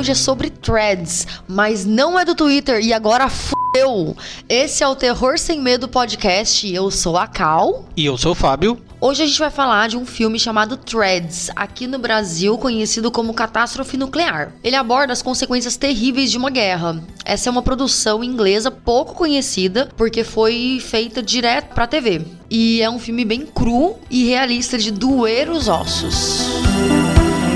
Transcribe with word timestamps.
hoje 0.00 0.12
é 0.12 0.14
sobre 0.14 0.48
threads, 0.48 1.26
mas 1.46 1.84
não 1.84 2.18
é 2.18 2.24
do 2.24 2.34
Twitter 2.34 2.82
e 2.82 2.90
agora 2.90 3.28
fudeu. 3.28 4.16
Esse 4.48 4.82
é 4.82 4.88
o 4.88 4.96
Terror 4.96 5.38
Sem 5.38 5.60
Medo 5.60 5.86
podcast. 5.88 6.66
Eu 6.72 6.90
sou 6.90 7.18
a 7.18 7.26
Cal. 7.26 7.84
E 7.94 8.06
eu 8.06 8.16
sou 8.16 8.32
o 8.32 8.34
Fábio. 8.34 8.80
Hoje 8.98 9.22
a 9.22 9.26
gente 9.26 9.38
vai 9.38 9.50
falar 9.50 9.90
de 9.90 9.98
um 9.98 10.06
filme 10.06 10.38
chamado 10.38 10.78
Threads, 10.78 11.50
aqui 11.54 11.86
no 11.86 11.98
Brasil 11.98 12.56
conhecido 12.56 13.10
como 13.10 13.34
Catástrofe 13.34 13.98
Nuclear. 13.98 14.54
Ele 14.64 14.74
aborda 14.74 15.12
as 15.12 15.20
consequências 15.20 15.76
terríveis 15.76 16.30
de 16.30 16.38
uma 16.38 16.48
guerra. 16.48 17.02
Essa 17.22 17.50
é 17.50 17.52
uma 17.52 17.62
produção 17.62 18.24
inglesa 18.24 18.70
pouco 18.70 19.14
conhecida 19.14 19.90
porque 19.98 20.24
foi 20.24 20.82
feita 20.82 21.22
direto 21.22 21.74
pra 21.74 21.86
TV. 21.86 22.22
E 22.48 22.80
é 22.80 22.88
um 22.88 22.98
filme 22.98 23.26
bem 23.26 23.44
cru 23.44 23.98
e 24.10 24.24
realista 24.24 24.78
de 24.78 24.90
doer 24.90 25.50
os 25.50 25.68
ossos. 25.68 26.40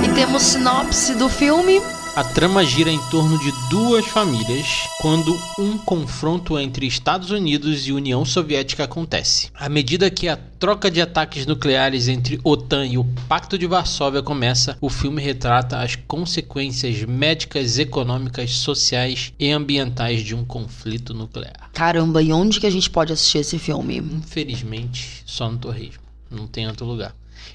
E 0.05 0.15
temos 0.15 0.43
sinopse 0.43 1.15
do 1.15 1.31
filme. 1.31 1.81
A 2.17 2.23
trama 2.23 2.65
gira 2.65 2.93
em 2.93 3.01
torno 3.11 3.37
de 3.41 3.51
duas 3.69 4.07
famílias 4.07 4.69
quando 5.01 5.37
um 5.59 5.77
confronto 5.77 6.57
entre 6.57 6.87
Estados 6.87 7.33
Unidos 7.33 7.89
e 7.89 7.93
União 7.93 8.25
Soviética 8.25 8.85
acontece. 8.85 9.51
À 9.53 9.69
medida 9.69 10.09
que 10.09 10.29
a 10.29 10.37
troca 10.37 10.89
de 10.89 11.01
ataques 11.01 11.45
nucleares 11.45 12.07
entre 12.07 12.39
OTAN 12.45 12.87
e 12.87 12.99
o 12.99 13.05
Pacto 13.29 13.59
de 13.59 13.67
Varsóvia 13.67 14.23
começa, 14.23 14.79
o 14.81 14.89
filme 14.89 15.21
retrata 15.21 15.81
as 15.81 15.97
consequências 15.97 17.03
médicas, 17.03 17.81
econômicas, 17.81 18.59
sociais 18.59 19.33
e 19.37 19.51
ambientais 19.51 20.23
de 20.23 20.37
um 20.37 20.45
conflito 20.45 21.13
nuclear. 21.13 21.69
Caramba, 21.73 22.23
e 22.23 22.33
onde 22.33 22.61
que 22.61 22.67
a 22.69 22.71
gente 22.71 22.89
pode 22.89 23.13
assistir 23.13 23.39
esse 23.39 23.59
filme? 23.59 23.97
Infelizmente, 23.97 25.25
só 25.27 25.51
no 25.51 25.59
Torresmo. 25.59 26.05
Não 26.31 26.47
tem 26.47 26.69
outro 26.69 26.87
lugar. 26.87 27.13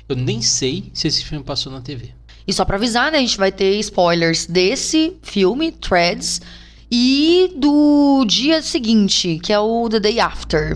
Eu 0.09 0.17
nem 0.17 0.41
sei 0.41 0.91
se 0.93 1.07
esse 1.07 1.23
filme 1.23 1.45
passou 1.45 1.71
na 1.71 1.79
TV. 1.79 2.18
E 2.47 2.53
só 2.53 2.65
pra 2.65 2.77
avisar, 2.77 3.11
né? 3.11 3.17
A 3.17 3.21
gente 3.21 3.37
vai 3.37 3.51
ter 3.51 3.77
spoilers 3.79 4.45
desse 4.45 5.17
filme, 5.21 5.71
Threads, 5.71 6.41
e 6.91 7.53
do 7.55 8.25
dia 8.25 8.61
seguinte, 8.61 9.39
que 9.43 9.53
é 9.53 9.59
o 9.59 9.87
The 9.89 9.99
Day 9.99 10.19
After. 10.19 10.75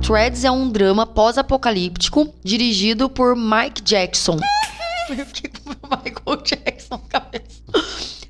Threads 0.00 0.44
é 0.44 0.50
um 0.50 0.68
drama 0.68 1.06
pós-apocalíptico 1.06 2.32
dirigido 2.42 3.08
por 3.08 3.34
Mike 3.36 3.82
Jackson. 3.82 4.38
O 5.06 5.86
Michael 5.86 6.42
Jackson 6.42 6.94
na 6.94 7.20
cabeça 7.20 7.43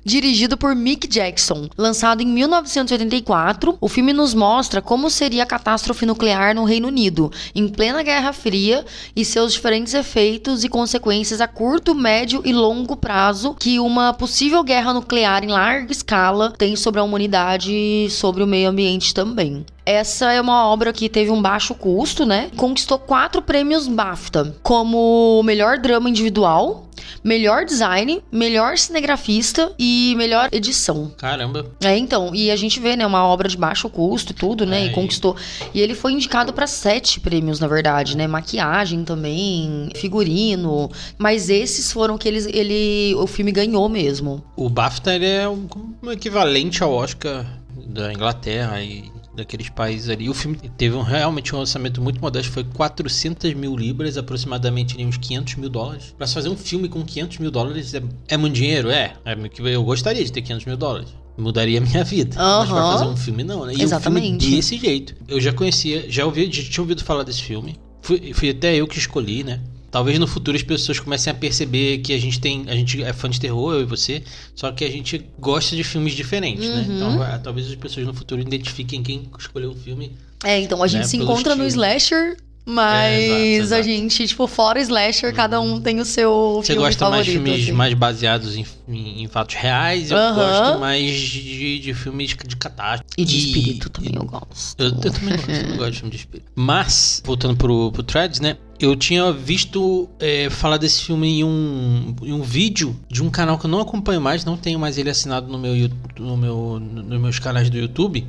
dirigido 0.05 0.55
por 0.55 0.75
Mick 0.75 1.07
Jackson. 1.07 1.67
Lançado 1.75 2.21
em 2.21 2.27
1984, 2.27 3.75
o 3.81 3.89
filme 3.89 4.13
nos 4.13 4.35
mostra 4.35 4.81
como 4.81 5.09
seria 5.09 5.41
a 5.41 5.47
catástrofe 5.47 6.05
nuclear 6.05 6.53
no 6.53 6.63
Reino 6.63 6.87
Unido, 6.87 7.31
em 7.55 7.67
plena 7.67 8.03
Guerra 8.03 8.31
Fria, 8.31 8.85
e 9.15 9.25
seus 9.25 9.53
diferentes 9.53 9.95
efeitos 9.95 10.63
e 10.63 10.69
consequências 10.69 11.41
a 11.41 11.47
curto, 11.47 11.95
médio 11.95 12.43
e 12.45 12.53
longo 12.53 12.95
prazo 12.95 13.55
que 13.55 13.79
uma 13.79 14.13
possível 14.13 14.63
guerra 14.63 14.93
nuclear 14.93 15.43
em 15.43 15.47
larga 15.47 15.91
escala 15.91 16.51
tem 16.51 16.75
sobre 16.75 16.99
a 16.99 17.03
humanidade 17.03 17.71
e 17.73 18.07
sobre 18.11 18.43
o 18.43 18.47
meio 18.47 18.69
ambiente 18.69 19.13
também. 19.13 19.65
Essa 19.85 20.31
é 20.33 20.41
uma 20.41 20.67
obra 20.67 20.91
que 20.91 21.07
teve 21.07 21.29
um 21.29 21.41
baixo 21.41 21.75
custo, 21.75 22.25
né? 22.25 22.49
Conquistou 22.55 22.97
quatro 22.97 23.41
prêmios 23.41 23.87
BAFTA, 23.87 24.55
como 24.63 25.41
melhor 25.43 25.77
drama 25.77 26.09
individual, 26.09 26.89
melhor 27.23 27.65
design, 27.65 28.21
melhor 28.31 28.77
cinegrafista 28.77 29.71
e 29.77 30.15
melhor 30.17 30.49
edição. 30.51 31.11
Caramba. 31.17 31.65
É, 31.83 31.95
então, 31.97 32.33
e 32.33 32.49
a 32.49 32.55
gente 32.55 32.79
vê, 32.79 32.95
né, 32.95 33.05
uma 33.05 33.25
obra 33.25 33.47
de 33.47 33.57
baixo 33.57 33.89
custo 33.89 34.31
e 34.31 34.35
tudo, 34.35 34.65
né, 34.65 34.81
É, 34.81 34.85
e 34.85 34.87
e- 34.87 34.91
conquistou. 34.91 35.35
E 35.73 35.81
ele 35.81 35.93
foi 35.93 36.13
indicado 36.13 36.53
para 36.53 36.65
sete 36.67 37.19
prêmios, 37.19 37.59
na 37.59 37.67
verdade, 37.67 38.15
né, 38.17 38.25
maquiagem 38.27 39.03
também, 39.03 39.89
figurino, 39.95 40.89
mas 41.17 41.49
esses 41.49 41.91
foram 41.91 42.17
que 42.17 42.27
eles, 42.27 42.47
ele, 42.47 43.13
o 43.19 43.27
filme 43.27 43.51
ganhou 43.51 43.87
mesmo. 43.89 44.43
O 44.55 44.69
BAFTA 44.69 45.15
ele 45.15 45.27
é 45.27 45.47
um, 45.49 45.67
um 46.01 46.11
equivalente 46.11 46.81
ao 46.83 46.91
Oscar 46.93 47.45
da 47.87 48.11
Inglaterra 48.13 48.81
e 48.81 49.11
daqueles 49.35 49.69
países 49.69 50.09
ali. 50.09 50.29
O 50.29 50.33
filme 50.33 50.57
teve 50.77 50.95
um, 50.95 51.01
realmente 51.01 51.55
um 51.55 51.59
orçamento 51.59 52.01
muito 52.01 52.19
modesto, 52.21 52.51
foi 52.51 52.63
400 52.63 53.53
mil 53.53 53.75
libras, 53.75 54.17
aproximadamente 54.17 54.95
ali, 54.95 55.05
uns 55.05 55.17
500 55.17 55.55
mil 55.55 55.69
dólares. 55.69 56.13
Pra 56.17 56.25
se 56.25 56.33
fazer 56.33 56.49
um 56.49 56.57
filme 56.57 56.87
com 56.89 57.03
500 57.03 57.37
mil 57.39 57.51
dólares 57.51 57.93
é, 57.93 58.01
é 58.27 58.37
muito 58.37 58.53
dinheiro? 58.53 58.89
É. 58.89 59.13
é 59.25 59.35
eu 59.65 59.83
gostaria 59.83 60.23
de 60.23 60.31
ter 60.31 60.41
500 60.41 60.65
mil 60.65 60.77
dólares. 60.77 61.09
Mudaria 61.37 61.79
a 61.79 61.81
minha 61.81 62.03
vida. 62.03 62.35
Mas 62.37 62.69
pra 62.69 62.91
fazer 62.93 63.05
um 63.05 63.17
filme, 63.17 63.43
não, 63.43 63.65
né? 63.65 63.73
E 63.73 63.77
um 63.77 63.81
Exatamente. 63.81 64.39
filme 64.39 64.55
desse 64.55 64.77
jeito. 64.77 65.15
Eu 65.27 65.41
já 65.41 65.51
conhecia, 65.51 66.09
já 66.09 66.25
ouvi, 66.25 66.49
já 66.49 66.63
tinha 66.63 66.81
ouvido 66.81 67.03
falar 67.03 67.23
desse 67.23 67.41
filme. 67.41 67.75
Fui, 68.01 68.33
fui 68.33 68.49
até 68.51 68.75
eu 68.75 68.87
que 68.87 68.97
escolhi, 68.97 69.43
né? 69.43 69.59
Talvez 69.95 70.19
no 70.19 70.27
futuro 70.27 70.57
as 70.57 70.61
pessoas 70.61 70.99
comecem 70.99 71.31
a 71.31 71.33
perceber 71.33 71.99
que 71.99 72.11
a 72.11 72.17
gente 72.19 72.37
tem. 72.37 72.65
A 72.67 72.75
gente 72.75 73.01
é 73.01 73.13
fã 73.13 73.29
de 73.29 73.39
terror, 73.39 73.75
eu 73.75 73.81
e 73.83 73.85
você, 73.85 74.21
só 74.53 74.69
que 74.69 74.83
a 74.83 74.89
gente 74.91 75.25
gosta 75.39 75.73
de 75.73 75.85
filmes 75.85 76.13
diferentes, 76.13 76.67
né? 76.67 76.85
Uhum. 76.85 76.95
Então 76.97 77.17
vai- 77.17 77.39
talvez 77.39 77.65
as 77.69 77.75
pessoas 77.75 78.05
no 78.05 78.13
futuro 78.13 78.41
identifiquem 78.41 79.01
quem 79.01 79.29
escolheu 79.39 79.71
o 79.71 79.73
filme. 79.75 80.11
É, 80.43 80.59
então 80.59 80.83
a 80.83 80.87
gente 80.87 81.03
Né, 81.03 81.07
se 81.07 81.15
encontra 81.15 81.55
no 81.55 81.65
estilo. 81.65 81.85
slasher, 81.85 82.35
mas 82.65 83.13
É, 83.13 83.45
exato, 83.57 83.79
a 83.81 83.83
gente, 83.83 84.27
tipo, 84.27 84.47
fora 84.47 84.79
slasher, 84.81 85.33
cada 85.33 85.61
um 85.61 85.79
tem 85.79 85.99
o 85.99 86.05
seu 86.05 86.55
Você 86.63 86.73
filme 86.73 86.81
gosta 86.87 87.09
mais 87.09 87.25
de 87.25 87.31
favorito. 87.33 87.45
filmes 87.53 87.63
assim. 87.67 87.77
mais 87.77 87.93
baseados 87.93 88.55
em, 88.55 88.65
em- 88.87 89.23
em 89.23 89.27
fatos 89.27 89.55
reais, 89.55 90.09
eu 90.11 90.17
gosto 90.17 90.79
mais 90.79 91.11
de, 91.19 91.79
de 91.79 91.93
filmes 91.93 92.29
de 92.29 92.55
catástrofe. 92.55 93.05
E 93.17 93.23
de 93.25 93.37
espírito 93.37 93.89
também 93.89 94.13
eu 94.15 94.25
gosto. 94.25 94.75
Eu, 94.79 94.87
eu 94.87 95.11
também 95.11 95.35
gosto, 95.35 95.49
eu 95.51 95.77
gosto 95.77 95.91
de 95.91 95.97
filme 95.99 96.11
de 96.11 96.17
espírito. 96.17 96.51
Mas, 96.55 97.21
voltando 97.23 97.55
pro, 97.55 97.91
pro 97.91 98.01
Threads, 98.03 98.39
né? 98.39 98.57
Eu 98.79 98.93
tinha 98.95 99.31
visto 99.31 100.09
é, 100.19 100.49
falar 100.49 100.75
desse 100.77 101.01
filme 101.03 101.27
em 101.39 101.43
um, 101.45 102.13
em 102.23 102.33
um 102.33 102.41
vídeo 102.41 102.93
de 103.09 103.23
um 103.23 103.29
canal 103.29 103.57
que 103.57 103.65
eu 103.67 103.69
não 103.69 103.79
acompanho 103.79 104.19
mais, 104.19 104.43
não 104.43 104.57
tenho 104.57 104.77
mais 104.77 104.97
ele 104.97 105.09
assinado 105.09 105.47
no 105.47 105.57
meu, 105.57 105.73
no 106.19 106.35
meu, 106.35 106.79
no- 106.79 107.03
nos 107.03 107.21
meus 107.21 107.39
canais 107.39 107.69
do 107.69 107.77
YouTube, 107.77 108.27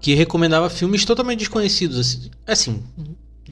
que 0.00 0.14
recomendava 0.14 0.70
filmes 0.70 1.04
totalmente 1.04 1.40
desconhecidos. 1.40 1.98
Assim, 1.98 2.30
assim 2.46 2.82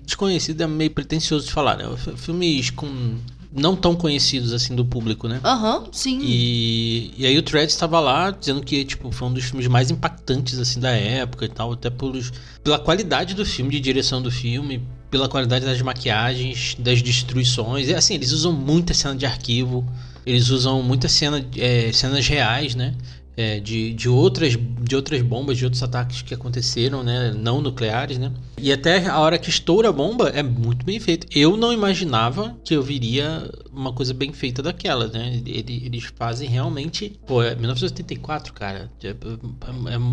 desconhecido 0.08 0.62
é 0.62 0.66
meio 0.66 0.91
pretencioso 0.91 1.46
de 1.46 1.52
falar, 1.52 1.76
né? 1.76 1.84
Filmes 2.16 2.70
com 2.70 3.16
não 3.52 3.74
tão 3.74 3.94
conhecidos 3.94 4.52
assim 4.52 4.74
do 4.74 4.84
público, 4.84 5.26
né? 5.28 5.41
Aham, 5.44 5.84
sim. 5.92 6.20
E, 6.22 7.12
e 7.16 7.26
aí 7.26 7.38
o 7.38 7.42
Threads 7.42 7.74
estava 7.74 7.98
lá 8.00 8.30
dizendo 8.30 8.62
que 8.62 8.84
tipo, 8.84 9.10
foi 9.10 9.28
um 9.28 9.32
dos 9.32 9.44
filmes 9.44 9.66
mais 9.66 9.91
impactantes 9.91 10.58
assim 10.58 10.80
da 10.80 10.91
época 10.91 11.44
e 11.44 11.48
tal, 11.48 11.72
até 11.72 11.88
pelos, 11.88 12.32
pela 12.62 12.78
qualidade 12.78 13.34
do 13.34 13.44
filme, 13.44 13.70
de 13.70 13.80
direção 13.80 14.20
do 14.20 14.30
filme, 14.30 14.82
pela 15.10 15.28
qualidade 15.28 15.64
das 15.64 15.80
maquiagens, 15.80 16.76
das 16.78 17.00
destruições. 17.00 17.88
E 17.88 17.94
assim, 17.94 18.14
eles 18.14 18.32
usam 18.32 18.52
muita 18.52 18.92
cena 18.92 19.14
de 19.14 19.25
arquivo, 19.25 19.86
eles 20.26 20.50
usam 20.50 20.82
muita 20.82 21.08
cena, 21.08 21.44
é, 21.56 21.90
cenas 21.92 22.26
reais, 22.26 22.75
né? 22.75 22.94
É, 23.41 23.60
de, 23.60 23.94
de, 23.94 24.09
outras, 24.09 24.56
de 24.82 24.97
outras 24.97 25.22
bombas, 25.22 25.56
de 25.56 25.65
outros 25.65 25.81
ataques 25.81 26.22
que 26.22 26.34
aconteceram, 26.34 27.04
né? 27.04 27.32
Não 27.38 27.60
nucleares, 27.60 28.19
né? 28.19 28.32
E 28.60 28.72
até 28.72 29.06
a 29.06 29.16
hora 29.21 29.38
que 29.38 29.49
estoura 29.49 29.91
a 29.91 29.93
bomba 29.93 30.31
é 30.31 30.43
muito 30.43 30.84
bem 30.84 30.99
feito. 30.99 31.25
Eu 31.32 31.56
não 31.56 31.72
imaginava 31.72 32.56
que 32.65 32.75
eu 32.75 32.82
viria 32.82 33.49
uma 33.72 33.93
coisa 33.93 34.12
bem 34.12 34.32
feita 34.32 34.60
daquela, 34.60 35.06
né? 35.06 35.41
Ele- 35.47 35.82
Eles 35.87 36.09
fazem 36.16 36.49
realmente. 36.49 37.12
Pô, 37.28 37.41
é 37.41 37.54
1984, 37.54 38.53
cara. 38.53 38.91
É, 39.04 39.09
é- 39.10 39.15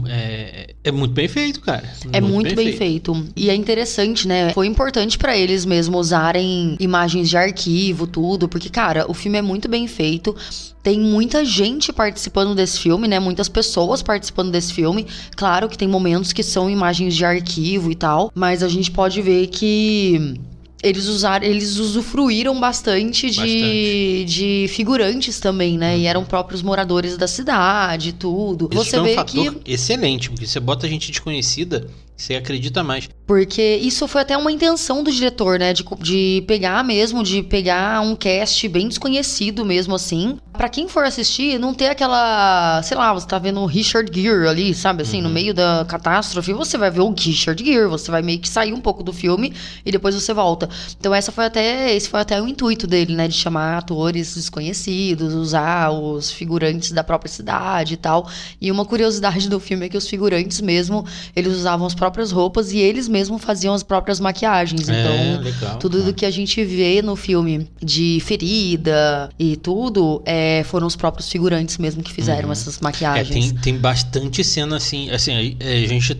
é- 0.07 0.75
é 0.83 0.91
muito 0.91 1.13
bem 1.13 1.27
feito, 1.27 1.61
cara. 1.61 1.89
É 2.11 2.21
muito 2.21 2.55
bem, 2.55 2.73
feito. 2.73 3.25
E 3.35 3.49
é 3.49 3.55
interessante, 3.55 4.27
né? 4.27 4.53
Foi 4.53 4.67
importante 4.67 5.17
pra 5.17 5.35
eles 5.35 5.65
mesmo 5.65 5.97
usarem 5.97 6.75
imagens 6.79 7.27
de 7.29 7.37
arquivo, 7.37 8.05
tudo, 8.05 8.47
porque, 8.47 8.69
cara, 8.69 9.09
o 9.09 9.13
filme 9.15 9.37
é 9.37 9.41
muito 9.41 9.67
bem 9.67 9.87
feito. 9.87 10.35
Tem 10.83 10.99
muita 10.99 11.43
gente 11.43 11.91
participando 11.91 12.53
desse 12.53 12.79
filme, 12.79 13.07
né? 13.07 13.14
Muitas 13.19 13.49
pessoas 13.49 14.01
participando 14.01 14.51
desse 14.51 14.73
filme. 14.73 15.05
Claro 15.35 15.69
que 15.69 15.77
tem 15.77 15.87
momentos 15.87 16.33
que 16.33 16.43
são 16.43 16.69
imagens 16.69 17.15
de 17.15 17.25
arquivo 17.25 17.91
e 17.91 17.95
tal, 17.95 18.31
mas 18.33 18.63
a 18.63 18.67
gente 18.67 18.91
pode 18.91 19.21
ver 19.21 19.47
que 19.47 20.39
eles 20.83 21.07
usaram, 21.07 21.45
eles 21.45 21.77
usufruíram 21.77 22.59
bastante 22.59 23.31
de, 23.31 23.39
Bastante. 23.39 24.25
de 24.25 24.65
figurantes 24.69 25.39
também, 25.39 25.77
né? 25.77 25.97
E 25.97 26.05
eram 26.05 26.23
próprios 26.23 26.61
moradores 26.61 27.17
da 27.17 27.27
cidade, 27.27 28.13
tudo. 28.13 28.69
Isso 28.71 28.83
Você 28.83 28.91
foi 28.91 28.99
um 28.99 29.03
vê 29.03 29.15
fator 29.15 29.55
que 29.55 29.73
excelente, 29.73 30.29
porque 30.29 30.45
você 30.45 30.59
bota 30.59 30.87
gente 30.87 31.09
desconhecida, 31.09 31.87
você 32.15 32.35
acredita 32.35 32.83
mais. 32.83 33.09
Porque 33.27 33.77
isso 33.77 34.07
foi 34.07 34.21
até 34.21 34.37
uma 34.37 34.51
intenção 34.51 35.03
do 35.03 35.11
diretor, 35.11 35.57
né? 35.57 35.73
De, 35.73 35.83
de 35.99 36.43
pegar 36.47 36.83
mesmo, 36.83 37.23
de 37.23 37.41
pegar 37.41 37.99
um 38.01 38.15
cast 38.15 38.67
bem 38.67 38.87
desconhecido 38.87 39.65
mesmo, 39.65 39.95
assim. 39.95 40.37
Pra 40.53 40.69
quem 40.69 40.87
for 40.87 41.03
assistir, 41.03 41.59
não 41.59 41.73
ter 41.73 41.87
aquela. 41.87 42.81
Sei 42.83 42.95
lá, 42.95 43.13
você 43.13 43.27
tá 43.27 43.39
vendo 43.39 43.59
o 43.59 43.65
Richard 43.65 44.09
Gere 44.13 44.47
ali, 44.47 44.73
sabe? 44.73 45.01
Assim, 45.01 45.21
no 45.21 45.29
meio 45.29 45.53
da 45.53 45.85
catástrofe, 45.87 46.53
você 46.53 46.77
vai 46.77 46.91
ver 46.91 47.01
o 47.01 47.11
Richard 47.11 47.61
Gere, 47.63 47.87
você 47.87 48.11
vai 48.11 48.21
meio 48.21 48.39
que 48.39 48.47
sair 48.47 48.71
um 48.73 48.79
pouco 48.79 49.03
do 49.03 49.11
filme 49.11 49.53
e 49.83 49.91
depois 49.91 50.13
você 50.13 50.33
volta. 50.33 50.69
Então, 50.97 51.13
essa 51.13 51.31
foi 51.31 51.45
até. 51.45 51.93
Esse 51.93 52.07
foi 52.07 52.21
até 52.21 52.39
o 52.39 52.47
intuito 52.47 52.85
dele, 52.85 53.15
né? 53.15 53.27
De 53.27 53.33
chamar 53.33 53.79
atores 53.79 54.35
desconhecidos, 54.35 55.33
usar 55.33 55.89
os 55.89 56.31
figurantes 56.31 56.91
da 56.91 57.03
própria 57.03 57.31
cidade 57.31 57.95
e 57.95 57.97
tal. 57.97 58.29
E 58.61 58.71
uma 58.71 58.85
curiosidade 58.85 59.49
do 59.49 59.59
filme 59.59 59.87
é 59.87 59.89
que 59.89 59.97
os 59.97 60.07
figurantes 60.07 60.61
mesmo, 60.61 61.05
eles 61.35 61.53
usavam 61.53 61.87
as 61.87 61.95
próprias 62.05 62.31
roupas 62.31 62.71
e 62.71 62.77
eles 62.77 63.07
mesmos 63.07 63.43
faziam 63.43 63.73
as 63.73 63.81
próprias 63.81 64.19
maquiagens. 64.19 64.87
É, 64.87 64.93
Então, 65.33 65.41
legal. 65.43 65.77
tudo 65.79 65.99
é. 65.99 66.01
do 66.03 66.13
que 66.13 66.23
a 66.25 66.29
gente 66.31 66.63
vê 66.63 67.01
no 67.01 67.15
filme 67.15 67.67
de 67.83 68.19
ferida 68.23 69.29
e 69.39 69.55
tudo, 69.55 70.21
é, 70.25 70.63
foram 70.65 70.85
os 70.85 70.95
próprios 70.95 71.29
figurantes 71.31 71.77
mesmo 71.79 72.03
que 72.03 72.11
fizeram 72.13 72.45
Uhum. 72.47 72.51
essas 72.51 72.77
É, 72.77 72.83
maquiagens. 72.83 73.51
tem, 73.51 73.55
tem 73.61 73.77
bastante 73.77 74.43
cena 74.43 74.77
assim. 74.77 75.09
Assim, 75.09 75.31
a, 75.59 75.65
a 75.83 75.87
gente 75.87 76.15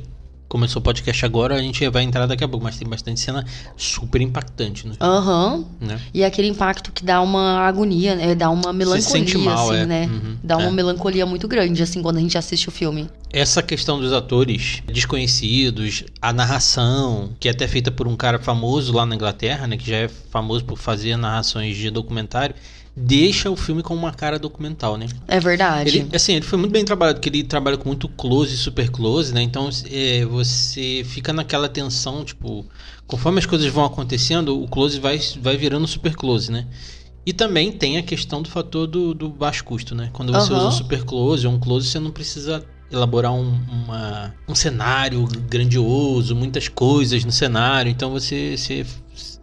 começou 0.56 0.80
o 0.80 0.84
podcast 0.84 1.26
agora, 1.26 1.56
a 1.56 1.62
gente 1.62 1.86
vai 1.90 2.04
entrar 2.04 2.26
daqui 2.26 2.42
a 2.42 2.48
pouco, 2.48 2.64
mas 2.64 2.78
tem 2.78 2.88
bastante 2.88 3.20
cena 3.20 3.46
super 3.76 4.22
impactante 4.22 4.84
filme, 4.84 4.96
Aham. 5.02 5.66
né? 5.82 6.00
E 6.14 6.24
aquele 6.24 6.48
impacto 6.48 6.94
que 6.94 7.04
dá 7.04 7.22
uma 7.22 7.60
agonia, 7.60 8.16
né? 8.16 8.34
Dá 8.34 8.50
uma 8.50 8.72
melancolia, 8.72 9.02
sente 9.02 9.38
mal, 9.38 9.70
assim, 9.70 9.82
é. 9.82 9.86
né? 9.86 10.06
Uhum. 10.06 10.38
Dá 10.42 10.56
uma 10.56 10.70
É. 10.70 10.72
melancolia 10.72 11.26
muito 11.26 11.46
grande, 11.46 11.84
assim, 11.84 12.02
quando 12.02 12.18
a 12.18 12.20
gente 12.22 12.38
assiste 12.38 12.70
o 12.70 12.72
filme. 12.72 13.10
Essa 13.34 13.62
questão 13.62 14.00
dos 14.00 14.14
atores 14.14 14.82
desconhecidos, 14.86 16.06
a 16.22 16.32
narração, 16.32 17.32
que 17.38 17.50
é 17.50 17.52
até 17.52 17.68
feita 17.68 17.92
por 17.92 18.08
um 18.08 18.16
cara 18.16 18.40
famoso 18.40 18.94
lá 18.94 19.06
na 19.06 19.14
Inglaterra, 19.14 19.68
né, 19.68 19.76
que 19.76 19.90
já 19.90 19.98
é 19.98 20.08
famoso 20.08 20.64
por 20.64 20.78
fazer 20.78 21.18
narrações 21.18 21.76
de 21.76 21.90
documentário, 21.90 22.56
deixa 22.96 23.50
o 23.52 23.56
filme 23.56 23.84
com 23.84 23.94
uma 23.94 24.12
cara 24.14 24.40
documental, 24.40 24.98
né? 24.98 25.08
É 25.28 25.40
verdade. 25.40 25.90
Ele, 25.90 26.16
assim, 26.16 26.34
ele 26.34 26.46
foi 26.46 26.58
muito 26.58 26.72
bem 26.72 26.86
trabalhado, 26.86 27.20
porque 27.20 27.30
ele 27.30 27.44
trabalha 27.44 27.78
com 27.78 27.90
muito 27.90 28.08
close 28.08 28.54
e 28.54 28.58
super 28.58 28.90
close, 28.90 29.34
né? 29.34 29.42
Então 29.42 29.70
é, 29.92 30.24
você 30.26 31.04
fica 31.06 31.34
naquela 31.34 31.68
tensão, 31.68 32.24
tipo, 32.24 32.66
conforme 33.06 33.40
as 33.40 33.46
coisas 33.46 33.68
vão 33.72 33.84
acontecendo, 33.86 34.62
o 34.62 34.68
close 34.68 35.00
vai, 35.00 35.20
vai 35.42 35.58
virando 35.58 35.88
super 35.88 36.16
close, 36.16 36.52
né? 36.52 36.68
E 37.26 37.34
também 37.34 37.72
tem 37.72 37.98
a 37.98 38.04
questão 38.04 38.42
do 38.42 38.50
fator 38.50 38.86
do, 38.86 39.14
do 39.14 39.28
baixo 39.30 39.64
custo, 39.64 39.96
né? 39.96 40.10
Quando 40.14 40.32
você 40.32 40.54
Aham. 40.54 40.58
usa 40.60 40.68
um 40.68 40.72
super 40.72 41.04
close 41.04 41.46
ou 41.48 41.54
um 41.54 41.60
close, 41.60 41.90
você 41.90 42.00
não 42.00 42.12
precisa 42.12 42.64
elaborar 42.92 43.34
um, 43.34 43.60
uma- 43.68 44.34
um 44.48 44.54
cenário 44.54 45.26
grandioso, 45.50 46.36
muitas 46.36 46.68
coisas 46.68 47.26
no 47.26 47.32
cenário, 47.32 47.90
então 47.90 48.12
você, 48.12 48.56
você, 48.56 48.86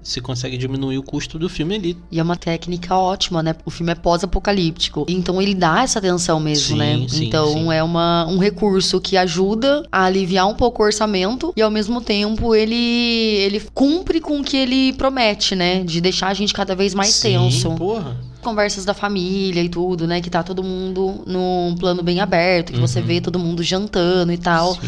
você 0.02 0.20
consegue 0.20 0.56
diminuir 0.58 0.98
o 0.98 1.02
custo 1.02 1.38
do 1.38 1.48
filme 1.48 1.74
ali. 1.76 1.96
E 2.10 2.18
é 2.18 2.22
uma 2.22 2.36
técnica 2.36 2.94
ótima, 2.96 3.42
né? 3.42 3.54
O 3.64 3.70
filme 3.70 3.92
é 3.92 3.94
pós-apocalíptico. 3.94 5.06
Então 5.08 5.40
ele 5.40 5.54
dá 5.54 5.82
essa 5.82 6.00
tensão 6.00 6.38
mesmo, 6.40 6.68
Sim, 6.74 6.78
né? 6.78 7.06
sim, 7.08 7.26
então 7.26 7.52
sim. 7.52 7.72
é 7.72 7.82
uma, 7.82 8.26
um 8.26 8.38
recurso 8.38 9.00
que 9.00 9.16
ajuda 9.16 9.84
a 9.90 10.04
aliviar 10.04 10.48
um 10.48 10.54
pouco 10.54 10.82
o 10.82 10.86
orçamento 10.86 11.52
e 11.56 11.62
ao 11.62 11.70
mesmo 11.70 12.00
tempo 12.00 12.54
ele, 12.54 12.74
ele 12.74 13.60
cumpre 13.72 14.20
com 14.20 14.40
o 14.40 14.44
que 14.44 14.56
ele 14.56 14.92
promete, 14.94 15.54
né? 15.54 15.82
De 15.84 16.00
deixar 16.00 16.28
a 16.28 16.34
gente 16.34 16.52
cada 16.52 16.74
vez 16.74 16.94
mais 16.94 17.20
tenso. 17.20 17.70
porra. 17.76 18.16
Conversas 18.42 18.84
da 18.84 18.92
família 18.92 19.62
e 19.62 19.68
tudo, 19.68 20.04
né? 20.06 20.20
Que 20.20 20.28
tá 20.28 20.42
todo 20.42 20.64
mundo 20.64 21.22
num 21.26 21.76
plano 21.78 22.02
bem 22.02 22.18
aberto, 22.20 22.72
que 22.72 22.80
você 22.80 22.98
Uhum. 22.98 23.06
vê 23.06 23.20
todo 23.20 23.38
mundo 23.38 23.62
jantando 23.62 24.32
e 24.32 24.36
tal. 24.38 24.74
Sim. 24.74 24.80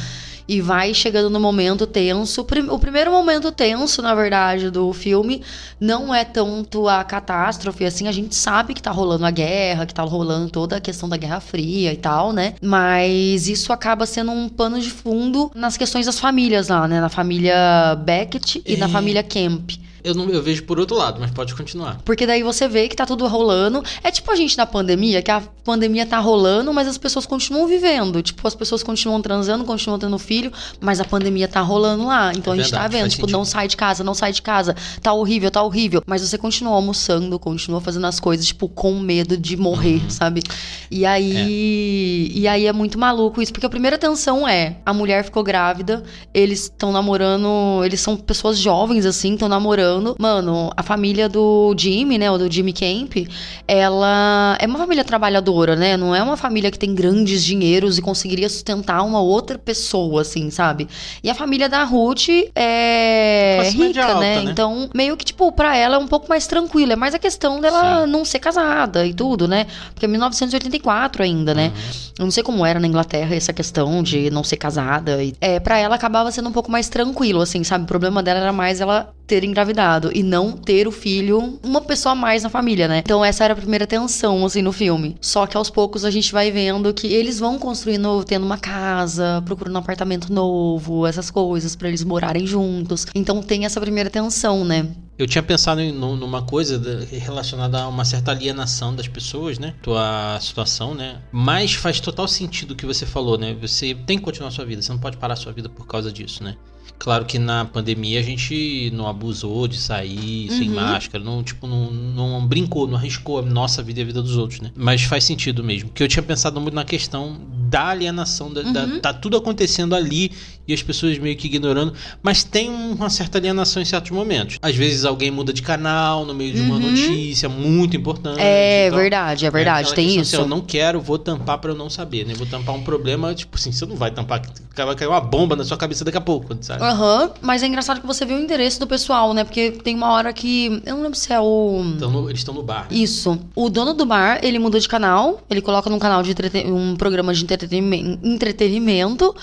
E 0.46 0.60
vai 0.60 0.92
chegando 0.92 1.30
no 1.30 1.40
momento 1.40 1.86
tenso. 1.86 2.42
O 2.42 2.44
prim- 2.44 2.68
O 2.68 2.78
primeiro 2.78 3.10
momento 3.10 3.50
tenso, 3.50 4.02
na 4.02 4.14
verdade, 4.14 4.70
do 4.70 4.92
filme 4.92 5.42
não 5.80 6.14
é 6.14 6.22
tanto 6.24 6.86
a 6.86 7.02
catástrofe, 7.02 7.84
assim, 7.84 8.08
a 8.08 8.12
gente 8.12 8.34
sabe 8.34 8.74
que 8.74 8.82
tá 8.82 8.90
rolando 8.90 9.24
a 9.24 9.30
guerra, 9.30 9.86
que 9.86 9.94
tá 9.94 10.02
rolando 10.02 10.50
toda 10.50 10.76
a 10.76 10.80
questão 10.80 11.08
da 11.08 11.16
Guerra 11.16 11.40
Fria 11.40 11.92
e 11.92 11.96
tal, 11.96 12.32
né? 12.32 12.54
Mas 12.60 13.48
isso 13.48 13.72
acaba 13.72 14.04
sendo 14.04 14.32
um 14.32 14.48
pano 14.48 14.78
de 14.78 14.90
fundo 14.90 15.50
nas 15.54 15.76
questões 15.78 16.04
das 16.06 16.18
famílias 16.18 16.68
lá, 16.68 16.86
né? 16.86 17.00
Na 17.00 17.08
família 17.08 17.96
Beckett 18.04 18.62
e 18.66 18.76
na 18.76 18.86
É. 18.86 18.88
família 18.88 19.22
Kemp. 19.22 19.70
Eu, 20.04 20.14
não, 20.14 20.28
eu 20.28 20.42
vejo 20.42 20.64
por 20.64 20.78
outro 20.78 20.94
lado, 20.96 21.18
mas 21.18 21.30
pode 21.30 21.54
continuar. 21.54 21.98
Porque 22.04 22.26
daí 22.26 22.42
você 22.42 22.68
vê 22.68 22.88
que 22.88 22.94
tá 22.94 23.06
tudo 23.06 23.26
rolando. 23.26 23.82
É 24.02 24.10
tipo 24.10 24.30
a 24.30 24.36
gente 24.36 24.54
na 24.56 24.66
pandemia, 24.66 25.22
que 25.22 25.30
a 25.30 25.40
pandemia 25.64 26.04
tá 26.04 26.18
rolando, 26.18 26.72
mas 26.74 26.86
as 26.86 26.98
pessoas 26.98 27.24
continuam 27.24 27.66
vivendo. 27.66 28.20
Tipo, 28.22 28.46
as 28.46 28.54
pessoas 28.54 28.82
continuam 28.82 29.22
transando, 29.22 29.64
continuam 29.64 29.98
tendo 29.98 30.18
filho, 30.18 30.52
mas 30.78 31.00
a 31.00 31.04
pandemia 31.06 31.48
tá 31.48 31.62
rolando 31.62 32.04
lá. 32.06 32.32
Então 32.36 32.52
É 32.52 32.58
a 32.58 32.60
gente 32.60 32.70
tá 32.70 32.78
verdade, 32.80 32.92
vendo, 32.92 33.00
faz 33.04 33.12
tipo, 33.14 33.22
sentido. 33.22 33.38
não 33.38 33.44
sai 33.46 33.66
de 33.66 33.76
casa, 33.78 34.04
não 34.04 34.12
sai 34.14 34.32
de 34.32 34.42
casa. 34.42 34.76
Tá 35.00 35.12
horrível, 35.14 35.50
tá 35.50 35.62
horrível. 35.62 36.02
Mas 36.06 36.20
você 36.20 36.36
continua 36.36 36.74
almoçando, 36.74 37.38
continua 37.38 37.80
fazendo 37.80 38.06
as 38.06 38.20
coisas, 38.20 38.44
tipo, 38.46 38.68
com 38.68 38.98
medo 39.00 39.38
de 39.38 39.56
morrer, 39.56 40.02
Uhum. 40.02 40.10
sabe? 40.10 40.42
E 40.90 41.06
aí. 41.06 42.30
E 42.34 42.46
aí 42.46 42.66
é 42.66 42.72
muito 42.72 42.98
maluco 42.98 43.40
isso, 43.40 43.52
porque 43.52 43.66
a 43.66 43.70
primeira 43.70 43.96
tensão 43.96 44.46
é: 44.46 44.76
a 44.84 44.92
mulher 44.92 45.24
ficou 45.24 45.42
grávida, 45.42 46.02
eles 46.32 46.64
estão 46.64 46.92
namorando, 46.92 47.82
eles 47.84 48.00
são 48.00 48.16
pessoas 48.16 48.58
jovens, 48.58 49.06
assim, 49.06 49.32
estão 49.34 49.48
namorando. 49.48 49.93
Mano, 50.18 50.70
a 50.76 50.82
família 50.82 51.28
do 51.28 51.74
Jimmy, 51.76 52.18
né? 52.18 52.30
O 52.30 52.38
do 52.38 52.50
Jimmy 52.50 52.72
Camp, 52.72 53.28
ela 53.66 54.56
é 54.60 54.66
uma 54.66 54.78
família 54.78 55.04
trabalhadora, 55.04 55.76
né? 55.76 55.96
Não 55.96 56.14
é 56.14 56.22
uma 56.22 56.36
família 56.36 56.70
que 56.70 56.78
tem 56.78 56.94
grandes 56.94 57.44
dinheiros 57.44 57.98
e 57.98 58.02
conseguiria 58.02 58.48
sustentar 58.48 59.02
uma 59.02 59.20
outra 59.20 59.58
pessoa, 59.58 60.22
assim, 60.22 60.50
sabe? 60.50 60.88
E 61.22 61.30
a 61.30 61.34
família 61.34 61.68
da 61.68 61.84
Ruth 61.84 62.28
é 62.54 63.58
Classe 63.60 63.76
rica, 63.76 64.04
alta, 64.04 64.20
né? 64.20 64.42
né? 64.42 64.50
Então, 64.50 64.88
meio 64.94 65.16
que, 65.16 65.24
tipo, 65.24 65.50
pra 65.52 65.76
ela 65.76 65.96
é 65.96 65.98
um 65.98 66.06
pouco 66.06 66.28
mais 66.28 66.46
tranquila. 66.46 66.94
É 66.94 66.96
mais 66.96 67.14
a 67.14 67.18
questão 67.18 67.60
dela 67.60 68.04
Sim. 68.04 68.10
não 68.10 68.24
ser 68.24 68.38
casada 68.38 69.06
e 69.06 69.14
tudo, 69.14 69.46
né? 69.46 69.66
Porque 69.92 70.06
é 70.06 70.08
1984 70.08 71.22
ainda, 71.22 71.54
né? 71.54 71.72
Eu 72.18 72.24
não 72.24 72.30
sei 72.30 72.42
como 72.42 72.64
era 72.64 72.78
na 72.78 72.86
Inglaterra 72.86 73.34
essa 73.34 73.52
questão 73.52 74.02
de 74.02 74.30
não 74.30 74.44
ser 74.44 74.56
casada. 74.56 75.22
E, 75.22 75.34
é, 75.40 75.58
para 75.58 75.78
ela 75.78 75.94
acabava 75.94 76.30
sendo 76.30 76.48
um 76.48 76.52
pouco 76.52 76.70
mais 76.70 76.88
tranquilo, 76.88 77.40
assim, 77.40 77.64
sabe? 77.64 77.84
O 77.84 77.86
problema 77.86 78.22
dela 78.22 78.40
era 78.40 78.52
mais 78.52 78.80
ela 78.80 79.12
ter 79.26 79.42
engravidado 79.44 79.83
e 80.12 80.22
não 80.22 80.52
ter 80.52 80.86
o 80.88 80.92
filho, 80.92 81.58
uma 81.62 81.80
pessoa 81.80 82.12
a 82.12 82.14
mais 82.16 82.42
na 82.42 82.48
família, 82.50 82.88
né? 82.88 82.98
Então 82.98 83.24
essa 83.24 83.44
era 83.44 83.52
a 83.52 83.56
primeira 83.56 83.86
tensão, 83.86 84.44
assim, 84.44 84.62
no 84.62 84.72
filme. 84.72 85.16
Só 85.20 85.46
que 85.46 85.56
aos 85.56 85.70
poucos 85.70 86.04
a 86.04 86.10
gente 86.10 86.32
vai 86.32 86.50
vendo 86.50 86.92
que 86.94 87.06
eles 87.06 87.38
vão 87.38 87.58
construindo, 87.58 88.24
tendo 88.24 88.44
uma 88.46 88.58
casa, 88.58 89.42
procurando 89.44 89.74
um 89.76 89.78
apartamento 89.78 90.32
novo, 90.32 91.06
essas 91.06 91.30
coisas, 91.30 91.76
pra 91.76 91.88
eles 91.88 92.02
morarem 92.04 92.46
juntos. 92.46 93.06
Então 93.14 93.42
tem 93.42 93.64
essa 93.64 93.80
primeira 93.80 94.08
tensão, 94.10 94.64
né? 94.64 94.86
Eu 95.16 95.28
tinha 95.28 95.42
pensado 95.44 95.80
em, 95.80 95.92
num- 95.92 96.16
numa 96.16 96.42
coisa 96.42 96.76
da- 96.76 97.04
relacionada 97.04 97.80
a 97.82 97.88
uma 97.88 98.04
certa 98.04 98.32
alienação 98.32 98.92
das 98.94 99.06
pessoas, 99.06 99.60
né? 99.60 99.74
Tua 99.80 100.38
situação, 100.40 100.92
né? 100.94 101.18
Mas 101.30 101.72
faz 101.74 102.00
total 102.00 102.26
sentido 102.26 102.72
o 102.72 102.74
que 102.76 102.84
você 102.84 103.06
falou, 103.06 103.38
né? 103.38 103.54
Você 103.60 103.94
tem 103.94 104.18
que 104.18 104.24
continuar 104.24 104.48
a 104.48 104.50
sua 104.50 104.64
vida, 104.64 104.82
você 104.82 104.90
não 104.90 104.98
pode 104.98 105.16
parar 105.16 105.34
a 105.34 105.36
sua 105.36 105.52
vida 105.52 105.68
por 105.68 105.86
causa 105.86 106.12
disso, 106.12 106.42
né? 106.42 106.56
Claro 106.98 107.24
que 107.26 107.38
na 107.38 107.64
pandemia 107.66 108.18
a 108.20 108.22
gente 108.22 108.90
não 108.94 109.06
abusou 109.06 109.68
de 109.68 109.76
sair 109.76 110.48
sem 110.50 110.68
Uhum. 110.70 110.76
máscara, 110.76 111.22
não, 111.22 111.42
tipo, 111.42 111.66
não, 111.66 111.90
não 111.90 112.46
brincou, 112.46 112.86
não 112.86 112.96
arriscou 112.96 113.40
a 113.40 113.42
nossa 113.42 113.82
vida 113.82 114.00
e 114.00 114.02
a 114.02 114.06
vida 114.06 114.22
dos 114.22 114.36
outros, 114.38 114.60
né? 114.60 114.70
Mas 114.74 115.02
faz 115.02 115.24
sentido 115.24 115.62
mesmo. 115.62 115.90
Porque 115.90 116.02
eu 116.02 116.08
tinha 116.08 116.22
pensado 116.22 116.58
muito 116.60 116.74
na 116.74 116.84
questão 116.84 117.38
da 117.68 117.88
alienação, 117.88 118.52
da, 118.52 118.62
da- 118.62 118.84
Uhum. 118.84 119.00
tá 119.00 119.12
tudo 119.12 119.36
acontecendo 119.36 119.94
ali 119.94 120.30
e 120.66 120.72
as 120.72 120.82
pessoas 120.82 121.18
meio 121.18 121.36
que 121.36 121.46
ignorando. 121.46 121.92
Mas 122.22 122.42
tem 122.44 122.70
uma 122.70 123.10
certa 123.10 123.38
alienação 123.38 123.82
em 123.82 123.84
certos 123.84 124.10
momentos. 124.10 124.58
Às 124.62 124.74
vezes 124.76 125.04
alguém 125.04 125.30
muda 125.30 125.52
de 125.52 125.62
canal 125.62 126.24
no 126.24 126.34
meio 126.34 126.52
de 126.54 126.60
uma 126.60 126.76
Uhum. 126.76 126.90
notícia 126.90 127.48
muito 127.48 127.96
importante. 127.96 128.40
É 128.40 128.86
e 128.86 128.90
tal. 128.90 128.98
verdade, 128.98 129.46
é 129.46 129.50
verdade, 129.50 129.80
aquela 129.80 129.94
tem 129.96 130.06
questão 130.06 130.22
isso. 130.22 130.36
assim, 130.36 130.44
eu 130.44 130.48
não 130.48 130.60
quero, 130.60 131.00
vou 131.00 131.18
tampar 131.18 131.58
pra 131.58 131.70
eu 131.72 131.76
não 131.76 131.88
saber, 131.90 132.26
né? 132.26 132.34
Vou 132.34 132.46
tampar 132.46 132.74
um 132.74 132.82
problema, 132.82 133.34
tipo 133.34 133.56
assim, 133.56 133.72
você 133.72 133.84
não 133.86 133.96
vai 133.96 134.10
tampar, 134.10 134.42
vai 134.76 134.94
cair 134.94 135.08
uma 135.08 135.20
bomba 135.20 135.54
na 135.56 135.64
sua 135.64 135.76
cabeça 135.76 136.04
daqui 136.04 136.16
a 136.18 136.20
pouco, 136.20 136.56
sabe? 136.60 136.82
Aham, 136.82 137.30
mas 137.40 137.62
é 137.62 137.66
engraçado 137.66 138.00
que 138.00 138.06
você 138.06 138.24
vê 138.24 138.34
o 138.34 138.40
interesse 138.40 138.78
do 138.80 138.86
pessoal, 138.86 139.32
né? 139.34 139.44
Porque 139.44 139.70
tem 139.72 139.94
uma 139.94 140.10
hora 140.12 140.32
que. 140.32 140.82
Eu 140.84 140.96
não 140.96 141.02
lembro 141.02 141.18
se 141.18 141.32
é 141.32 141.40
o. 141.40 141.82
Então 141.96 142.10
no- 142.10 142.28
eles 142.28 142.40
estão 142.40 142.54
no 142.54 142.62
bar. 142.62 142.86
Isso. 142.90 143.38
O 143.54 143.68
dono 143.68 143.92
do 143.94 144.06
bar, 144.06 144.40
ele 144.42 144.58
muda 144.58 144.78
de 144.80 144.88
canal, 144.88 145.40
ele 145.50 145.60
coloca 145.60 145.88
num 145.90 145.98
canal 145.98 146.22
de 146.22 146.30
entreten- 146.30 146.72
um 146.72 146.96
programa 146.96 147.32
de 147.34 147.42
entretenimento, 147.42 148.18
entretenimento. 148.26 149.34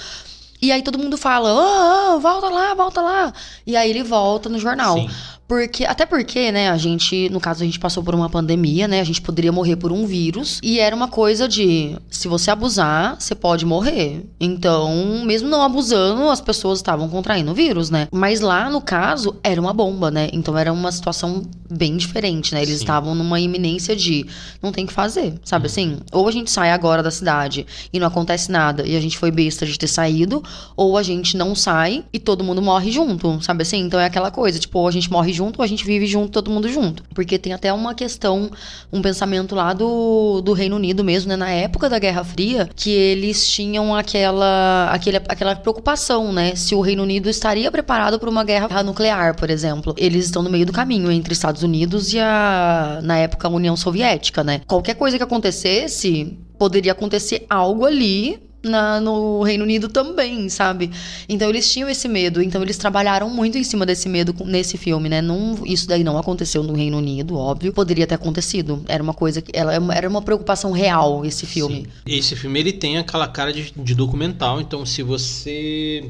E 0.61 0.71
aí 0.71 0.81
todo 0.83 0.99
mundo 0.99 1.17
fala: 1.17 1.51
"Ô, 1.51 2.15
ô, 2.15 2.19
volta 2.19 2.49
lá, 2.49 2.73
volta 2.73 3.01
lá". 3.01 3.33
E 3.65 3.75
aí 3.75 3.89
ele 3.89 4.03
volta 4.03 4.47
no 4.47 4.59
jornal. 4.59 4.95
Sim. 4.95 5.09
Porque, 5.51 5.83
até 5.83 6.05
porque, 6.05 6.49
né, 6.49 6.69
a 6.69 6.77
gente, 6.77 7.27
no 7.27 7.37
caso, 7.37 7.61
a 7.61 7.65
gente 7.65 7.77
passou 7.77 8.01
por 8.01 8.15
uma 8.15 8.29
pandemia, 8.29 8.87
né? 8.87 9.01
A 9.01 9.03
gente 9.03 9.21
poderia 9.21 9.51
morrer 9.51 9.75
por 9.75 9.91
um 9.91 10.05
vírus. 10.05 10.61
E 10.63 10.79
era 10.79 10.95
uma 10.95 11.09
coisa 11.09 11.45
de, 11.45 11.97
se 12.09 12.29
você 12.29 12.49
abusar, 12.49 13.17
você 13.19 13.35
pode 13.35 13.65
morrer. 13.65 14.25
Então, 14.39 15.25
mesmo 15.25 15.49
não 15.49 15.61
abusando, 15.61 16.29
as 16.29 16.39
pessoas 16.39 16.79
estavam 16.79 17.09
contraindo 17.09 17.51
o 17.51 17.53
vírus, 17.53 17.89
né? 17.89 18.07
Mas 18.13 18.39
lá, 18.39 18.69
no 18.69 18.79
caso, 18.79 19.35
era 19.43 19.59
uma 19.59 19.73
bomba, 19.73 20.09
né? 20.09 20.29
Então 20.31 20.57
era 20.57 20.71
uma 20.71 20.89
situação 20.89 21.43
bem 21.69 21.97
diferente, 21.97 22.53
né? 22.53 22.61
Eles 22.61 22.77
Sim. 22.77 22.83
estavam 22.83 23.13
numa 23.13 23.37
iminência 23.37 23.93
de 23.93 24.25
não 24.61 24.71
tem 24.71 24.85
o 24.85 24.87
que 24.87 24.93
fazer, 24.93 25.33
sabe 25.43 25.65
assim? 25.65 25.97
Ou 26.13 26.29
a 26.29 26.31
gente 26.31 26.49
sai 26.49 26.71
agora 26.71 27.03
da 27.03 27.11
cidade 27.11 27.65
e 27.91 27.99
não 27.99 28.07
acontece 28.07 28.49
nada 28.49 28.87
e 28.87 28.95
a 28.95 29.01
gente 29.01 29.17
foi 29.17 29.31
besta 29.31 29.65
de 29.65 29.77
ter 29.77 29.87
saído, 29.87 30.41
ou 30.77 30.97
a 30.97 31.03
gente 31.03 31.35
não 31.35 31.53
sai 31.53 32.05
e 32.13 32.19
todo 32.19 32.41
mundo 32.41 32.61
morre 32.61 32.89
junto, 32.89 33.41
sabe 33.41 33.63
assim? 33.63 33.79
Então 33.79 33.99
é 33.99 34.05
aquela 34.05 34.31
coisa, 34.31 34.57
tipo, 34.57 34.79
ou 34.79 34.87
a 34.87 34.91
gente 34.91 35.11
morre 35.11 35.33
junto 35.33 35.40
ou 35.45 35.63
a 35.63 35.67
gente 35.67 35.85
vive 35.85 36.05
junto, 36.05 36.31
todo 36.31 36.51
mundo 36.51 36.69
junto. 36.69 37.03
Porque 37.13 37.37
tem 37.37 37.53
até 37.53 37.71
uma 37.71 37.93
questão, 37.93 38.51
um 38.91 39.01
pensamento 39.01 39.55
lá 39.55 39.73
do, 39.73 40.41
do 40.41 40.53
Reino 40.53 40.75
Unido 40.75 41.03
mesmo, 41.03 41.29
né? 41.29 41.35
Na 41.35 41.49
época 41.49 41.89
da 41.89 41.99
Guerra 41.99 42.23
Fria, 42.23 42.69
que 42.75 42.89
eles 42.89 43.49
tinham 43.49 43.95
aquela, 43.95 44.89
aquele, 44.91 45.17
aquela 45.17 45.55
preocupação, 45.55 46.31
né? 46.31 46.55
Se 46.55 46.75
o 46.75 46.81
Reino 46.81 47.03
Unido 47.03 47.29
estaria 47.29 47.71
preparado 47.71 48.19
para 48.19 48.29
uma 48.29 48.43
guerra 48.43 48.83
nuclear, 48.83 49.35
por 49.35 49.49
exemplo. 49.49 49.93
Eles 49.97 50.25
estão 50.25 50.43
no 50.43 50.49
meio 50.49 50.65
do 50.65 50.73
caminho 50.73 51.11
entre 51.11 51.33
Estados 51.33 51.63
Unidos 51.63 52.13
e 52.13 52.19
a, 52.19 52.99
na 53.03 53.17
época, 53.17 53.47
a 53.47 53.51
União 53.51 53.75
Soviética, 53.75 54.43
né? 54.43 54.61
Qualquer 54.67 54.95
coisa 54.95 55.17
que 55.17 55.23
acontecesse, 55.23 56.37
poderia 56.57 56.91
acontecer 56.91 57.45
algo 57.49 57.85
ali 57.85 58.50
na, 58.63 58.99
no 58.99 59.41
Reino 59.43 59.63
Unido 59.63 59.89
também, 59.89 60.49
sabe? 60.49 60.91
Então 61.27 61.49
eles 61.49 61.71
tinham 61.71 61.89
esse 61.89 62.07
medo, 62.07 62.41
então 62.41 62.61
eles 62.61 62.77
trabalharam 62.77 63.29
muito 63.29 63.57
em 63.57 63.63
cima 63.63 63.85
desse 63.85 64.07
medo 64.07 64.35
nesse 64.45 64.77
filme, 64.77 65.09
né? 65.09 65.21
Não, 65.21 65.59
isso 65.65 65.87
daí 65.87 66.03
não 66.03 66.17
aconteceu 66.17 66.63
no 66.63 66.73
Reino 66.73 66.97
Unido, 66.97 67.37
óbvio. 67.37 67.73
Poderia 67.73 68.05
ter 68.05 68.15
acontecido. 68.15 68.83
Era 68.87 69.01
uma 69.01 69.13
coisa 69.13 69.41
que. 69.41 69.51
Ela, 69.53 69.73
era 69.93 70.07
uma 70.07 70.21
preocupação 70.21 70.71
real, 70.71 71.25
esse 71.25 71.45
filme. 71.45 71.87
Sim. 72.05 72.17
Esse 72.17 72.35
filme 72.35 72.59
ele 72.59 72.73
tem 72.73 72.97
aquela 72.97 73.27
cara 73.27 73.51
de, 73.51 73.73
de 73.75 73.95
documental, 73.95 74.61
então 74.61 74.85
se 74.85 75.01
você 75.03 76.09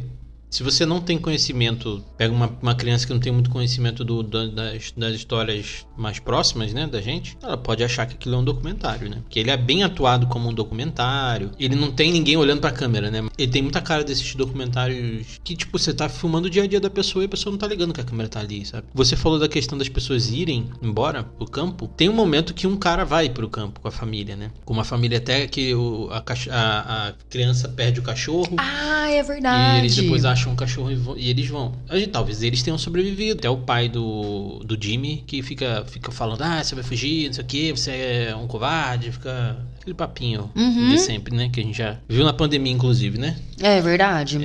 se 0.52 0.62
você 0.64 0.86
não 0.86 1.00
tem 1.02 1.18
conhecimento, 1.18 2.04
pega 2.18 2.34
uma, 2.34 2.56
uma 2.62 2.76
criança 2.76 3.08
que 3.08 3.14
não 3.14 3.20
tem 3.20 3.32
muito 3.32 3.50
conhecimento 3.50 4.04
do- 4.04 4.22
da- 4.22 4.46
das, 4.48 4.92
das 4.96 5.16
histórias 5.16 5.86
mais 5.98 6.20
próximas, 6.20 6.74
né, 6.74 6.86
da 6.86 7.02
gente, 7.02 7.38
ela 7.42 7.58
pode 7.58 7.84
achar 7.84 8.06
que 8.06 8.16
aquilo 8.16 8.36
é 8.36 8.38
um 8.38 8.44
documentário, 8.44 9.10
né? 9.10 9.18
Porque 9.24 9.40
ele 9.40 9.50
é 9.50 9.58
bem 9.58 9.84
atuado 9.84 10.28
como 10.28 10.50
um 10.50 10.54
documentário. 10.54 11.52
Ele 11.60 11.76
não 11.76 11.92
tem 11.92 12.12
ninguém 12.12 12.36
olhando 12.38 12.60
pra 12.60 12.72
câmera, 12.72 13.10
né? 13.10 13.24
Ele 13.38 13.52
tem 13.52 13.62
muita 13.62 13.82
cara 13.82 14.04
desses 14.04 14.36
documentários 14.36 15.40
que, 15.44 15.56
tipo, 15.56 15.80
você 15.80 15.94
tá 15.94 16.10
filmando 16.10 16.48
o 16.48 16.50
dia 16.50 16.64
a 16.64 16.68
dia 16.68 16.80
da 16.82 16.90
pessoa 16.90 17.24
e 17.24 17.28
a 17.28 17.30
pessoa 17.30 17.52
não 17.52 17.58
tá 17.58 17.68
ligando 17.68 17.94
que 17.94 18.02
a 18.02 18.04
câmera 18.04 18.28
tá 18.28 18.40
ali, 18.42 18.66
sabe? 18.66 18.88
Você 18.94 19.16
falou 19.16 19.40
da 19.40 19.48
questão 19.48 19.78
das 19.78 19.88
pessoas 19.90 20.30
irem 20.32 20.70
embora 20.82 21.24
pro 21.24 21.46
campo. 21.50 21.88
Tem 21.88 22.10
um 22.10 22.14
momento 22.14 22.54
que 22.54 22.68
um 22.68 22.76
cara 22.76 23.06
vai 23.06 23.30
pro 23.30 23.48
campo 23.50 23.80
com 23.80 23.88
a 23.88 23.92
família, 23.92 24.36
né? 24.36 24.52
Com 24.66 24.74
uma 24.74 24.84
família 24.84 25.18
até 25.18 25.48
que 25.48 25.74
o, 25.74 26.10
a, 26.12 26.24
a- 26.52 27.08
a 27.08 27.14
criança 27.30 27.70
perde 27.70 28.00
o 28.00 28.04
cachorro. 28.04 28.56
Ah, 28.58 29.10
é 29.10 29.20
E 29.20 29.24
verdade. 29.24 29.80
eles 29.80 29.96
depois 29.96 30.26
acham 30.26 30.41
um 30.50 30.56
cachorro 30.56 30.92
e, 30.92 30.96
vão- 30.96 31.18
e 31.18 31.30
eles 31.30 31.48
vão. 31.48 31.74
Talvez 32.12 32.42
eles 32.44 32.62
tenham 32.64 32.78
sobrevivido. 32.78 33.40
Até 33.40 33.50
o 33.50 33.58
pai 33.58 33.88
do, 33.90 34.60
do 34.66 34.78
Jimmy 34.82 35.24
que 35.28 35.42
fica, 35.42 35.84
fica 35.88 36.12
falando: 36.12 36.42
ah, 36.42 36.64
você 36.64 36.76
vai 36.76 36.84
fugir, 36.84 37.28
não 37.28 37.34
sei 37.34 37.44
o 37.44 37.48
que, 37.48 37.72
você 37.72 37.92
é 38.30 38.36
um 38.36 38.48
covarde. 38.48 39.12
Fica 39.12 39.58
aquele 39.80 39.94
papinho 39.96 40.50
Uhum. 40.56 40.90
de 40.90 40.98
sempre, 41.00 41.36
né? 41.36 41.50
Que 41.52 41.60
a 41.60 41.64
gente 41.64 41.78
já 41.78 41.98
viu 42.08 42.24
na 42.24 42.34
pandemia, 42.34 42.72
inclusive, 42.72 43.18
né? 43.18 43.36
É 43.60 43.82
verdade. 43.82 44.38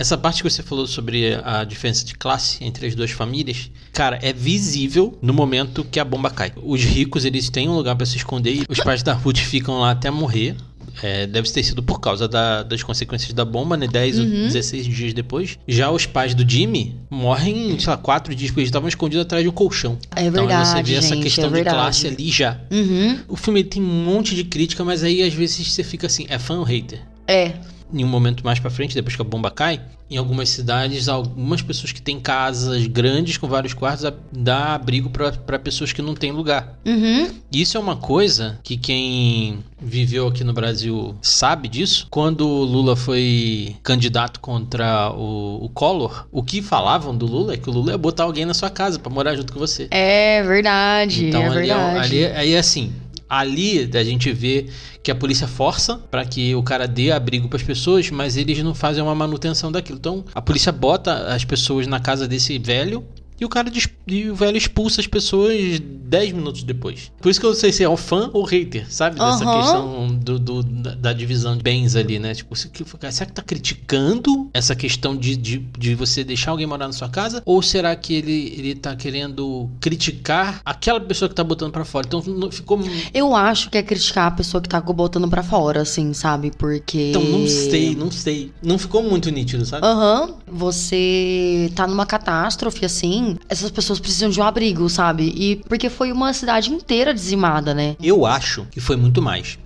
Essa 0.00 0.16
parte 0.16 0.44
que 0.44 0.48
você 0.48 0.62
falou 0.62 0.86
sobre 0.86 1.34
a 1.42 1.64
diferença 1.64 2.04
de 2.04 2.14
classe 2.14 2.62
entre 2.62 2.86
as 2.86 2.94
duas 2.94 3.10
famílias, 3.10 3.68
cara, 3.92 4.16
é 4.22 4.32
visível 4.32 5.18
no 5.20 5.34
momento 5.34 5.82
que 5.82 5.98
a 5.98 6.04
bomba 6.04 6.30
cai. 6.30 6.52
Os 6.62 6.84
ricos, 6.84 7.24
eles 7.24 7.50
têm 7.50 7.68
um 7.68 7.74
lugar 7.74 7.96
pra 7.96 8.06
se 8.06 8.16
esconder 8.16 8.54
e 8.54 8.62
os 8.68 8.78
pais 8.78 9.02
da 9.02 9.12
Ruth 9.12 9.38
ficam 9.38 9.80
lá 9.80 9.90
até 9.90 10.08
morrer. 10.08 10.54
É, 11.02 11.26
deve 11.26 11.50
ter 11.50 11.62
sido 11.62 11.82
por 11.82 12.00
causa 12.00 12.26
da- 12.28 12.62
das 12.62 12.82
consequências 12.82 13.32
da 13.32 13.44
bomba, 13.44 13.76
né? 13.76 13.86
10 13.86 14.18
ou 14.18 14.24
16 14.26 14.86
dias 14.86 15.12
depois. 15.12 15.58
Já 15.66 15.90
os 15.90 16.06
pais 16.06 16.34
do 16.34 16.48
Jimmy 16.48 16.96
morrem, 17.10 17.78
sei 17.78 17.88
lá, 17.90 17.96
4 17.96 18.34
dias 18.34 18.50
porque 18.50 18.60
eles 18.60 18.68
estavam 18.68 18.88
escondidos 18.88 19.22
atrás 19.24 19.42
de 19.42 19.48
um 19.48 19.52
colchão. 19.52 19.98
É 20.16 20.24
então 20.26 20.42
aí 20.44 20.48
você 20.48 20.54
verdade, 20.74 20.90
vê 20.92 20.96
essa 20.98 21.14
gente, 21.14 21.22
questão 21.24 21.44
é 21.44 21.48
de 21.48 21.54
verdade. 21.54 21.76
classe 21.76 22.06
ali 22.06 22.30
já. 22.30 22.60
Uhum. 22.70 23.18
O 23.28 23.36
filme 23.36 23.62
tem 23.64 23.82
um 23.82 23.86
monte 24.04 24.34
de 24.34 24.44
crítica, 24.44 24.84
mas 24.84 25.02
aí 25.02 25.22
às 25.22 25.32
vezes 25.34 25.66
você 25.72 25.82
fica 25.84 26.06
assim, 26.06 26.26
é 26.28 26.38
fã 26.38 26.58
ou 26.58 26.64
hater? 26.64 27.00
É. 27.26 27.52
em 27.92 28.04
um 28.04 28.08
momento 28.08 28.44
mais 28.44 28.58
pra 28.58 28.70
frente, 28.70 28.94
depois 28.94 29.16
que 29.16 29.22
a 29.22 29.24
bomba 29.24 29.50
cai, 29.50 29.80
em 30.10 30.16
algumas 30.16 30.48
cidades, 30.48 31.08
algumas 31.08 31.60
pessoas 31.62 31.92
que 31.92 32.00
têm 32.00 32.18
casas 32.18 32.86
grandes 32.86 33.36
com 33.36 33.46
vários 33.46 33.74
quartos 33.74 34.10
dá 34.32 34.74
abrigo 34.74 35.10
pra 35.10 35.32
pra 35.32 35.58
pessoas 35.58 35.92
que 35.92 36.00
não 36.00 36.14
têm 36.14 36.32
lugar. 36.32 36.78
Uhum. 36.86 37.28
Isso 37.52 37.76
é 37.76 37.80
uma 37.80 37.96
coisa 37.96 38.58
que 38.62 38.76
quem 38.76 39.58
viveu 39.80 40.26
aqui 40.26 40.42
no 40.44 40.52
Brasil 40.52 41.14
sabe 41.22 41.68
disso. 41.68 42.06
Quando 42.10 42.46
o 42.46 42.64
Lula 42.64 42.96
foi 42.96 43.76
candidato 43.82 44.40
contra 44.40 45.10
o, 45.12 45.64
o 45.64 45.68
Collor, 45.68 46.26
o 46.32 46.42
que 46.42 46.62
falavam 46.62 47.16
do 47.16 47.26
Lula 47.26 47.54
é 47.54 47.56
que 47.56 47.68
o 47.68 47.72
Lula 47.72 47.92
ia 47.92 47.98
botar 47.98 48.24
alguém 48.24 48.44
na 48.44 48.54
sua 48.54 48.70
casa 48.70 48.98
pra 48.98 49.10
morar 49.12 49.34
junto 49.36 49.52
com 49.52 49.58
você. 49.58 49.88
É 49.90 50.42
verdade. 50.42 51.26
Então 51.26 51.42
é 51.42 51.46
ali, 51.48 51.70
é- 51.70 51.74
verdade. 51.74 51.98
ali, 51.98 52.24
aí 52.26 52.56
assim, 52.56 52.92
ali 53.28 53.90
a 53.94 54.04
gente 54.04 54.32
vê 54.32 54.66
que 55.02 55.10
a 55.10 55.14
polícia 55.14 55.46
força 55.46 55.96
pra 56.10 56.24
que 56.24 56.54
o 56.54 56.62
cara 56.62 56.86
dê 56.86 57.10
abrigo 57.10 57.48
pras 57.48 57.62
pessoas, 57.62 58.10
mas 58.10 58.36
eles 58.36 58.62
não 58.62 58.74
fazem 58.74 59.02
uma 59.02 59.14
manutenção 59.14 59.70
daquilo. 59.70 59.98
Então 59.98 60.24
a 60.34 60.40
polícia 60.40 60.72
bota 60.72 61.34
as 61.34 61.44
pessoas 61.44 61.86
na 61.86 62.00
casa 62.00 62.26
desse 62.26 62.58
velho 62.58 63.04
e 63.40 63.44
o 63.44 63.48
cara 63.48 63.70
e 64.06 64.30
o 64.30 64.34
velho 64.34 64.56
expulsa 64.56 65.00
as 65.00 65.06
pessoas 65.06 65.80
10 65.80 66.32
minutos 66.32 66.62
depois. 66.62 67.12
Por 67.20 67.28
isso 67.30 67.38
que 67.38 67.44
eu 67.46 67.50
não 67.50 67.56
sei 67.56 67.70
se 67.72 67.82
é 67.84 67.88
um 67.88 67.96
fã 67.96 68.30
ou 68.32 68.44
hater, 68.44 68.86
sabe? 68.90 69.16
Dessa 69.18 69.44
Aham. 69.44 69.60
questão 69.60 70.08
do, 70.16 70.38
do- 70.38 70.62
da, 70.62 70.94
da 70.94 71.12
divisão 71.12 71.56
de 71.56 71.62
bens 71.62 71.94
ali, 71.96 72.18
né? 72.18 72.34
Tipo, 72.34 72.56
será 72.56 73.26
que 73.26 73.32
tá 73.32 73.42
criticando 73.42 74.48
essa 74.54 74.74
questão 74.74 75.16
de, 75.16 75.36
de, 75.36 75.58
de 75.78 75.94
você 75.94 76.24
deixar 76.24 76.50
alguém 76.52 76.66
morar 76.66 76.86
na 76.86 76.92
sua 76.92 77.08
casa? 77.08 77.42
Ou 77.44 77.60
será 77.62 77.94
que 77.94 78.14
ele, 78.14 78.54
ele 78.56 78.74
tá 78.74 78.96
querendo 78.96 79.68
criticar 79.80 80.60
aquela 80.64 81.00
pessoa 81.00 81.28
que 81.28 81.34
tá 81.34 81.44
botando 81.44 81.70
pra 81.72 81.84
fora? 81.84 82.06
Então 82.06 82.22
não- 82.26 82.50
ficou. 82.50 82.80
Eu 83.12 83.34
acho 83.36 83.68
que 83.70 83.76
é 83.78 83.82
criticar 83.82 84.28
a 84.28 84.30
pessoa 84.30 84.60
que 84.62 84.68
tá 84.68 84.80
botando 84.80 85.28
pra 85.28 85.42
fora, 85.42 85.82
assim, 85.82 86.12
sabe? 86.14 86.50
Porque. 86.56 87.10
Então 87.10 87.22
não 87.24 87.46
sei, 87.46 87.94
não 87.94 88.10
sei. 88.10 88.52
Não 88.62 88.78
ficou 88.78 89.02
muito 89.02 89.30
nítido, 89.30 89.64
sabe? 89.66 89.86
Aham. 89.86 90.34
Você 90.46 91.70
tá 91.74 91.86
numa 91.86 92.06
catástrofe, 92.06 92.84
assim, 92.84 93.27
essas 93.48 93.70
pessoas 93.70 93.98
precisam 93.98 94.30
de 94.30 94.40
um 94.40 94.42
abrigo, 94.42 94.88
sabe? 94.88 95.32
E 95.36 95.56
porque 95.68 95.90
foi 95.90 96.12
uma 96.12 96.32
cidade 96.32 96.70
inteira 96.70 97.12
dizimada, 97.12 97.74
né? 97.74 97.96
Eu 98.02 98.24
acho 98.24 98.66
que 98.70 98.80
foi 98.80 98.96
muito 98.96 99.20
mais. 99.20 99.58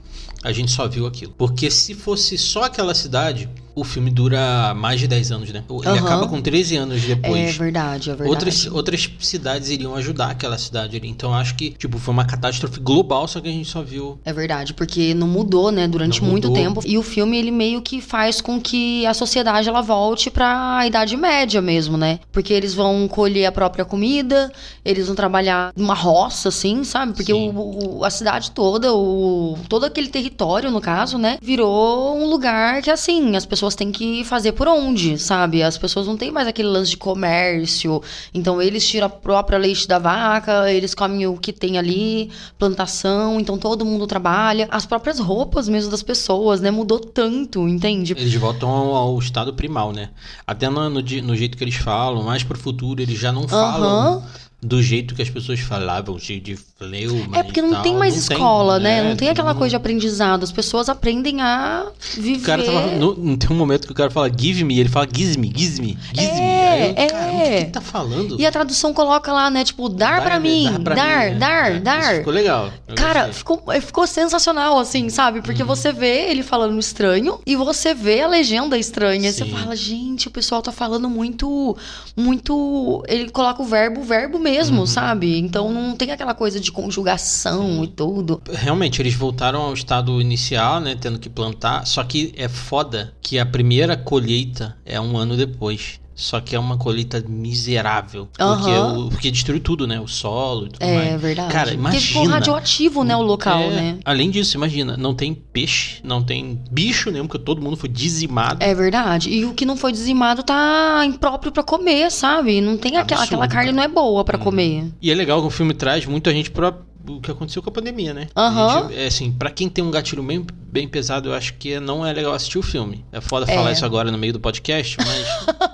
A 0.43 0.53
gente 0.53 0.73
só 0.73 0.89
viu 0.89 1.07
aquilo. 1.07 1.33
Porque 1.37 1.71
se 1.71 1.95
fosse 1.95 2.37
só 2.37 2.65
aquela 2.65 2.95
cidade, 2.95 3.49
o 3.75 3.85
filme 3.85 4.11
dura 4.11 4.75
mais 4.75 5.01
de 5.01 5.09
10 5.09 5.33
anos, 5.33 5.51
né? 5.53 5.63
Ele 5.71 5.89
Aham. 5.89 5.99
acaba 6.07 6.29
com 6.29 6.41
13 6.41 6.77
anos 6.77 7.03
depois. 7.03 7.37
É 7.41 7.53
verdade, 7.53 8.11
é 8.11 8.15
verdade. 8.15 8.31
Outras, 8.31 8.67
outras 8.67 9.11
cidades 9.21 9.71
iriam 9.71 9.95
ajudar 9.95 10.31
aquela 10.31 10.59
cidade 10.59 10.97
ali. 10.97 11.09
Então 11.09 11.33
acho 11.35 11.55
que, 11.55 11.71
tipo, 11.71 11.99
foi 11.99 12.13
uma 12.13 12.25
catástrofe 12.25 12.81
global, 12.81 13.27
só 13.29 13.41
que 13.41 13.49
a 13.49 13.53
gente 13.53 13.69
só 13.69 13.83
viu. 13.83 14.19
É 14.25 14.33
verdade, 14.33 14.75
porque 14.75 15.15
não 15.15 15.27
mudou, 15.27 15.71
né, 15.71 15.89
durante 15.89 16.21
Não 16.23 16.29
muito 16.29 16.49
mudou. 16.49 16.63
tempo. 16.63 16.81
E 16.85 16.99
o 16.99 17.03
filme, 17.03 17.37
ele 17.39 17.51
meio 17.51 17.81
que 17.81 18.01
faz 18.01 18.41
com 18.41 18.61
que 18.61 19.07
a 19.07 19.15
sociedade, 19.15 19.69
ela 19.69 19.81
volte 19.81 20.31
pra 20.31 20.87
Idade 20.87 21.17
Média 21.17 21.61
mesmo, 21.63 21.97
né? 21.97 22.21
Porque 22.31 22.53
eles 22.53 22.75
vão 22.75 23.09
colher 23.09 23.47
a 23.47 23.53
própria 23.53 23.85
comida, 23.85 24.51
eles 24.85 25.07
vão 25.07 25.15
trabalhar 25.17 25.73
numa 25.77 25.95
roça, 25.95 26.49
assim, 26.49 26.85
sabe? 26.85 27.13
Porque 27.15 27.33
o, 27.33 27.99
o- 27.99 28.05
a 28.05 28.11
cidade 28.11 28.51
toda, 28.51 28.93
o, 28.93 29.57
todo 29.69 29.85
aquele 29.85 30.09
território, 30.09 30.71
no 30.71 30.81
caso, 30.81 31.17
né, 31.19 31.39
virou 31.41 32.17
um 32.17 32.29
lugar 32.29 32.83
que, 32.83 32.91
assim, 32.91 33.35
as 33.37 33.47
pessoas 33.47 33.62
têm 33.71 33.91
que 33.93 34.25
fazer 34.25 34.53
por 34.53 34.69
onde, 34.69 35.19
sabe? 35.19 35.63
As 35.63 35.79
pessoas 35.79 36.07
não 36.07 36.17
têm 36.17 36.31
mais 36.31 36.47
aquele 36.47 36.69
lance 36.69 36.91
de 36.91 36.97
comércio. 36.97 38.03
Então, 38.35 38.61
eles 38.61 38.87
tiram 38.87 39.07
a 39.07 39.11
própria 39.11 39.59
leite 39.59 39.87
da 39.87 39.99
vaca, 39.99 40.71
eles 40.73 40.95
comem 40.95 41.27
o 41.27 41.37
que 41.37 41.53
tem 41.53 41.79
ali, 41.79 42.31
plantação, 42.59 43.41
então 43.41 43.57
todo 43.57 43.85
mundo 43.85 44.07
trabalha. 44.07 44.69
As 44.71 44.85
próprias 44.85 45.19
roupas 45.19 45.69
mesmo 45.69 45.91
das 45.91 46.03
pessoas, 46.03 46.61
né? 46.61 46.71
Mudou 46.71 46.99
tanto, 46.99 47.69
entende? 47.69 48.15
Eles 48.17 48.35
voltam 48.35 48.69
ao, 48.69 49.19
estado 49.19 49.55
primal, 49.55 49.93
né? 49.93 50.11
Até 50.47 50.69
no, 50.69 50.91
no, 50.91 51.01
no 51.01 51.37
jeito 51.37 51.57
que 51.57 51.65
eles 51.65 51.77
falam, 51.77 52.23
mais 52.23 52.43
pro 52.43 52.59
futuro, 52.59 53.01
eles 53.01 53.19
já 53.19 53.33
não 53.33 53.47
falam 53.47 54.23
do 54.63 54.81
jeito 54.81 55.15
que 55.15 55.23
as 55.23 55.29
pessoas 55.29 55.59
falavam, 55.59 56.17
cheio 56.21 56.41
de 56.41 56.55
fleuma. 56.55 57.37
É 57.37 57.43
porque 57.43 57.61
não 57.61 57.73
tal. 57.73 57.83
tem 57.83 57.97
mais 57.97 58.17
escola, 58.17 58.79
né? 58.79 59.03
Não 59.03 59.17
tem 59.17 59.29
aquela 59.29 59.51
Todo 59.51 59.59
coisa 59.59 59.71
de 59.71 59.77
aprendizado. 59.77 60.45
As 60.45 60.53
pessoas 60.53 60.89
aprendem 60.89 61.41
a 61.41 61.87
viver. 62.17 62.43
O 62.43 62.47
cara 62.47 62.63
tava. 62.63 62.87
No, 62.93 63.17
não 63.17 63.37
tem 63.37 63.51
um 63.51 63.59
momento 63.59 63.87
que 63.87 63.93
o 63.93 63.97
cara 63.97 64.09
fala 64.09 64.31
give 64.31 64.63
me, 64.63 64.79
ele 64.79 64.89
fala 64.89 65.09
giz 65.13 65.37
me, 65.37 65.53
giz 65.55 65.81
me, 65.81 65.99
giz 66.15 66.33
me. 66.33 66.41
É, 66.41 66.95
eu, 66.97 67.03
é. 67.03 67.07
Caramba, 67.09 67.33
o 67.35 67.41
que 67.41 67.53
ele 67.55 67.65
tá 67.67 67.81
falando? 67.81 68.41
E 68.41 68.47
a 68.47 68.53
tradução 68.53 68.95
coloca 68.95 69.33
lá, 69.33 69.51
né? 69.51 69.65
Tipo, 69.65 69.89
dar 69.89 70.23
pra 70.23 70.35
Dá-me, 70.35 70.49
mim, 70.49 70.73
dá 70.73 70.81
pra 70.81 70.95
dar, 70.95 71.19
mim, 71.19 71.25
é. 71.25 71.35
dar, 71.35 71.73
É, 71.73 71.79
dar. 71.81 72.15
Ficou 72.19 72.33
legal. 72.33 72.73
Cara, 72.95 73.33
ficou, 73.33 73.63
é, 73.69 73.81
ficou 73.81 74.07
sensacional, 74.07 74.79
assim, 74.79 75.09
sabe? 75.09 75.39
Uhum. 75.39 75.45
Porque 75.45 75.65
você 75.65 75.93
vê 75.93 76.31
ele 76.31 76.45
falando 76.45 76.79
estranho 76.79 77.41
e 77.45 77.57
você 77.57 77.95
vê 77.95 78.21
a 78.21 78.29
legenda 78.29 78.79
estranha. 78.79 79.29
E 79.29 79.33
você 79.33 79.45
Sim. 79.45 79.51
fala, 79.51 79.75
gente, 79.75 80.29
o 80.29 80.31
pessoal 80.31 80.63
tá 80.63 80.71
falando 80.71 81.11
muito. 81.11 81.77
Muito. 82.17 83.03
Ele 83.09 83.29
coloca 83.31 83.61
o 83.61 83.65
verbo, 83.65 84.01
o 84.01 84.05
verbo 84.05 84.39
mesmo, 84.39 84.52
Uhum. 84.81 84.87
sabe? 84.87 85.39
Então 85.39 85.73
não 85.73 85.97
tem 85.97 86.11
aquela 86.11 86.35
coisa 86.35 86.61
de 86.61 86.71
conjugação 86.71 87.85
e 87.85 87.89
tudo. 87.89 88.43
Realmente, 88.51 89.01
eles 89.01 89.15
voltaram 89.15 89.63
ao 89.63 89.75
estado 89.75 90.21
inicial, 90.21 90.81
né? 90.81 90.97
Tendo 91.01 91.19
que 91.19 91.29
plantar. 91.29 91.87
Só 91.87 92.03
que 92.05 92.33
é 92.37 92.49
foda 92.49 93.15
que 93.21 93.39
a 93.39 93.47
primeira 93.47 93.97
colheita 93.97 94.77
é 94.85 95.01
um 95.01 95.17
ano 95.17 95.37
depois. 95.37 96.02
Só 96.15 96.41
que 96.41 96.55
é 96.55 96.59
uma 96.59 96.77
colheita 96.77 97.23
miserável. 97.27 98.29
Porque, 98.37 98.43
Aham. 98.71 98.99
o- 99.07 99.09
porque 99.09 99.31
destruiu 99.31 99.61
tudo, 99.61 99.87
né? 99.87 100.01
O 100.01 100.07
solo 100.09 100.67
e 100.67 100.71
tudo 100.71 100.83
É 100.83 100.95
mais. 101.11 101.21
verdade. 101.21 101.53
Cara, 101.53 101.71
Porque 101.77 101.99
ficou 102.01 102.23
imagina. 102.23 102.35
radioativo, 102.35 103.05
né, 103.05 103.17
o 103.17 103.23
local, 103.23 103.61
É, 103.63 103.71
né? 103.71 103.99
Além 104.05 104.31
disso, 104.31 104.57
imagina, 104.57 104.97
não 104.97 105.15
tem 105.15 105.35
peixe, 105.35 106.01
não 106.05 106.23
tem 106.23 106.61
bicho 106.71 107.11
nenhum, 107.11 107.27
porque 107.27 107.43
todo 107.45 107.63
mundo 107.63 107.77
foi 107.77 107.89
dizimado. 107.89 108.63
É 108.63 108.75
verdade. 108.75 109.31
E 109.31 109.45
o 109.45 109.55
que 109.55 109.65
não 109.65 109.77
foi 109.77 109.93
dizimado 109.93 110.43
tá 110.43 111.03
impróprio 111.07 111.53
pra 111.53 111.63
comer, 111.63 112.11
sabe? 112.11 112.61
Não 112.61 112.77
tem 112.77 112.97
aquela, 112.97 113.23
Absurdo, 113.23 113.43
aquela 113.43 113.49
carne 113.49 113.71
cara. 113.71 113.77
não 113.77 113.83
é 113.83 113.89
boa 113.89 114.25
pra 114.25 114.39
Hum. 114.39 114.43
comer. 114.43 114.93
E 115.01 115.11
é 115.11 115.15
legal 115.15 115.41
que 115.41 115.47
o 115.47 115.51
filme 115.51 115.75
traz 115.75 116.05
muita 116.07 116.31
gente 116.33 116.51
pra 116.51 116.75
o 117.07 117.21
que 117.21 117.31
aconteceu 117.31 117.63
com 117.63 117.71
a 117.71 117.73
pandemia, 117.73 118.13
né? 118.15 118.29
Aham. 118.37 118.89
Gente, 118.89 118.99
é, 119.01 119.07
assim, 119.07 119.33
pra 119.33 119.51
quem 119.51 119.69
tem 119.69 119.83
um 119.85 119.91
gatilho 119.91 120.23
bem, 120.23 120.45
bem 120.71 120.87
pesado, 120.89 121.29
eu 121.31 121.35
acho 121.35 121.55
que 121.55 121.79
não 121.81 122.05
é 122.07 122.13
legal 122.13 122.33
assistir 122.33 122.59
o 122.59 122.63
filme. 122.63 123.05
É 123.13 123.21
foda 123.21 123.51
É. 123.51 123.55
falar 123.55 123.73
isso 123.73 123.85
agora 123.85 124.11
no 124.11 124.19
meio 124.19 124.33
do 124.33 124.41
podcast, 124.41 124.97
mas. 124.99 125.27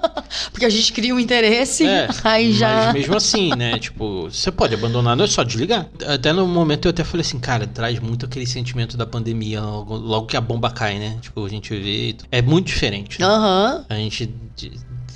Porque 0.53 0.65
a 0.65 0.71
gente 0.71 0.93
cria 0.93 1.15
um 1.15 1.19
interesse, 1.19 1.87
é, 1.87 2.09
aí 2.25 2.53
já. 2.53 2.87
Mas 2.87 2.95
mesmo 2.95 3.17
assim, 3.17 3.51
né? 3.57 3.79
Tipo, 3.79 4.25
você 4.31 4.51
pode 4.53 4.75
abandonar, 4.75 5.17
não 5.17 5.25
é 5.25 5.29
só 5.29 5.43
desligar. 5.43 5.87
Até 6.07 6.33
no 6.33 6.47
momento 6.47 6.87
eu 6.87 6.91
até 6.91 7.03
falei 7.05 7.23
assim, 7.23 7.39
cara, 7.39 7.67
traz 7.67 7.99
muito 8.01 8.27
aquele 8.27 8.47
sentimento 8.47 8.97
da 8.97 9.07
pandemia, 9.07 9.61
logo, 9.61 9.97
logo 9.97 10.27
que 10.27 10.37
a 10.37 10.41
bomba 10.41 10.71
cai, 10.71 10.99
né? 10.99 11.17
Tipo, 11.21 11.45
a 11.45 11.49
gente 11.49 11.75
vê. 11.79 12.17
É 12.31 12.43
muito 12.43 12.67
diferente. 12.67 13.21
né? 13.21 13.27
Aham. 13.27 13.85
A 13.89 13.95
gente 13.95 14.31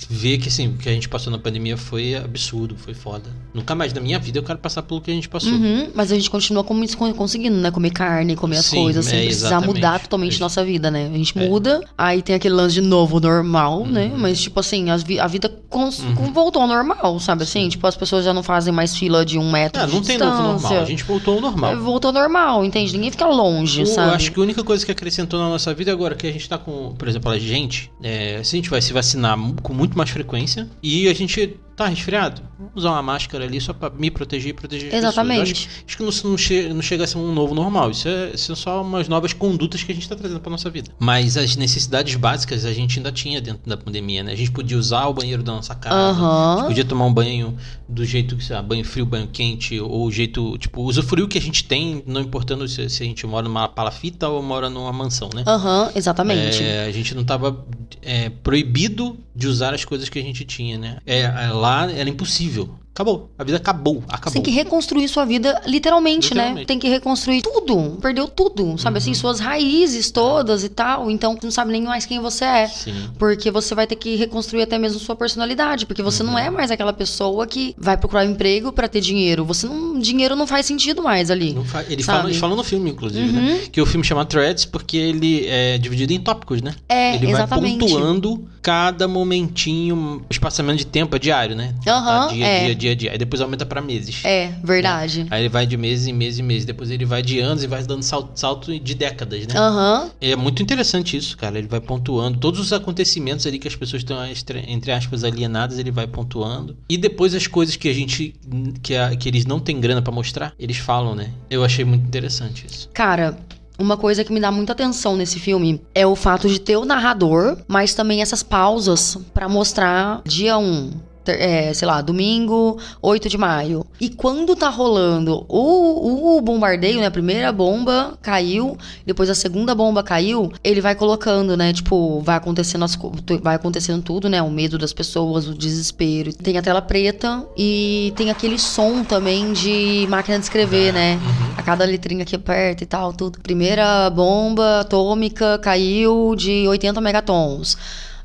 vê 0.08 0.38
que 0.38 0.48
assim, 0.48 0.68
o 0.68 0.72
que 0.74 0.88
a 0.88 0.92
gente 0.92 1.08
passou 1.08 1.30
na 1.30 1.38
pandemia 1.38 1.76
foi 1.76 2.14
absurdo, 2.14 2.76
foi 2.76 2.94
foda. 2.94 3.30
Nunca 3.54 3.74
mais 3.74 3.92
na 3.92 4.00
minha 4.00 4.18
vida 4.18 4.38
eu 4.38 4.42
quero 4.42 4.58
passar 4.58 4.82
pelo 4.82 5.00
que 5.00 5.10
a 5.10 5.14
gente 5.14 5.28
passou. 5.28 5.52
Uhum, 5.52 5.90
mas 5.94 6.10
a 6.10 6.14
gente 6.14 6.30
continua 6.30 6.64
como- 6.64 6.82
conseguindo, 7.14 7.56
né? 7.56 7.70
Comer 7.70 7.90
carne, 7.90 8.34
comer 8.36 8.58
as 8.58 8.66
Sim, 8.66 8.76
coisas, 8.82 9.04
sem 9.06 9.20
é, 9.20 9.24
precisar 9.24 9.60
mudar 9.60 10.00
totalmente 10.00 10.36
É. 10.36 10.40
nossa 10.40 10.64
vida, 10.64 10.90
né? 10.90 11.10
A 11.12 11.16
gente 11.16 11.38
É. 11.38 11.46
muda, 11.48 11.80
aí 11.96 12.22
tem 12.22 12.34
aquele 12.34 12.54
lance 12.54 12.74
de 12.74 12.80
novo 12.80 13.20
normal, 13.20 13.86
né? 13.86 14.06
Uhum. 14.12 14.18
Mas, 14.18 14.40
tipo 14.40 14.58
assim, 14.60 14.90
as 14.90 15.02
vi- 15.02 15.18
a 15.20 15.26
vida 15.26 15.48
cons- 15.68 16.00
voltou 16.32 16.62
ao 16.62 16.68
normal, 16.68 17.18
sabe 17.20 17.42
assim? 17.44 17.68
Tipo, 17.68 17.86
as 17.86 17.96
pessoas 17.96 18.24
já 18.24 18.32
não 18.32 18.42
fazem 18.42 18.72
mais 18.72 18.96
fila 18.96 19.24
de 19.24 19.38
um 19.38 19.50
metro 19.50 19.82
Ah, 19.82 19.86
de 19.86 19.94
não 19.94 20.02
tem 20.02 20.18
novo 20.18 20.42
normal, 20.42 20.80
a 20.80 20.84
gente 20.84 21.04
voltou 21.04 21.34
ao 21.34 21.40
normal. 21.40 21.72
É, 21.72 21.76
Voltou 21.76 22.08
ao 22.08 22.14
normal, 22.14 22.64
entende? 22.64 22.92
Ninguém 22.92 23.10
fica 23.10 23.26
longe, 23.26 23.80
Eu 23.80 23.86
sabe? 23.86 24.14
acho 24.14 24.32
que 24.32 24.38
a 24.38 24.42
única 24.42 24.62
coisa 24.64 24.84
que 24.84 24.92
acrescentou 24.92 25.38
na 25.40 25.48
nossa 25.48 25.72
vida 25.74 25.90
agora 25.92 26.14
que 26.14 26.26
a 26.26 26.32
gente 26.32 26.48
tá 26.48 26.56
com, 26.58 26.94
por 26.96 27.08
exemplo, 27.08 27.30
a 27.30 27.38
gente, 27.38 27.90
é, 28.02 28.40
se 28.42 28.54
a 28.54 28.58
gente 28.58 28.70
vai 28.70 28.80
se 28.82 28.92
vacinar 28.92 29.38
com 29.62 29.72
muito 29.74 29.91
mais 29.96 30.10
frequência 30.10 30.68
e 30.82 31.08
a 31.08 31.14
gente 31.14 31.56
tá 31.74 31.86
resfriado, 31.86 32.42
vamos 32.58 32.72
usar 32.76 32.90
uma 32.90 33.02
máscara 33.02 33.44
ali 33.44 33.58
só 33.58 33.72
pra 33.72 33.88
me 33.88 34.10
proteger 34.10 34.50
e 34.50 34.52
proteger 34.52 34.88
as 34.88 34.94
Exatamente. 34.94 35.52
pessoas. 35.52 35.64
Eu 35.64 35.70
Acho, 35.72 35.84
acho 35.86 35.96
que 35.96 36.02
não, 36.26 36.30
não, 36.32 36.38
che- 36.38 36.68
não 36.74 36.82
chega 36.82 37.04
a 37.04 37.06
ser 37.06 37.16
um 37.16 37.32
novo 37.32 37.54
normal, 37.54 37.90
isso 37.90 38.06
é, 38.08 38.36
são 38.36 38.54
só 38.54 38.82
umas 38.82 39.08
novas 39.08 39.32
condutas 39.32 39.82
que 39.82 39.90
a 39.90 39.94
gente 39.94 40.06
tá 40.06 40.14
trazendo 40.14 40.38
pra 40.38 40.50
nossa 40.50 40.68
vida. 40.68 40.90
Mas 40.98 41.38
as 41.38 41.56
necessidades 41.56 42.14
básicas 42.14 42.66
a 42.66 42.72
gente 42.74 42.98
ainda 42.98 43.10
tinha 43.10 43.40
dentro 43.40 43.62
da 43.68 43.76
pandemia, 43.78 44.22
né? 44.22 44.32
A 44.32 44.36
gente 44.36 44.50
podia 44.50 44.76
usar 44.76 45.06
o 45.06 45.14
banheiro 45.14 45.42
da 45.42 45.50
nossa 45.52 45.74
casa, 45.74 45.96
a 45.96 46.10
Aham. 46.10 46.56
gente 46.58 46.66
podia 46.68 46.84
tomar 46.84 47.06
um 47.06 47.12
banho 47.12 47.56
do 47.88 48.04
jeito 48.04 48.36
que, 48.36 48.44
sei 48.44 48.54
lá, 48.54 48.62
banho 48.62 48.84
frio, 48.84 49.06
banho 49.06 49.26
quente, 49.28 49.80
ou 49.80 50.06
o 50.06 50.12
jeito, 50.12 50.58
tipo, 50.58 50.82
usufruir 50.82 51.24
o 51.24 51.28
que 51.28 51.38
a 51.38 51.42
gente 51.42 51.64
tem, 51.64 52.02
não 52.06 52.20
importando 52.20 52.68
se, 52.68 52.86
se 52.90 53.02
a 53.02 53.06
gente 53.06 53.26
mora 53.26 53.48
numa 53.48 53.66
palafita 53.66 54.28
ou 54.28 54.42
mora 54.42 54.68
numa 54.68 54.92
mansão, 54.92 55.30
né? 55.34 55.42
Aham, 55.46 55.90
exatamente. 55.94 56.62
É, 56.62 56.84
a 56.84 56.92
gente 56.92 57.14
não 57.14 57.24
tava 57.24 57.64
é, 58.02 58.28
proibido 58.28 59.16
de 59.34 59.46
usar 59.46 59.74
as 59.74 59.84
coisas 59.84 60.08
que 60.08 60.18
a 60.18 60.22
gente 60.22 60.44
tinha, 60.44 60.78
né? 60.78 60.98
É, 61.06 61.28
lá 61.48 61.90
era 61.90 62.08
impossível. 62.08 62.78
Acabou. 62.94 63.30
A 63.38 63.44
vida 63.44 63.56
acabou. 63.56 64.00
Você 64.00 64.06
Acabou. 64.08 64.32
tem 64.34 64.42
que 64.42 64.50
reconstruir 64.50 65.08
sua 65.08 65.24
vida 65.24 65.60
literalmente, 65.66 66.34
né? 66.34 66.42
Literalmente. 66.42 66.66
Tem 66.66 66.78
que 66.78 66.88
reconstruir 66.88 67.40
tudo. 67.40 67.98
Perdeu 68.02 68.28
tudo, 68.28 68.76
sabe 68.78 68.98
assim? 68.98 69.14
Suas 69.14 69.40
raízes 69.40 70.10
todas 70.10 70.62
e 70.62 70.68
tal. 70.68 71.10
Então, 71.10 71.34
você 71.34 71.46
não 71.46 71.50
sabe 71.50 71.72
nem 71.72 71.82
mais 71.82 72.04
quem 72.04 72.20
você 72.20 72.44
é. 72.44 72.66
Sim. 72.68 73.08
Porque 73.18 73.50
você 73.50 73.74
vai 73.74 73.86
ter 73.86 73.96
que 73.96 74.14
reconstruir 74.16 74.62
até 74.62 74.76
mesmo 74.78 74.98
sua 75.00 75.16
personalidade. 75.16 75.86
Porque 75.86 76.02
você 76.02 76.22
não 76.22 76.32
Uhum. 76.32 76.38
é 76.38 76.50
mais 76.50 76.70
aquela 76.70 76.92
pessoa 76.92 77.46
que 77.46 77.74
vai 77.78 77.96
procurar 77.96 78.26
emprego 78.26 78.70
pra 78.72 78.86
ter 78.88 79.00
dinheiro. 79.00 79.44
Você 79.46 79.66
não. 79.66 79.98
Dinheiro 79.98 80.34
não 80.36 80.46
faz 80.46 80.66
sentido 80.66 81.02
mais 81.02 81.30
ali. 81.30 81.52
Não 81.54 81.64
fa- 81.64 81.84
Eles 81.88 82.04
Sabe? 82.04 82.16
falam, 82.18 82.28
eles 82.28 82.40
falam 82.40 82.56
no 82.56 82.64
filme, 82.64 82.90
inclusive, 82.90 83.28
Uhum. 83.36 83.42
né? 83.42 83.60
Que 83.72 83.80
o 83.80 83.86
filme 83.86 84.04
chama 84.04 84.24
Threads 84.24 84.64
porque 84.66 84.96
ele 84.96 85.46
é 85.46 85.78
dividido 85.78 86.12
em 86.12 86.20
tópicos, 86.20 86.60
né? 86.60 86.74
É, 86.88 87.14
ele 87.14 87.30
exatamente. 87.30 87.78
vai 87.78 87.88
pontuando 87.88 88.44
cada 88.60 89.06
momentinho, 89.08 90.22
espaçamento 90.30 90.78
de 90.78 90.86
tempo 90.86 91.14
é 91.16 91.18
diário, 91.18 91.54
né? 91.56 91.74
Aham, 91.86 92.28
Tá, 92.28 92.32
dia, 92.34 92.46
é. 92.46 92.64
dia, 92.66 92.74
dia, 92.74 92.81
dia. 92.94 93.12
Aí 93.12 93.18
depois 93.18 93.40
aumenta 93.40 93.64
pra 93.64 93.80
meses. 93.80 94.24
É, 94.24 94.52
verdade. 94.62 95.26
Aí 95.30 95.42
ele 95.42 95.48
vai 95.48 95.66
de 95.66 95.76
meses 95.76 96.06
em 96.06 96.12
meses 96.12 96.38
em 96.40 96.42
meses. 96.42 96.64
Depois 96.64 96.90
ele 96.90 97.04
vai 97.04 97.22
de 97.22 97.38
anos 97.40 97.62
e 97.62 97.66
vai 97.66 97.82
dando 97.82 98.02
salto, 98.02 98.30
salto 98.38 98.78
de 98.78 98.94
décadas, 98.94 99.46
né? 99.46 99.54
Aham. 99.58 100.10
É 100.20 100.34
muito 100.36 100.62
interessante 100.62 101.16
isso, 101.16 101.36
cara. 101.36 101.58
Ele 101.58 101.68
vai 101.68 101.80
pontuando 101.80 102.38
todos 102.38 102.58
os 102.60 102.72
acontecimentos 102.72 103.46
ali 103.46 103.58
que 103.58 103.68
as 103.68 103.76
pessoas 103.76 104.02
estão, 104.02 104.18
entre 104.66 104.92
aspas, 104.92 105.24
alienadas, 105.24 105.78
ele 105.78 105.90
vai 105.90 106.06
pontuando. 106.06 106.76
E 106.88 106.96
depois 106.96 107.34
as 107.34 107.46
coisas 107.46 107.76
que 107.76 107.88
a 107.88 107.92
gente. 107.94 108.34
que, 108.82 108.94
a- 108.96 109.14
que 109.16 109.28
eles 109.28 109.46
não 109.46 109.58
têm 109.60 109.80
grana 109.80 110.02
pra 110.02 110.12
mostrar, 110.12 110.52
eles 110.58 110.76
falam, 110.76 111.14
né? 111.14 111.30
Eu 111.50 111.64
achei 111.64 111.84
muito 111.84 112.04
interessante 112.04 112.66
isso. 112.68 112.88
Cara, 112.92 113.36
uma 113.78 113.96
coisa 113.96 114.22
que 114.24 114.32
me 114.32 114.38
dá 114.40 114.50
muita 114.50 114.72
atenção 114.72 115.16
nesse 115.16 115.38
filme 115.40 115.80
é 115.94 116.06
o 116.06 116.14
fato 116.14 116.48
de 116.48 116.60
ter 116.60 116.76
o 116.76 116.84
narrador, 116.84 117.58
mas 117.66 117.94
também 117.94 118.22
essas 118.22 118.42
pausas 118.42 119.16
pra 119.34 119.48
mostrar 119.48 120.22
dia 120.24 120.56
1. 120.58 120.90
ter- 120.90 121.11
É, 121.26 121.72
sei 121.72 121.86
lá, 121.86 122.00
domingo, 122.00 122.78
8 123.00 123.28
de 123.28 123.38
maio. 123.38 123.86
E 124.00 124.08
quando 124.08 124.56
tá 124.56 124.68
rolando 124.68 125.44
o, 125.48 126.36
o 126.36 126.40
bombardeio, 126.40 127.00
né? 127.00 127.06
A 127.06 127.10
primeira 127.10 127.52
bomba 127.52 128.18
caiu, 128.20 128.76
depois 129.06 129.30
a 129.30 129.34
segunda 129.34 129.74
bomba 129.74 130.02
caiu, 130.02 130.52
ele 130.64 130.80
vai 130.80 130.94
colocando, 130.94 131.56
né? 131.56 131.72
Tipo, 131.72 132.20
vai 132.20 132.36
acontecendo, 132.36 132.84
as, 132.84 132.98
vai 133.40 133.54
acontecendo 133.54 134.02
tudo, 134.02 134.28
né? 134.28 134.42
O 134.42 134.50
medo 134.50 134.78
das 134.78 134.92
pessoas, 134.92 135.46
o 135.46 135.54
desespero. 135.54 136.32
Tem 136.32 136.58
a 136.58 136.62
tela 136.62 136.82
preta 136.82 137.46
e 137.56 138.12
tem 138.16 138.30
aquele 138.30 138.58
som 138.58 139.04
também 139.04 139.52
de 139.52 140.06
máquina 140.08 140.38
de 140.38 140.44
escrever, 140.44 140.92
né? 140.92 141.18
A 141.56 141.62
cada 141.62 141.84
letrinha 141.84 142.24
que 142.24 142.36
aperta 142.36 142.82
e 142.82 142.86
tal, 142.86 143.12
tudo. 143.12 143.38
Primeira 143.40 144.10
bomba 144.10 144.80
atômica 144.80 145.58
caiu 145.58 146.34
de 146.36 146.66
80 146.68 147.00
megatons. 147.00 147.76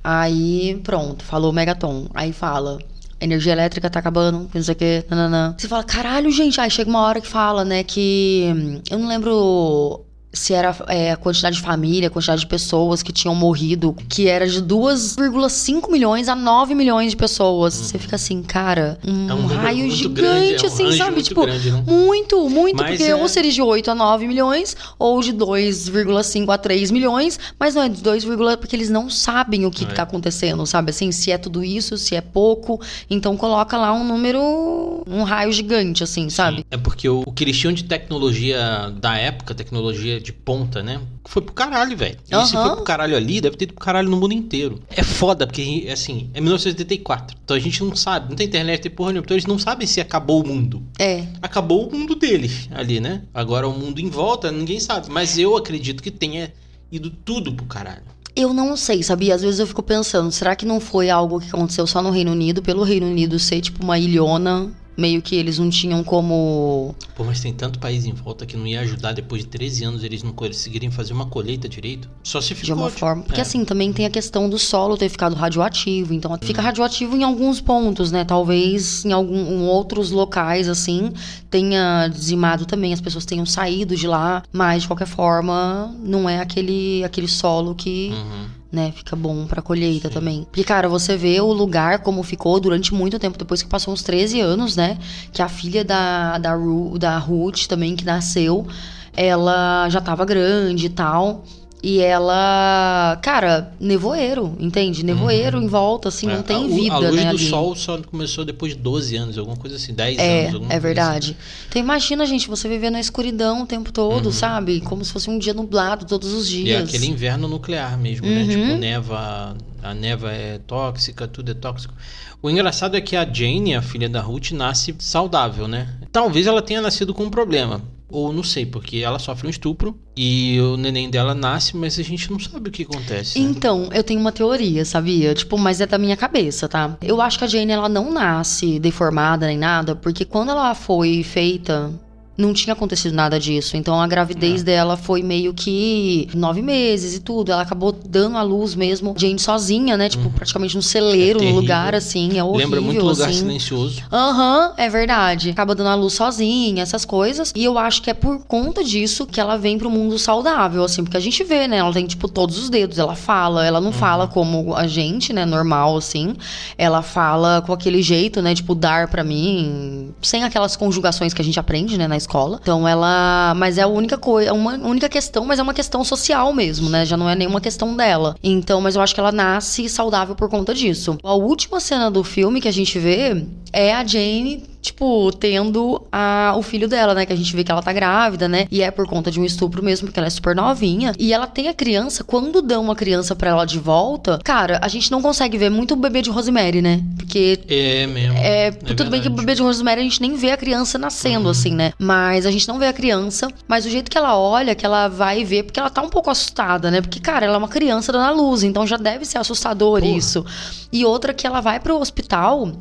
Aí, 0.10 0.80
pronto, 0.86 1.22
falou 1.26 1.52
megaton. 1.52 2.08
Aí 2.14 2.32
fala. 2.32 2.78
Energia 3.20 3.52
elétrica 3.52 3.90
tá 3.90 4.00
acabando, 4.00 4.50
não 4.54 4.64
sei 4.64 4.74
o 4.74 4.78
que, 4.78 5.04
nananã. 5.10 5.54
Você 5.58 5.68
fala, 5.68 5.84
caralho, 5.84 6.32
gente. 6.32 6.62
Aí 6.62 6.70
chega 6.72 6.90
uma 6.90 7.02
hora 7.02 7.20
que 7.20 7.28
fala, 7.28 7.66
né, 7.66 7.84
que. 7.84 8.54
hum, 8.56 8.82
Eu 8.90 9.00
não 9.00 9.08
lembro 9.10 10.06
se 10.34 10.54
era 10.54 10.76
é, 10.88 11.12
a 11.12 11.18
quantidade 11.18 11.56
de 11.56 11.62
família, 11.62 12.08
a 12.10 12.12
quantidade 12.12 12.42
de 12.42 12.48
pessoas 12.48 13.02
que 13.02 13.12
tinham 13.12 13.34
morrido, 13.34 13.96
que 14.10 14.28
era 14.28 14.46
de 14.48 14.62
2,5 14.62 15.90
milhões 15.92 16.28
a 16.28 16.36
9 16.36 16.76
milhões 16.76 17.12
de 17.12 17.18
pessoas. 17.18 17.74
Você 17.74 17.98
fica 17.98 18.16
assim, 18.18 18.44
cara, 18.44 19.00
um, 19.06 19.30
É 19.30 19.34
um 19.34 19.46
raio 19.48 19.90
gigante, 19.90 20.22
grande, 20.22 20.56
é 20.56 20.64
um 20.64 20.72
assim, 20.72 20.92
sabe? 20.98 21.12
muito 21.14 21.28
tipo, 21.28 21.42
grande, 21.42 21.72
né? 21.72 21.84
muito, 21.88 22.50
muito, 22.50 22.78
Mas 22.78 22.90
porque 22.98 23.04
é- 23.12 23.16
ou 23.16 23.28
seria 23.28 23.52
de 23.52 23.62
8 23.62 23.90
a 23.90 23.96
9 23.96 24.28
milhões, 24.28 24.76
ou 25.00 25.22
de 25.22 25.32
2,5 25.34 26.52
a 26.52 26.58
3 26.58 26.92
milhões, 26.92 27.40
mas 27.60 27.74
não 27.76 27.82
é 27.84 27.90
de 27.90 28.02
2, 28.02 28.26
porque 28.60 28.76
eles 28.76 28.90
não 28.90 29.10
sabem 29.10 29.66
o 29.66 29.72
que, 29.72 29.84
É. 29.86 29.88
que 29.88 29.96
tá 29.96 30.04
acontecendo, 30.04 30.66
sabe? 30.66 30.92
Assim, 30.92 31.12
se 31.12 31.32
é 31.32 31.38
tudo 31.38 31.64
isso, 31.64 31.98
se 31.98 32.16
é 32.16 32.22
pouco. 32.22 32.80
Então 33.10 33.36
coloca 33.38 33.78
lá 33.78 33.94
um 33.94 34.04
número, 34.04 35.04
um 35.08 35.24
raio 35.24 35.52
gigante, 35.52 36.04
assim, 36.04 36.30
sabe? 36.30 36.66
É 36.70 36.78
porque 36.78 37.08
o, 37.10 37.24
o 37.26 37.32
que 37.32 37.44
eles 37.44 37.58
tinham 37.58 37.74
de 37.74 37.84
tecnologia 37.86 38.92
da 39.00 39.16
época, 39.18 39.56
tecnologia 39.56 40.17
de 40.20 40.34
ponta, 40.34 40.82
né? 40.84 41.02
Foi 41.26 41.42
pro 41.42 41.54
caralho, 41.54 41.96
velho. 41.96 42.18
E 42.30 42.46
se 42.46 42.54
foi 42.54 42.76
pro 42.76 42.84
caralho 42.84 43.16
ali, 43.16 43.42
deve 43.42 43.58
ter 43.58 43.66
ido 43.66 43.74
pro 43.74 43.84
caralho 43.84 44.10
no 44.10 44.18
mundo 44.18 44.34
inteiro. 44.34 44.82
É 44.90 45.04
foda, 45.04 45.46
porque, 45.46 45.88
assim, 45.92 46.30
é 46.34 46.42
1984. 46.42 47.38
Então 47.44 47.56
a 47.56 47.60
gente 47.60 47.84
não 47.84 47.96
sabe, 47.96 48.30
não 48.30 48.36
tem 48.36 48.48
internet, 48.48 48.82
tem 48.82 48.92
porra 48.92 49.12
nenhuma. 49.12 49.26
Então 49.26 49.36
eles 49.36 49.46
não 49.46 49.60
sabem 49.60 49.88
se 49.88 50.00
acabou 50.00 50.44
o 50.44 50.48
mundo. 50.48 50.84
É. 51.00 51.26
Acabou 51.42 51.88
o 51.88 51.92
mundo 51.92 52.16
deles 52.16 52.70
ali, 52.72 53.00
né? 53.00 53.24
Agora 53.34 53.68
o 53.68 53.74
mundo 53.74 54.00
em 54.00 54.10
volta, 54.10 54.52
ninguém 54.52 54.80
sabe. 54.80 55.10
Mas 55.10 55.38
eu 55.38 55.56
acredito 55.56 56.02
que 56.02 56.12
tenha 56.12 56.54
ido 56.92 57.10
tudo 57.10 57.54
pro 57.54 57.66
caralho. 57.66 58.04
Eu 58.36 58.54
não 58.54 58.78
sei, 58.78 59.02
sabia? 59.02 59.34
Às 59.34 59.42
vezes 59.42 59.60
eu 59.60 59.66
fico 59.66 59.82
pensando, 59.82 60.32
será 60.32 60.56
que 60.56 60.66
não 60.66 60.80
foi 60.80 61.10
algo 61.10 61.40
que 61.40 61.48
aconteceu 61.48 61.88
só 61.88 62.04
no 62.04 62.12
Reino 62.12 62.32
Unido, 62.32 62.62
pelo 62.62 62.84
Reino 62.84 63.08
Unido 63.08 63.40
ser 63.40 63.62
tipo 63.62 63.84
uma 63.84 63.98
ilhona, 63.98 64.72
meio 64.98 65.22
que 65.22 65.36
eles 65.36 65.60
não 65.60 65.70
tinham 65.70 66.04
como. 66.04 66.96
Pô, 67.16 67.24
mas 67.24 67.40
tem 67.40 67.54
tanto 67.54 67.78
país 67.80 68.06
em 68.06 68.14
volta 68.14 68.46
que 68.46 68.58
não 68.58 68.66
ia 68.66 68.82
ajudar 68.82 69.14
depois 69.14 69.44
de 69.44 69.48
13 69.50 69.84
anos 69.86 70.04
eles 70.04 70.24
não 70.24 70.34
conseguirem 70.34 70.90
fazer 70.90 71.14
uma 71.14 71.28
colheita 71.28 71.70
direito. 71.70 72.10
Só 72.24 72.42
se 72.42 72.56
ficou. 72.56 72.76
De 72.76 72.82
uma 72.82 72.90
forma. 72.90 73.24
Porque 73.24 73.40
é. 73.40 73.44
assim, 73.44 73.64
também 73.64 73.94
tem 73.94 74.06
a 74.06 74.10
questão 74.10 74.50
do 74.50 74.58
solo 74.58 74.98
ter 74.98 75.10
ficado 75.10 75.36
radioativo. 75.36 76.14
Então, 76.14 76.32
Uhum. 76.32 76.38
fica 76.42 76.62
radioativo 76.62 77.16
em 77.16 77.24
alguns 77.24 77.62
pontos, 77.62 78.12
né? 78.12 78.26
Talvez 78.26 79.06
em, 79.06 79.12
algum, 79.12 79.36
em 79.36 79.62
outros 79.68 80.12
locais, 80.12 80.68
assim, 80.68 81.12
tenha 81.50 82.08
dizimado 82.08 82.66
também, 82.66 82.94
as 82.94 83.02
pessoas 83.02 83.26
tenham 83.26 83.46
saído 83.46 83.96
de 83.96 84.08
lá. 84.08 84.44
Mas, 84.52 84.82
de 84.82 84.88
qualquer 84.88 85.08
forma, 85.08 85.96
não 86.04 86.28
é 86.28 86.40
aquele, 86.40 87.04
aquele 87.04 87.28
solo 87.28 87.76
que. 87.76 88.10
Uhum. 88.14 88.57
Né, 88.72 88.92
fica 88.92 89.16
bom 89.16 89.46
pra 89.46 89.62
colheita 89.62 90.08
Sim. 90.10 90.14
também. 90.14 90.44
Porque, 90.46 90.64
cara, 90.64 90.90
você 90.90 91.16
vê 91.16 91.40
o 91.40 91.52
lugar 91.54 92.00
como 92.00 92.24
ficou 92.24 92.60
durante 92.60 92.94
muito 92.94 93.18
tempo, 93.18 93.38
depois 93.38 93.62
que 93.62 93.70
passou 93.70 93.94
uns 93.94 94.04
13 94.04 94.42
anos, 94.42 94.76
né? 94.76 94.98
Que 95.32 95.42
a 95.42 95.48
filha 95.48 95.84
da, 95.84 96.38
da, 96.38 96.54
Ru, 96.54 96.98
da 96.98 97.18
Ruth 97.18 97.68
também, 97.68 97.96
que 97.96 98.06
nasceu, 98.06 98.68
ela 99.16 99.90
já 99.90 100.02
tava 100.02 100.26
grande 100.26 100.88
e 100.88 100.90
tal. 100.90 101.44
E 101.84 102.00
ela, 102.00 103.20
cara, 103.22 103.72
nevoeiro, 103.80 104.56
entende? 104.60 105.04
Nevoeiro 105.06 105.62
em 105.62 105.68
volta, 105.68 106.10
assim, 106.10 106.26
não 106.26 106.40
É, 106.40 106.42
tem 106.42 106.66
a, 106.66 106.68
vida, 106.68 106.96
a 106.96 106.98
luz 107.00 107.16
né? 107.16 107.24
do 107.26 107.30
ali. 107.38 107.50
sol 107.50 107.76
só 107.76 108.00
começou 108.02 108.44
depois 108.44 108.74
de 108.74 108.80
12 108.80 109.16
anos, 109.16 109.38
alguma 109.38 109.56
coisa 109.56 109.76
assim, 109.76 109.94
10 109.94 110.18
É, 110.18 110.48
anos. 110.48 110.56
é 110.56 110.68
coisa 110.68 110.80
verdade. 110.80 111.38
Então 111.70 111.80
imagina, 111.80 112.26
gente, 112.26 112.48
você 112.48 112.68
viver 112.68 112.90
na 112.90 113.00
escuridão 113.00 113.62
o 113.62 113.66
tempo 113.68 113.92
todo, 113.92 114.32
sabe? 114.32 114.82
Como 114.82 115.06
se 115.06 115.12
fosse 115.14 115.30
um 115.30 115.38
dia 115.38 115.54
nublado 115.54 116.06
todos 116.06 116.34
os 116.34 116.48
assim. 116.48 116.64
E 116.64 116.72
é 116.72 116.78
dias. 116.78 116.90
aquele 116.90 117.06
inverno 117.06 117.48
nuclear 117.48 117.96
mesmo, 117.98 118.26
né? 118.26 118.42
Uhum. 118.42 118.48
Tipo, 118.50 118.78
neva, 118.80 119.56
a 119.84 119.94
neva 119.94 120.32
é 120.32 120.58
tóxica, 120.66 121.28
tudo 121.28 121.52
é 121.52 121.54
tóxico. 121.54 121.94
O 122.42 122.50
engraçado 122.50 122.98
é 122.98 123.02
que 123.02 123.16
a 123.16 123.24
Jane, 123.32 123.76
a 123.76 123.82
filha 123.84 124.10
da 124.10 124.20
Ruth, 124.22 124.52
nasce 124.52 124.96
saudável, 125.00 125.68
né? 125.68 125.90
Talvez 126.12 126.48
ela 126.48 126.62
tenha 126.62 126.82
nascido 126.82 127.14
com 127.14 127.24
um 127.24 127.30
problema. 127.30 127.82
Ou 128.10 128.32
não 128.32 128.44
sei, 128.44 128.66
porque 128.66 128.98
ela 128.98 129.20
sofre 129.20 129.48
um 129.48 129.50
estupro 129.50 130.00
e 130.16 130.60
o 130.62 130.78
neném 130.78 131.10
dela 131.10 131.36
nasce, 131.36 131.76
mas 131.76 132.00
a 132.00 132.04
gente 132.04 132.32
não 132.32 132.40
sabe 132.40 132.70
o 132.70 132.72
que 132.72 132.84
acontece. 132.84 133.38
Né? 133.38 133.46
Então, 133.50 133.90
eu 133.92 134.04
tenho 134.04 134.20
uma 134.20 134.32
teoria, 134.32 134.86
sabia? 134.86 135.34
Tipo, 135.34 135.58
mas 135.58 135.82
é 135.82 135.86
da 135.86 135.98
minha 135.98 136.16
cabeça, 136.16 136.70
tá? 136.70 136.98
Eu 137.02 137.22
acho 137.22 137.38
que 137.38 137.44
a 137.44 137.48
Jane, 137.48 137.72
ela 137.72 137.90
não 137.90 138.12
nasce 138.12 138.80
deformada 138.80 139.48
nem 139.48 139.58
nada, 139.58 139.96
porque 139.96 140.24
quando 140.24 140.52
ela 140.52 140.74
foi 140.74 141.22
feita 141.22 141.94
não 142.38 142.54
tinha 142.54 142.74
acontecido 142.74 143.14
nada 143.14 143.40
disso. 143.40 143.76
Então 143.76 144.00
a 144.00 144.08
gravidez 144.08 144.62
é. 144.62 144.64
dela 144.64 144.96
foi 144.96 145.24
meio 145.24 145.54
que 145.54 146.30
nove 146.36 146.62
meses 146.62 147.16
e 147.16 147.20
tudo. 147.20 147.52
Ela 147.52 147.64
acabou 147.64 147.92
dando 147.92 148.38
a 148.38 148.44
luz 148.44 148.76
mesmo, 148.76 149.16
Jane 149.18 149.40
sozinha, 149.40 149.98
né? 149.98 150.08
Tipo, 150.08 150.26
uhum. 150.26 150.32
praticamente 150.32 150.76
no 150.76 150.82
celeiro, 150.82 151.42
é 151.42 151.50
no 151.50 151.56
lugar, 151.56 151.96
assim. 151.96 152.38
É 152.38 152.44
horrível. 152.44 152.66
Lembra 152.66 152.82
muito 152.82 153.04
lugar 153.04 153.30
assim. 153.30 153.40
silencioso. 153.40 154.04
Aham, 154.12 154.68
uhum, 154.68 154.74
é 154.78 154.90
verdade. 154.90 155.50
Acaba 155.50 155.74
dando 155.74 155.90
a 155.90 155.96
luz 155.96 156.14
sozinha, 156.14 156.84
essas 156.84 157.06
coisas. 157.06 157.52
E 157.56 157.64
eu 157.64 157.78
acho 157.78 158.02
que 158.02 158.10
é 158.10 158.14
por 158.14 158.40
conta 158.46 158.84
disso 158.84 159.26
que 159.26 159.40
ela 159.40 159.58
vem 159.58 159.78
pro 159.78 159.90
mundo 159.90 160.20
saudável, 160.20 160.84
assim. 160.84 161.04
Porque 161.04 161.18
a 161.18 161.22
gente 161.22 161.44
vê, 161.44 161.68
né? 161.68 161.78
Ela 161.78 161.92
tem, 161.92 162.06
tipo, 162.06 162.28
todos 162.28 162.60
os 162.60 162.70
dedos. 162.70 163.00
Ela 163.00 163.16
fala. 163.16 163.66
Ela 163.66 163.82
não 163.82 163.88
uhum. 163.88 163.94
fala 163.94 164.28
como 164.28 164.76
a 164.76 164.86
gente, 164.86 165.34
né? 165.34 165.46
Normal, 165.46 165.98
assim. 165.98 166.36
Ela 166.78 167.02
fala 167.02 167.64
com 167.66 167.74
aquele 167.74 168.04
jeito, 168.04 168.42
né? 168.42 168.54
Tipo, 168.54 168.76
dar 168.76 169.08
para 169.08 169.24
mim. 169.24 170.12
Sem 170.22 170.44
aquelas 170.44 170.76
conjugações 170.76 171.34
que 171.34 171.42
a 171.42 171.46
gente 171.46 171.60
aprende, 171.60 171.98
né? 171.98 172.08
Na 172.08 172.18
escola. 172.28 172.60
Então 172.62 172.88
ela. 172.88 173.54
Mas 173.56 173.78
é 173.78 173.82
a 173.82 173.88
única 173.88 174.18
coisa, 174.18 174.54
uma 174.54 174.74
única 174.74 175.08
questão, 175.08 175.46
mas 175.46 175.58
é 175.58 175.64
uma 175.64 175.74
questão 175.74 176.04
social 176.04 176.54
mesmo, 176.54 176.90
né? 176.90 177.06
Já 177.06 177.16
não 177.16 177.30
é 177.30 177.36
nenhuma 177.36 177.62
questão 177.62 177.96
dela. 177.96 178.36
Então, 178.44 178.82
mas 178.82 178.96
eu 178.96 179.02
acho 179.02 179.16
que 179.16 179.20
ela 179.20 179.32
nasce 179.32 179.88
saudável 179.88 180.36
por 180.36 180.50
conta 180.50 180.74
disso. 180.74 181.18
A 181.24 181.34
última 181.34 181.80
cena 181.80 182.12
do 182.12 182.24
filme 182.24 182.62
que 182.62 182.68
a 182.68 182.74
gente 182.74 183.00
vê 183.00 183.46
é 183.72 183.94
a 183.94 184.06
Jane 184.06 184.64
tipo, 184.88 185.32
tendo 185.34 186.02
a, 186.12 186.54
o 186.58 186.62
filho 186.62 186.88
dela, 186.88 187.14
né? 187.14 187.26
Que 187.26 187.34
a 187.34 187.36
gente 187.36 187.56
vê 187.56 187.64
que 187.64 187.72
ela 187.72 187.82
tá 187.82 187.92
grávida, 187.92 188.48
né? 188.48 188.68
E 188.72 188.82
é 188.82 188.90
por 188.90 189.08
conta 189.08 189.30
de 189.30 189.40
um 189.40 189.46
estupro 189.46 189.84
mesmo, 189.84 190.08
porque 190.08 190.20
ela 190.20 190.28
é 190.28 190.30
super 190.30 190.56
novinha. 190.56 191.14
E 191.20 191.34
ela 191.34 191.46
tem 191.46 191.68
a 191.68 191.74
criança, 191.74 192.24
quando 192.24 192.62
dão 192.62 192.84
uma 192.84 192.96
criança 192.96 193.36
pra 193.36 193.50
ela 193.50 193.66
de 193.66 193.80
volta, 193.80 194.40
cara, 194.44 194.80
a 194.82 194.88
gente 194.88 195.12
não 195.12 195.22
consegue 195.22 195.58
ver 195.58 195.70
muito 195.70 195.94
o 195.94 195.98
bebê 195.98 196.22
de 196.22 196.30
Rosemary, 196.30 196.82
né? 196.82 197.02
Porque. 197.18 197.60
É 197.68 198.08
mesmo. 198.08 198.38
É, 198.38 198.68
é 198.68 198.72
tudo 198.72 198.88
verdade. 198.88 199.10
bem 199.10 199.22
que 199.22 199.28
o 199.28 199.32
bebê 199.32 199.56
de 199.56 199.62
Rosemary 199.62 200.02
a 200.02 200.04
gente 200.04 200.22
nem 200.22 200.36
vê 200.36 200.52
a 200.52 200.58
criança 200.58 200.98
nascendo, 200.98 201.46
uhum. 201.46 201.52
assim, 201.52 201.74
né? 201.74 201.94
Mas 202.00 202.46
a 202.46 202.52
gente 202.52 202.68
não 202.68 202.80
vê 202.80 202.88
a 202.88 202.94
criança. 202.94 203.48
Mas 203.68 203.86
o 203.86 203.90
jeito 203.90 204.10
que 204.10 204.18
ela 204.18 204.38
olha, 204.38 204.74
que 204.74 204.86
ela 204.86 205.08
vai 205.08 205.44
ver, 205.44 205.64
porque 205.64 205.80
ela 205.80 205.90
tá 205.90 206.02
um 206.02 206.10
pouco 206.10 206.30
assustada, 206.30 206.90
né? 206.90 207.02
Porque, 207.02 207.20
cara, 207.20 207.46
ela 207.46 207.56
é 207.56 207.58
uma 207.58 207.68
criança 207.68 208.12
dando 208.12 208.26
a 208.26 208.32
luz, 208.32 208.64
então 208.64 208.88
já 208.88 208.98
deve 208.98 209.26
ser 209.26 209.38
assustador 209.38 210.00
Porra. 210.00 210.12
isso. 210.12 210.46
E 210.92 211.04
outra 211.04 211.34
que 211.34 211.46
ela 211.46 211.60
vai 211.60 211.80
pro 211.80 212.00
hospital 212.00 212.72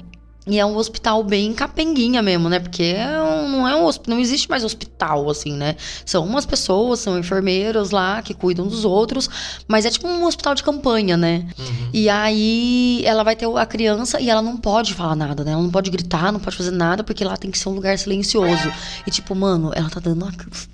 e 0.46 0.61
é 0.61 0.64
um 0.64 0.76
hospital 0.76 1.24
bem 1.24 1.52
capenguinha 1.52 2.22
mesmo, 2.22 2.48
né? 2.48 2.61
Porque 2.61 2.85
é 2.85 3.20
um, 3.20 3.48
não 3.48 3.68
é 3.68 3.74
um 3.74 3.90
não 4.06 4.20
existe 4.20 4.48
mais 4.48 4.62
hospital, 4.62 5.28
assim, 5.28 5.52
né? 5.52 5.74
São 6.04 6.24
umas 6.24 6.46
pessoas, 6.46 7.00
são 7.00 7.18
enfermeiros 7.18 7.90
lá 7.90 8.22
que 8.22 8.32
cuidam 8.32 8.64
dos 8.68 8.85
outros, 8.85 9.28
mas 9.66 9.85
é 9.85 9.90
tipo 9.90 10.06
um 10.06 10.24
hospital 10.24 10.54
de 10.54 10.62
campanha, 10.62 11.16
né? 11.16 11.44
Uhum. 11.59 11.90
E 11.92 12.09
aí 12.09 13.02
ela 13.04 13.24
vai 13.24 13.35
ter 13.35 13.46
a 13.46 13.66
criança 13.66 14.20
e 14.20 14.30
ela 14.30 14.40
não 14.40 14.56
pode 14.56 14.94
falar 14.94 15.16
nada, 15.16 15.42
né? 15.42 15.50
Ela 15.50 15.62
não 15.62 15.70
pode 15.70 15.90
gritar, 15.90 16.32
não 16.32 16.38
pode 16.38 16.56
fazer 16.56 16.70
nada, 16.70 17.02
porque 17.02 17.24
lá 17.24 17.37
tem 17.37 17.50
que 17.50 17.59
ser 17.59 17.68
um 17.68 17.74
lugar 17.74 17.98
silencioso. 17.98 18.72
E 19.04 19.11
tipo, 19.11 19.35
mano, 19.35 19.72
ela 19.74 19.90
tá 19.90 19.98
dando 19.98 20.28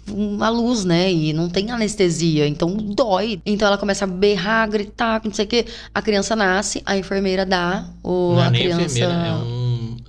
uma, 0.06 0.50
luz, 0.50 0.84
né? 0.84 1.10
E 1.10 1.32
não 1.32 1.48
tem 1.48 1.70
anestesia, 1.70 2.46
então 2.46 2.76
dói. 2.76 3.40
Então 3.46 3.66
ela 3.66 3.78
começa 3.78 4.04
a 4.04 4.08
berrar, 4.08 4.68
gritar, 4.68 5.22
não 5.24 5.32
sei 5.32 5.46
o 5.46 5.48
quê. 5.48 5.64
A 5.94 6.02
criança 6.02 6.36
nasce, 6.36 6.82
a 6.84 6.94
enfermeira 6.94 7.46
dá 7.46 7.86
não 8.04 8.38
a 8.38 8.48
é 8.48 8.50
criança. 8.50 8.98
É 9.00 9.32
um 9.32 9.61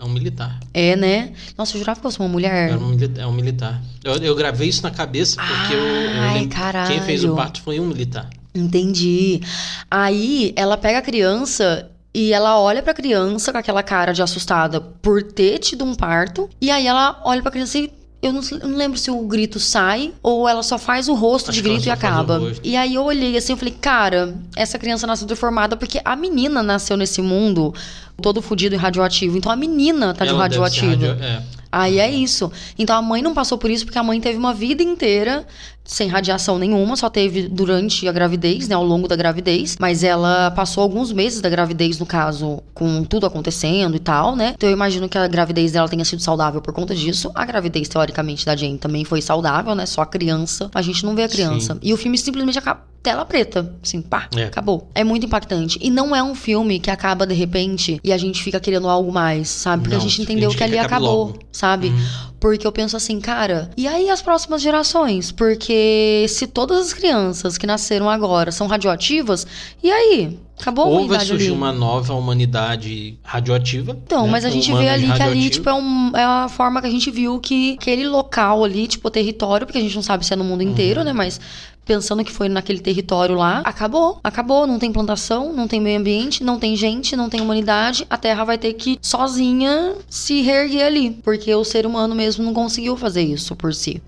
é 0.04 0.06
um 0.06 0.10
militar. 0.10 0.60
É, 0.74 0.96
né? 0.96 1.34
Nossa, 1.58 1.76
eu 1.76 1.80
jurava 1.80 2.00
que 2.00 2.04
fosse 2.04 2.20
uma 2.20 2.28
mulher. 2.28 2.72
É 2.72 2.78
um, 2.78 2.98
é 3.18 3.28
um 3.28 3.32
militar. 3.32 3.82
Eu, 4.04 4.16
eu, 4.18 4.36
gravei 4.36 4.68
isso 4.68 4.84
na 4.84 4.92
cabeça 4.92 5.42
porque 5.42 5.74
Ai, 5.76 6.40
eu, 6.40 6.44
eu 6.44 6.50
caralho. 6.50 6.92
quem 6.92 7.02
fez 7.02 7.24
o 7.24 7.36
parto 7.36 7.62
foi 7.62 7.80
um 7.80 7.88
militar. 7.88 8.30
Entendi. 8.54 9.42
Aí 9.90 10.54
ela 10.56 10.78
pega 10.78 11.00
a 11.00 11.02
criança 11.02 11.90
e 12.14 12.32
ela 12.32 12.60
olha 12.60 12.84
pra 12.84 12.94
criança 12.94 13.52
com 13.52 13.58
aquela 13.58 13.82
cara 13.82 14.14
de 14.14 14.22
assustada 14.22 14.80
por 14.80 15.24
ter 15.24 15.58
tido 15.60 15.84
um 15.84 15.96
parto. 15.96 16.50
E 16.62 16.70
aí 16.70 16.86
ela 16.86 17.22
olha 17.24 17.42
pra 17.42 17.52
criança 17.52 17.80
e 17.80 17.92
eu 18.24 18.32
não, 18.32 18.42
eu 18.52 18.70
não, 18.70 18.78
lembro 18.78 18.98
se 18.98 19.12
o 19.12 19.20
grito 19.28 19.60
sai 19.60 20.14
ou 20.24 20.48
ela 20.48 20.64
só 20.64 20.78
faz 20.78 21.10
o 21.10 21.14
rosto 21.14 21.52
Acho 21.52 21.62
de 21.62 21.70
grito 21.70 21.86
e 21.86 21.90
acaba. 21.90 22.42
E 22.64 22.78
aí 22.78 22.96
eu 22.96 23.04
olhei 23.04 23.36
assim, 23.36 23.52
eu 23.52 23.58
falei, 23.58 23.76
cara, 23.80 24.34
essa 24.56 24.80
criança 24.80 25.06
nasceu 25.06 25.28
deformada 25.28 25.76
porque 25.76 26.00
a 26.06 26.16
menina 26.16 26.64
nasceu 26.64 26.96
nesse 26.96 27.22
mundo 27.22 27.76
todo 28.22 28.42
fodido 28.42 28.76
e 28.76 28.78
radioativo. 28.78 29.38
Então 29.38 29.52
a 29.52 29.58
menina 29.58 30.14
tá 30.14 30.26
ela 30.26 30.34
de 30.34 30.40
radioativo. 30.40 31.06
Radio... 31.06 31.24
É. 31.24 31.44
Aí 31.70 32.00
é 32.00 32.10
isso. 32.10 32.50
Então 32.80 32.96
a 32.96 33.02
mãe 33.02 33.22
não 33.22 33.34
passou 33.34 33.58
por 33.58 33.70
isso 33.70 33.84
porque 33.84 33.98
a 33.98 34.04
mãe 34.04 34.22
teve 34.22 34.38
uma 34.38 34.54
vida 34.54 34.82
inteira 34.82 35.46
sem 35.84 36.08
radiação 36.08 36.58
nenhuma, 36.58 36.96
só 36.96 37.10
teve 37.10 37.48
durante 37.48 38.08
a 38.08 38.12
gravidez, 38.12 38.68
né, 38.68 38.76
ao 38.76 38.84
longo 38.84 39.08
da 39.08 39.16
gravidez, 39.16 39.76
mas 39.80 40.04
ela 40.04 40.52
passou 40.52 40.82
alguns 40.82 41.12
meses 41.12 41.42
da 41.42 41.50
gravidez, 41.50 42.00
no 42.00 42.06
caso, 42.06 42.62
com 42.74 43.04
tudo 43.04 43.26
acontecendo 43.26 43.96
e 43.96 44.00
tal, 44.00 44.36
né? 44.36 44.54
Então 44.56 44.70
eu 44.70 44.74
imagino 44.74 45.10
que 45.10 45.18
a 45.18 45.28
gravidez 45.28 45.72
dela 45.72 45.90
tenha 45.90 46.06
sido 46.06 46.22
saudável 46.22 46.62
por 46.62 46.74
conta 46.74 46.96
disso. 46.96 47.32
A 47.36 47.46
gravidez, 47.46 47.88
teoricamente, 47.88 48.46
da 48.46 48.56
Jane 48.56 48.78
também 48.78 49.04
foi 49.04 49.22
saudável, 49.22 49.76
né? 49.76 49.86
Só 49.86 50.02
a 50.02 50.06
criança. 50.06 50.70
A 50.74 50.82
gente 50.82 51.06
não 51.06 51.16
vê 51.16 51.24
a 51.24 51.30
criança. 51.30 51.74
Sim. 51.74 51.80
E 51.82 51.94
o 51.94 51.98
filme 51.98 52.18
simplesmente 52.18 52.58
acaba 52.58 52.94
tela 53.04 53.26
preta, 53.26 53.76
assim, 53.84 54.02
pá, 54.02 54.30
é. 54.34 54.46
acabou. 54.46 54.90
É 54.96 55.04
muito 55.04 55.26
impactante. 55.26 55.78
E 55.82 55.90
não 55.90 56.16
é 56.16 56.24
um 56.24 56.34
filme 56.34 56.80
que 56.80 56.90
acaba 56.90 57.28
de 57.28 57.34
repente 57.34 58.00
e 58.02 58.14
a 58.14 58.18
gente 58.18 58.42
fica 58.42 58.62
querendo 58.62 58.88
algo 58.88 59.12
mais, 59.12 59.50
sabe? 59.50 59.84
Porque 59.84 59.96
não, 59.96 60.02
a 60.02 60.08
gente 60.08 60.22
entendeu 60.22 60.48
a 60.48 60.52
gente 60.52 60.58
que 60.58 60.64
ali 60.64 60.80
acabou, 60.80 61.26
logo. 61.28 61.40
sabe? 61.52 61.90
Uhum. 61.90 62.33
Porque 62.44 62.68
eu 62.68 62.74
penso 62.74 62.98
assim, 62.98 63.22
cara, 63.22 63.72
e 63.78 63.88
aí 63.88 64.10
as 64.10 64.22
próximas 64.22 64.62
gerações? 64.62 65.32
Porque 65.32 66.26
se 66.28 66.46
todas 66.46 66.78
as 66.88 66.92
crianças 66.92 67.58
que 67.58 67.66
nasceram 67.66 68.10
agora 68.10 68.52
são 68.52 68.68
radioativas, 68.68 69.48
e 69.82 69.90
aí? 69.90 70.38
Acabou 70.60 70.88
Ou 70.88 71.08
vai 71.08 71.22
surgir 71.22 71.46
ali. 71.46 71.56
uma 71.56 71.72
nova 71.72 72.14
humanidade 72.14 73.18
radioativa. 73.24 73.98
Então, 74.06 74.26
né? 74.26 74.32
mas 74.32 74.44
a 74.44 74.50
gente 74.50 74.74
vê 74.74 74.90
ali 74.90 75.10
que 75.10 75.24
ali, 75.24 75.50
tipo, 75.50 75.70
é, 75.70 75.74
um, 75.74 76.12
é 76.14 76.24
a 76.24 76.50
forma 76.50 76.82
que 76.82 76.88
a 76.88 76.92
gente 76.92 77.10
viu 77.10 77.40
que 77.40 77.78
aquele 77.80 78.10
local 78.10 78.66
ali, 78.66 78.88
tipo, 78.88 79.10
território, 79.10 79.66
porque 79.66 79.80
a 79.80 79.82
gente 79.82 79.96
não 79.96 80.04
sabe 80.04 80.26
se 80.26 80.34
é 80.34 80.36
no 80.36 80.44
mundo 80.44 80.64
inteiro, 80.64 81.00
uhum. 81.00 81.06
né? 81.06 81.14
Mas 81.14 81.40
pensando 81.86 82.24
que 82.24 82.32
foi 82.32 82.50
naquele 82.50 82.80
território 82.80 83.36
lá, 83.36 83.60
acabou, 83.60 84.20
acabou, 84.24 84.66
não 84.66 84.80
tem 84.80 84.92
plantação, 84.92 85.54
não 85.54 85.68
tem 85.68 85.82
meio 85.82 86.00
ambiente, 86.00 86.44
não 86.44 86.60
tem 86.60 86.76
gente, 86.76 87.16
não 87.16 87.30
tem 87.30 87.42
humanidade, 87.42 88.06
a 88.10 88.18
Terra 88.18 88.44
vai 88.44 88.58
ter 88.58 88.74
que 88.74 88.98
sozinha 89.02 89.96
se 90.10 90.42
reerguer 90.42 90.86
ali, 90.86 91.12
porque 91.24 91.54
o 91.54 91.64
ser 91.64 91.86
humano 91.86 92.16
mesmo 92.16 92.44
não 92.44 92.54
conseguiu 92.54 92.96
fazer 92.96 93.22
isso 93.22 93.56
por 93.56 93.74
si. 93.74 94.02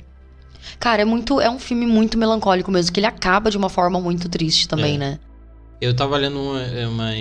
Cara, 0.80 1.02
é 1.02 1.06
muito, 1.06 1.40
é 1.40 1.50
um 1.50 1.60
filme 1.60 1.86
muito 1.86 2.18
melancólico 2.18 2.72
mesmo, 2.72 2.92
que 2.92 3.00
ele 3.00 3.08
acaba 3.08 3.50
de 3.50 3.58
uma 3.58 3.70
forma 3.70 4.00
muito 4.00 4.28
triste 4.30 4.68
também, 4.68 4.96
é. 4.96 4.98
né? 4.98 5.20
Eu 5.86 5.94
tava 5.94 6.18
lendo 6.18 6.42
uma, 6.42 6.62
é, 6.64 6.88
umas, 6.88 7.16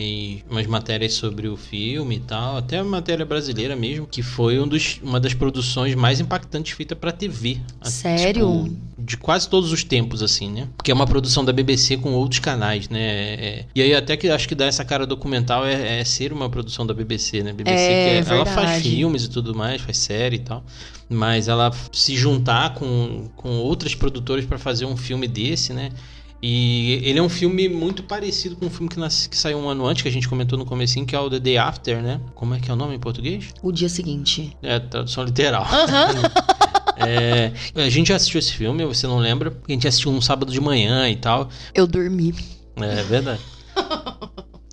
umas 0.50 0.66
matérias 0.66 1.12
sobre 1.12 1.48
o 1.48 1.56
filme 1.56 2.16
e 2.16 2.20
tal, 2.20 2.56
até 2.56 2.78
a 2.78 2.84
matéria 2.84 3.24
brasileira 3.26 3.76
mesmo, 3.76 4.06
que 4.06 4.22
foi 4.22 4.58
um 4.58 4.66
dos, 4.66 4.98
uma 5.02 5.20
das 5.20 5.34
produções 5.34 5.94
mais 5.94 6.18
impactantes 6.18 6.72
feitas 6.72 6.96
pra 6.96 7.12
TV. 7.12 7.58
Sério? 7.82 8.64
Tipo, 8.64 8.94
de 8.98 9.18
quase 9.18 9.48
todos 9.50 9.70
os 9.70 9.84
tempos, 9.84 10.22
assim, 10.22 10.50
né? 10.50 10.68
Porque 10.78 10.90
é 10.90 10.94
uma 10.94 11.06
produção 11.06 11.44
da 11.44 11.52
BBC 11.52 11.98
com 11.98 12.12
outros 12.12 12.40
canais, 12.40 12.88
né? 12.88 13.00
É, 13.00 13.64
e 13.74 13.82
aí 13.82 13.94
até 13.94 14.16
que 14.16 14.28
acho 14.30 14.48
que 14.48 14.54
dá 14.54 14.64
essa 14.64 14.84
cara 14.84 15.06
documental 15.06 15.66
é, 15.66 16.00
é 16.00 16.04
ser 16.04 16.32
uma 16.32 16.48
produção 16.48 16.86
da 16.86 16.94
BBC, 16.94 17.42
né? 17.42 17.52
BBC 17.52 17.76
é, 17.76 18.22
que 18.22 18.30
é, 18.30 18.34
ela 18.34 18.46
faz 18.46 18.82
filmes 18.82 19.24
e 19.24 19.28
tudo 19.28 19.54
mais, 19.54 19.82
faz 19.82 19.98
série 19.98 20.36
e 20.36 20.40
tal. 20.40 20.64
Mas 21.06 21.48
ela 21.48 21.70
se 21.92 22.16
juntar 22.16 22.72
com, 22.74 23.28
com 23.36 23.58
outras 23.58 23.94
produtoras 23.94 24.46
para 24.46 24.58
fazer 24.58 24.86
um 24.86 24.96
filme 24.96 25.28
desse, 25.28 25.74
né? 25.74 25.90
E 26.46 27.00
ele 27.02 27.18
é 27.18 27.22
um 27.22 27.28
filme 27.30 27.70
muito 27.70 28.02
parecido 28.02 28.54
com 28.54 28.66
um 28.66 28.70
filme 28.70 28.86
que, 28.86 29.00
nasce, 29.00 29.30
que 29.30 29.34
saiu 29.34 29.56
um 29.56 29.66
ano 29.66 29.86
antes, 29.86 30.02
que 30.02 30.08
a 30.10 30.12
gente 30.12 30.28
comentou 30.28 30.58
no 30.58 30.66
comecinho, 30.66 31.06
que 31.06 31.16
é 31.16 31.18
o 31.18 31.30
The 31.30 31.38
Day 31.38 31.56
After, 31.56 32.02
né? 32.02 32.20
Como 32.34 32.52
é 32.52 32.60
que 32.60 32.70
é 32.70 32.74
o 32.74 32.76
nome 32.76 32.94
em 32.94 32.98
português? 32.98 33.54
O 33.62 33.72
dia 33.72 33.88
seguinte. 33.88 34.54
É, 34.62 34.78
tradução 34.78 35.24
literal. 35.24 35.64
Uhum. 35.64 36.22
é, 37.08 37.50
a 37.74 37.88
gente 37.88 38.08
já 38.08 38.16
assistiu 38.16 38.38
esse 38.38 38.52
filme, 38.52 38.84
você 38.84 39.06
não 39.06 39.16
lembra? 39.16 39.56
A 39.66 39.72
gente 39.72 39.88
assistiu 39.88 40.12
um 40.12 40.20
sábado 40.20 40.52
de 40.52 40.60
manhã 40.60 41.08
e 41.08 41.16
tal. 41.16 41.48
Eu 41.74 41.86
dormi. 41.86 42.34
É, 42.76 43.00
é 43.00 43.02
verdade. 43.04 43.40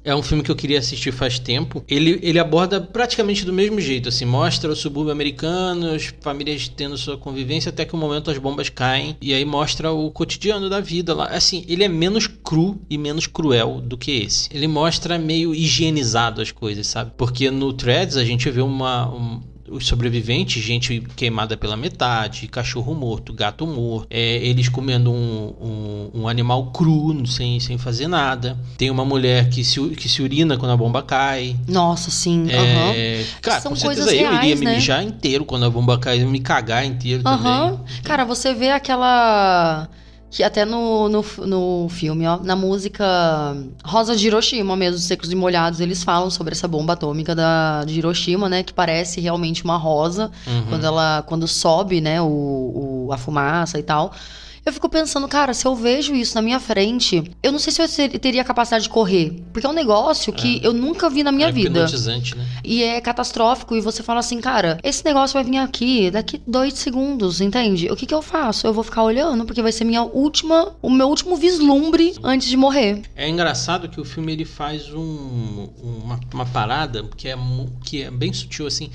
É 0.03 0.15
um 0.15 0.23
filme 0.23 0.43
que 0.43 0.49
eu 0.49 0.55
queria 0.55 0.79
assistir 0.79 1.11
faz 1.11 1.37
tempo. 1.37 1.83
Ele, 1.87 2.19
ele 2.23 2.39
aborda 2.39 2.81
praticamente 2.81 3.45
do 3.45 3.53
mesmo 3.53 3.79
jeito, 3.79 4.09
assim, 4.09 4.25
mostra 4.25 4.71
o 4.71 4.75
subúrbio 4.75 5.11
americano, 5.11 5.91
as 5.93 6.13
famílias 6.21 6.67
tendo 6.67 6.97
sua 6.97 7.17
convivência 7.17 7.69
até 7.69 7.85
que 7.85 7.93
o 7.93 7.97
momento 7.97 8.31
as 8.31 8.37
bombas 8.37 8.69
caem 8.69 9.15
e 9.21 9.33
aí 9.33 9.45
mostra 9.45 9.91
o 9.91 10.09
cotidiano 10.09 10.69
da 10.69 10.79
vida 10.79 11.13
lá. 11.13 11.27
Assim, 11.27 11.63
ele 11.67 11.83
é 11.83 11.87
menos 11.87 12.27
cru 12.27 12.81
e 12.89 12.97
menos 12.97 13.27
cruel 13.27 13.79
do 13.81 13.97
que 13.97 14.11
esse. 14.11 14.49
Ele 14.51 14.67
mostra 14.67 15.19
meio 15.19 15.53
higienizado 15.53 16.41
as 16.41 16.51
coisas, 16.51 16.87
sabe? 16.87 17.11
Porque 17.15 17.51
no 17.51 17.71
Threads 17.71 18.17
a 18.17 18.23
gente 18.23 18.49
vê 18.49 18.61
uma, 18.61 19.07
um, 19.07 19.41
os 19.71 19.87
sobreviventes, 19.87 20.61
gente 20.61 21.01
queimada 21.15 21.55
pela 21.55 21.77
metade, 21.77 22.47
cachorro 22.47 22.93
morto, 22.93 23.33
gato 23.33 23.65
morto, 23.65 24.07
é, 24.09 24.37
eles 24.37 24.69
comendo 24.69 25.11
um, 25.11 25.53
um, 26.13 26.21
um, 26.21 26.27
animal 26.27 26.71
cru, 26.71 27.25
sem, 27.25 27.59
sem 27.59 27.77
fazer 27.77 28.07
nada. 28.07 28.57
Tem 28.77 28.89
uma 28.89 29.05
mulher 29.05 29.49
que 29.49 29.63
se, 29.63 29.79
que 29.91 30.09
se 30.09 30.21
urina 30.21 30.57
quando 30.57 30.71
a 30.71 30.77
bomba 30.77 31.01
cai. 31.01 31.55
Nossa, 31.67 32.11
sim. 32.11 32.47
É, 32.49 33.19
uhum. 33.19 33.25
Cara, 33.41 33.61
São 33.61 33.71
com 33.71 33.75
certeza 33.75 34.13
eu 34.13 34.33
iria 34.33 34.55
me 34.55 34.65
né? 34.65 34.75
mijar 34.75 35.03
inteiro 35.03 35.45
quando 35.45 35.65
a 35.65 35.69
bomba 35.69 35.97
cai, 35.97 36.19
me 36.19 36.39
cagar 36.39 36.85
inteiro 36.85 37.23
uhum. 37.25 37.37
também. 37.37 37.79
Cara, 38.03 38.25
você 38.25 38.53
vê 38.53 38.69
aquela 38.69 39.89
que 40.31 40.43
até 40.43 40.63
no, 40.63 41.09
no, 41.09 41.25
no 41.45 41.89
filme, 41.89 42.25
ó, 42.25 42.39
na 42.41 42.55
música 42.55 43.05
Rosa 43.83 44.15
de 44.15 44.27
Hiroshima 44.27 44.77
mesmo, 44.77 44.97
Secos 44.97 45.29
e 45.29 45.35
Molhados, 45.35 45.81
eles 45.81 46.05
falam 46.05 46.29
sobre 46.29 46.53
essa 46.53 46.69
bomba 46.69 46.93
atômica 46.93 47.35
da, 47.35 47.83
de 47.83 47.99
Hiroshima, 47.99 48.47
né? 48.47 48.63
Que 48.63 48.73
parece 48.73 49.19
realmente 49.19 49.61
uma 49.65 49.75
rosa 49.75 50.31
uhum. 50.47 50.67
quando 50.69 50.85
ela 50.85 51.21
quando 51.27 51.45
sobe, 51.49 51.99
né, 51.99 52.21
o, 52.21 53.07
o, 53.07 53.09
a 53.11 53.17
fumaça 53.17 53.77
e 53.77 53.83
tal. 53.83 54.13
Eu 54.63 54.71
fico 54.71 54.87
pensando, 54.87 55.27
cara, 55.27 55.55
se 55.55 55.65
eu 55.65 55.75
vejo 55.75 56.13
isso 56.13 56.35
na 56.35 56.41
minha 56.41 56.59
frente, 56.59 57.31
eu 57.41 57.51
não 57.51 57.57
sei 57.57 57.73
se 57.73 58.03
eu 58.03 58.19
teria 58.19 58.43
capacidade 58.43 58.83
de 58.83 58.89
correr. 58.89 59.41
Porque 59.51 59.65
é 59.65 59.69
um 59.69 59.73
negócio 59.73 60.31
que 60.31 60.61
é. 60.63 60.67
eu 60.67 60.71
nunca 60.71 61.09
vi 61.09 61.23
na 61.23 61.31
minha 61.31 61.47
é 61.47 61.51
vida. 61.51 61.83
Né? 61.83 62.45
E 62.63 62.83
é 62.83 63.01
catastrófico. 63.01 63.75
E 63.75 63.81
você 63.81 64.03
fala 64.03 64.19
assim, 64.19 64.39
cara, 64.39 64.77
esse 64.83 65.03
negócio 65.03 65.33
vai 65.33 65.43
vir 65.43 65.57
aqui 65.57 66.11
daqui 66.11 66.39
dois 66.45 66.75
segundos, 66.75 67.41
entende? 67.41 67.89
O 67.91 67.95
que, 67.95 68.05
que 68.05 68.13
eu 68.13 68.21
faço? 68.21 68.67
Eu 68.67 68.73
vou 68.73 68.83
ficar 68.83 69.01
olhando, 69.01 69.45
porque 69.45 69.63
vai 69.63 69.71
ser 69.71 69.83
minha 69.83 70.03
última, 70.03 70.75
o 70.79 70.91
meu 70.91 71.07
último 71.07 71.35
vislumbre 71.35 72.13
antes 72.23 72.47
de 72.47 72.55
morrer. 72.55 73.01
É 73.15 73.27
engraçado 73.27 73.89
que 73.89 73.99
o 73.99 74.05
filme 74.05 74.31
ele 74.31 74.45
faz 74.45 74.93
um, 74.93 75.69
uma, 75.81 76.19
uma 76.31 76.45
parada 76.45 77.03
que 77.17 77.27
é, 77.27 77.35
que 77.83 78.03
é 78.03 78.11
bem 78.11 78.31
sutil 78.31 78.67
assim. 78.67 78.91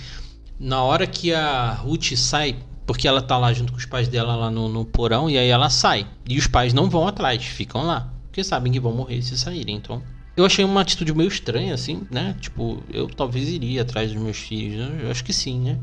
Na 0.61 0.83
hora 0.85 1.09
que 1.09 1.35
a 1.35 1.73
Ruth 1.73 2.15
sai 2.17 2.57
porque 2.87 3.09
ela 3.09 3.21
tá 3.21 3.37
lá 3.37 3.53
junto 3.53 3.73
com 3.73 3.79
os 3.79 3.85
pais 3.85 4.09
dela 4.09 4.37
lá 4.37 4.51
no, 4.51 4.69
no 4.69 4.85
porão 4.85 5.29
e 5.29 5.37
aí 5.37 5.49
ela 5.49 5.69
sai. 5.69 6.07
E 6.29 6.39
os 6.39 6.47
pais 6.47 6.73
não 6.73 6.89
vão 6.89 7.07
atrás, 7.07 7.45
ficam 7.45 7.85
lá. 7.85 8.13
Porque 8.27 8.45
sabem 8.45 8.73
que 8.73 8.79
vão 8.79 8.93
morrer 8.93 9.21
se 9.23 9.37
saírem. 9.37 9.77
Então, 9.77 10.03
eu 10.37 10.45
achei 10.45 10.65
uma 10.65 10.83
atitude 10.83 11.13
meio 11.13 11.29
estranha, 11.29 11.75
assim, 11.75 12.07
né? 12.11 12.37
Tipo, 12.41 12.83
eu 12.93 13.09
talvez 13.09 13.49
iria 13.49 13.83
atrás 13.83 14.13
dos 14.13 14.23
meus 14.23 14.37
filhos. 14.37 14.89
Eu 15.03 15.11
acho 15.11 15.25
que 15.25 15.33
sim, 15.33 15.59
né? 15.59 15.79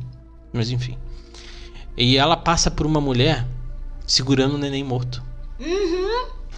Mas 0.53 0.71
enfim. 0.71 0.97
E 1.97 2.17
ela 2.17 2.37
passa 2.37 2.71
por 2.71 2.85
uma 2.85 3.01
mulher 3.01 3.45
segurando 4.05 4.55
o 4.55 4.57
neném 4.57 4.83
morto. 4.83 5.21
Uhum 5.59 6.02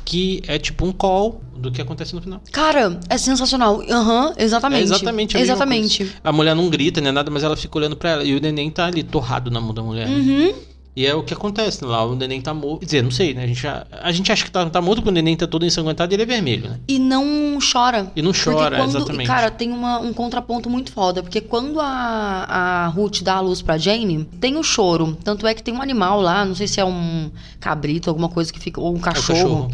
que 0.05 0.41
é 0.47 0.59
tipo 0.59 0.85
um 0.85 0.91
call 0.91 1.41
do 1.57 1.71
que 1.71 1.81
acontece 1.81 2.13
no 2.13 2.21
final. 2.21 2.39
Cara, 2.51 2.99
é 3.09 3.17
sensacional. 3.17 3.81
Aham, 3.89 4.27
uhum, 4.27 4.33
exatamente. 4.37 4.81
É 4.81 4.83
exatamente. 4.83 5.37
A 5.37 5.39
exatamente. 5.41 6.15
A 6.23 6.31
mulher 6.31 6.55
não 6.55 6.69
grita 6.69 7.01
nem 7.01 7.11
nada, 7.11 7.31
mas 7.31 7.43
ela 7.43 7.57
fica 7.57 7.77
olhando 7.77 7.95
para 7.97 8.11
ela. 8.11 8.23
E 8.23 8.35
o 8.35 8.39
neném 8.39 8.69
tá 8.69 8.85
ali 8.85 9.03
torrado 9.03 9.49
na 9.49 9.59
mão 9.59 9.73
da 9.73 9.81
mulher. 9.81 10.07
Uhum. 10.07 10.53
E 10.95 11.05
é 11.05 11.13
o 11.13 11.23
que 11.23 11.34
acontece 11.34 11.84
lá, 11.84 12.05
o 12.05 12.15
neném 12.15 12.39
tá 12.39 12.53
morto. 12.53 12.79
Quer 12.79 12.86
dizer, 12.86 13.03
não 13.03 13.12
sei, 13.12 13.34
né? 13.34 13.43
A 13.43 13.47
gente, 13.47 13.67
a 13.67 14.12
gente 14.13 14.31
acha 14.31 14.45
que 14.45 14.51
tá, 14.51 14.69
tá 14.69 14.81
morto 14.81 14.99
porque 14.99 15.10
o 15.10 15.12
neném 15.12 15.36
tá 15.36 15.45
todo 15.45 15.65
ensanguentado 15.65 16.13
e 16.13 16.15
ele 16.15 16.23
é 16.23 16.25
vermelho, 16.25 16.69
né? 16.69 16.79
E 16.88 16.97
não 16.97 17.60
chora. 17.60 18.10
E 18.15 18.21
não 18.21 18.31
chora, 18.31 18.77
quando, 18.77 18.95
exatamente. 18.95 19.27
Cara, 19.27 19.51
tem 19.51 19.73
uma, 19.73 19.99
um 19.99 20.13
contraponto 20.13 20.69
muito 20.69 20.93
foda, 20.93 21.21
porque 21.21 21.41
quando 21.41 21.81
a, 21.81 21.86
a 21.86 22.88
Ruth 22.88 23.23
dá 23.23 23.36
a 23.36 23.39
luz 23.41 23.62
pra 23.62 23.77
Jane, 23.77 24.23
tem 24.39 24.55
o 24.55 24.63
choro. 24.63 25.17
Tanto 25.21 25.45
é 25.45 25.53
que 25.53 25.62
tem 25.62 25.73
um 25.73 25.81
animal 25.81 26.21
lá, 26.21 26.45
não 26.45 26.55
sei 26.55 26.67
se 26.67 26.79
é 26.79 26.86
um 26.86 27.29
cabrito, 27.60 28.10
alguma 28.10 28.29
coisa 28.29 28.53
que 28.53 28.60
fica. 28.60 28.79
Ou 28.79 28.95
um 28.95 28.99
cachorro. 28.99 29.38
É 29.38 29.43
cachorro. 29.43 29.71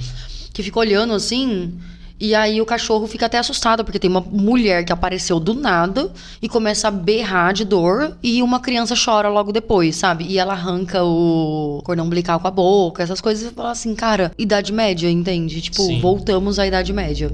Que 0.52 0.64
fica 0.64 0.80
olhando 0.80 1.14
assim. 1.14 1.78
E 2.22 2.36
aí 2.36 2.62
o 2.62 2.66
cachorro 2.68 3.08
fica 3.08 3.26
até 3.26 3.40
assustado, 3.40 3.84
porque 3.84 3.98
tem 3.98 4.08
uma 4.08 4.22
mulher 4.22 4.86
que 4.86 4.94
apareceu 4.94 5.40
do 5.40 5.56
nada 5.56 6.14
e 6.40 6.48
começa 6.48 6.88
a 6.88 6.92
berrar 6.92 7.52
de 7.52 7.66
dor 7.66 8.16
e 8.22 8.44
uma 8.44 8.60
criança 8.60 8.94
chora 8.96 9.28
logo 9.28 9.52
depois, 9.52 9.96
sabe? 9.96 10.26
E 10.26 10.38
ela 10.38 10.54
arranca 10.54 11.04
o 11.04 11.82
cordão 11.84 12.06
umbilical 12.06 12.40
com 12.40 12.48
a 12.48 12.52
boca, 12.52 13.02
essas 13.02 13.20
coisas 13.20 13.52
e 13.52 13.56
fala 13.56 13.72
assim, 13.72 13.96
cara, 13.96 14.32
idade 14.38 14.72
média, 14.72 15.10
entende? 15.10 15.62
Tipo, 15.62 15.82
Sim. 15.82 16.00
voltamos 16.00 16.60
à 16.60 16.68
idade 16.68 16.94
média. 16.94 17.32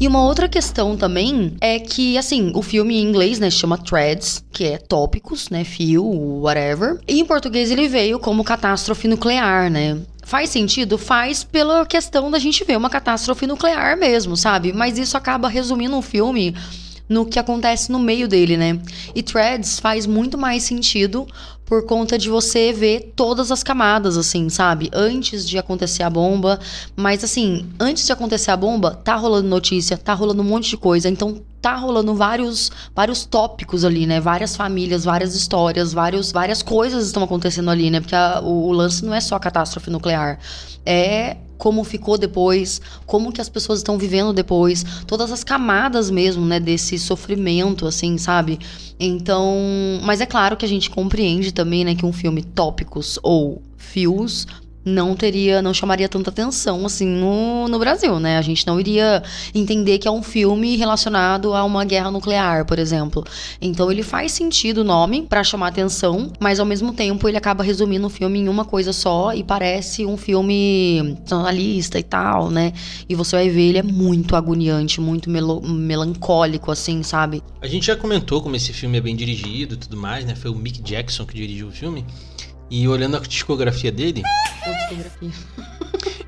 E 0.00 0.08
uma 0.08 0.24
outra 0.24 0.48
questão 0.48 0.96
também 0.96 1.54
é 1.60 1.78
que, 1.78 2.18
assim, 2.18 2.50
o 2.56 2.62
filme 2.62 2.96
em 2.96 3.06
inglês, 3.06 3.38
né, 3.38 3.48
chama 3.50 3.78
Threads, 3.78 4.42
que 4.50 4.64
é 4.64 4.78
tópicos, 4.78 5.50
né, 5.50 5.62
fio, 5.62 6.04
whatever. 6.40 6.98
E 7.06 7.20
em 7.20 7.24
português 7.24 7.70
ele 7.70 7.86
veio 7.86 8.18
como 8.18 8.42
catástrofe 8.42 9.06
nuclear, 9.06 9.70
né? 9.70 9.98
Faz 10.30 10.50
sentido? 10.50 10.96
Faz 10.96 11.42
pela 11.42 11.84
questão 11.84 12.30
da 12.30 12.38
gente 12.38 12.62
ver 12.62 12.78
uma 12.78 12.88
catástrofe 12.88 13.48
nuclear 13.48 13.96
mesmo, 13.96 14.36
sabe? 14.36 14.72
Mas 14.72 14.96
isso 14.96 15.16
acaba 15.16 15.48
resumindo 15.48 15.96
um 15.96 16.00
filme 16.00 16.54
no 17.08 17.26
que 17.26 17.36
acontece 17.36 17.90
no 17.90 17.98
meio 17.98 18.28
dele, 18.28 18.56
né? 18.56 18.78
E 19.12 19.24
Threads 19.24 19.80
faz 19.80 20.06
muito 20.06 20.38
mais 20.38 20.62
sentido 20.62 21.26
por 21.70 21.86
conta 21.86 22.18
de 22.18 22.28
você 22.28 22.72
ver 22.72 23.12
todas 23.14 23.52
as 23.52 23.62
camadas, 23.62 24.18
assim, 24.18 24.48
sabe? 24.48 24.90
Antes 24.92 25.48
de 25.48 25.56
acontecer 25.56 26.02
a 26.02 26.10
bomba. 26.10 26.58
Mas, 26.96 27.22
assim, 27.22 27.64
antes 27.78 28.04
de 28.04 28.12
acontecer 28.12 28.50
a 28.50 28.56
bomba, 28.56 28.90
tá 29.04 29.14
rolando 29.14 29.46
notícia, 29.46 29.96
tá 29.96 30.12
rolando 30.12 30.42
um 30.42 30.44
monte 30.44 30.70
de 30.70 30.76
coisa. 30.76 31.08
Então, 31.08 31.40
tá 31.62 31.76
rolando 31.76 32.12
vários, 32.12 32.72
vários 32.92 33.24
tópicos 33.24 33.84
ali, 33.84 34.04
né? 34.04 34.18
Várias 34.18 34.56
famílias, 34.56 35.04
várias 35.04 35.36
histórias, 35.36 35.92
vários, 35.92 36.32
várias 36.32 36.60
coisas 36.60 37.06
estão 37.06 37.22
acontecendo 37.22 37.70
ali, 37.70 37.88
né? 37.88 38.00
Porque 38.00 38.16
a, 38.16 38.40
o, 38.42 38.66
o 38.66 38.72
lance 38.72 39.04
não 39.04 39.14
é 39.14 39.20
só 39.20 39.38
catástrofe 39.38 39.90
nuclear. 39.90 40.40
É 40.84 41.36
como 41.60 41.84
ficou 41.84 42.16
depois, 42.16 42.80
como 43.04 43.30
que 43.30 43.40
as 43.40 43.48
pessoas 43.50 43.80
estão 43.80 43.98
vivendo 43.98 44.32
depois, 44.32 44.82
todas 45.06 45.30
as 45.30 45.44
camadas 45.44 46.10
mesmo, 46.10 46.44
né, 46.44 46.58
desse 46.58 46.98
sofrimento, 46.98 47.86
assim, 47.86 48.16
sabe? 48.16 48.58
Então, 48.98 49.54
mas 50.02 50.22
é 50.22 50.26
claro 50.26 50.56
que 50.56 50.64
a 50.64 50.68
gente 50.68 50.88
compreende 50.88 51.52
também, 51.52 51.84
né, 51.84 51.94
que 51.94 52.06
um 52.06 52.14
filme 52.14 52.42
tópicos 52.42 53.18
ou 53.22 53.60
fios 53.76 54.46
não 54.84 55.14
teria, 55.14 55.60
não 55.60 55.74
chamaria 55.74 56.08
tanta 56.08 56.30
atenção 56.30 56.86
assim 56.86 57.06
no, 57.06 57.68
no 57.68 57.78
Brasil, 57.78 58.18
né? 58.18 58.38
A 58.38 58.42
gente 58.42 58.66
não 58.66 58.80
iria 58.80 59.22
entender 59.54 59.98
que 59.98 60.08
é 60.08 60.10
um 60.10 60.22
filme 60.22 60.76
relacionado 60.76 61.54
a 61.54 61.64
uma 61.64 61.84
guerra 61.84 62.10
nuclear, 62.10 62.64
por 62.64 62.78
exemplo. 62.78 63.24
Então 63.60 63.90
ele 63.90 64.02
faz 64.02 64.32
sentido 64.32 64.78
o 64.78 64.84
nome 64.84 65.22
para 65.22 65.44
chamar 65.44 65.68
atenção, 65.68 66.32
mas 66.40 66.58
ao 66.60 66.66
mesmo 66.66 66.92
tempo 66.92 67.28
ele 67.28 67.36
acaba 67.36 67.62
resumindo 67.62 68.06
o 68.06 68.10
filme 68.10 68.38
em 68.38 68.48
uma 68.48 68.64
coisa 68.64 68.92
só 68.92 69.34
e 69.34 69.44
parece 69.44 70.06
um 70.06 70.16
filme 70.16 71.16
jornalista 71.28 71.98
e 71.98 72.02
tal, 72.02 72.50
né? 72.50 72.72
E 73.08 73.14
você 73.14 73.36
vai 73.36 73.48
ver 73.48 73.68
ele 73.68 73.78
é 73.78 73.82
muito 73.82 74.34
agoniante, 74.34 75.00
muito 75.00 75.28
melo 75.28 75.60
melancólico 75.60 76.70
assim, 76.70 77.02
sabe? 77.02 77.42
A 77.60 77.66
gente 77.66 77.86
já 77.86 77.96
comentou 77.96 78.42
como 78.42 78.56
esse 78.56 78.72
filme 78.72 78.98
é 78.98 79.00
bem 79.00 79.14
dirigido 79.14 79.74
e 79.74 79.76
tudo 79.76 79.96
mais, 79.96 80.24
né? 80.24 80.34
Foi 80.34 80.50
o 80.50 80.54
Mick 80.54 80.80
Jackson 80.80 81.26
que 81.26 81.34
dirigiu 81.34 81.68
o 81.68 81.72
filme. 81.72 82.04
E 82.70 82.86
olhando 82.86 83.16
a 83.16 83.20
discografia 83.20 83.90
dele. 83.90 84.22
discografia. 84.88 85.30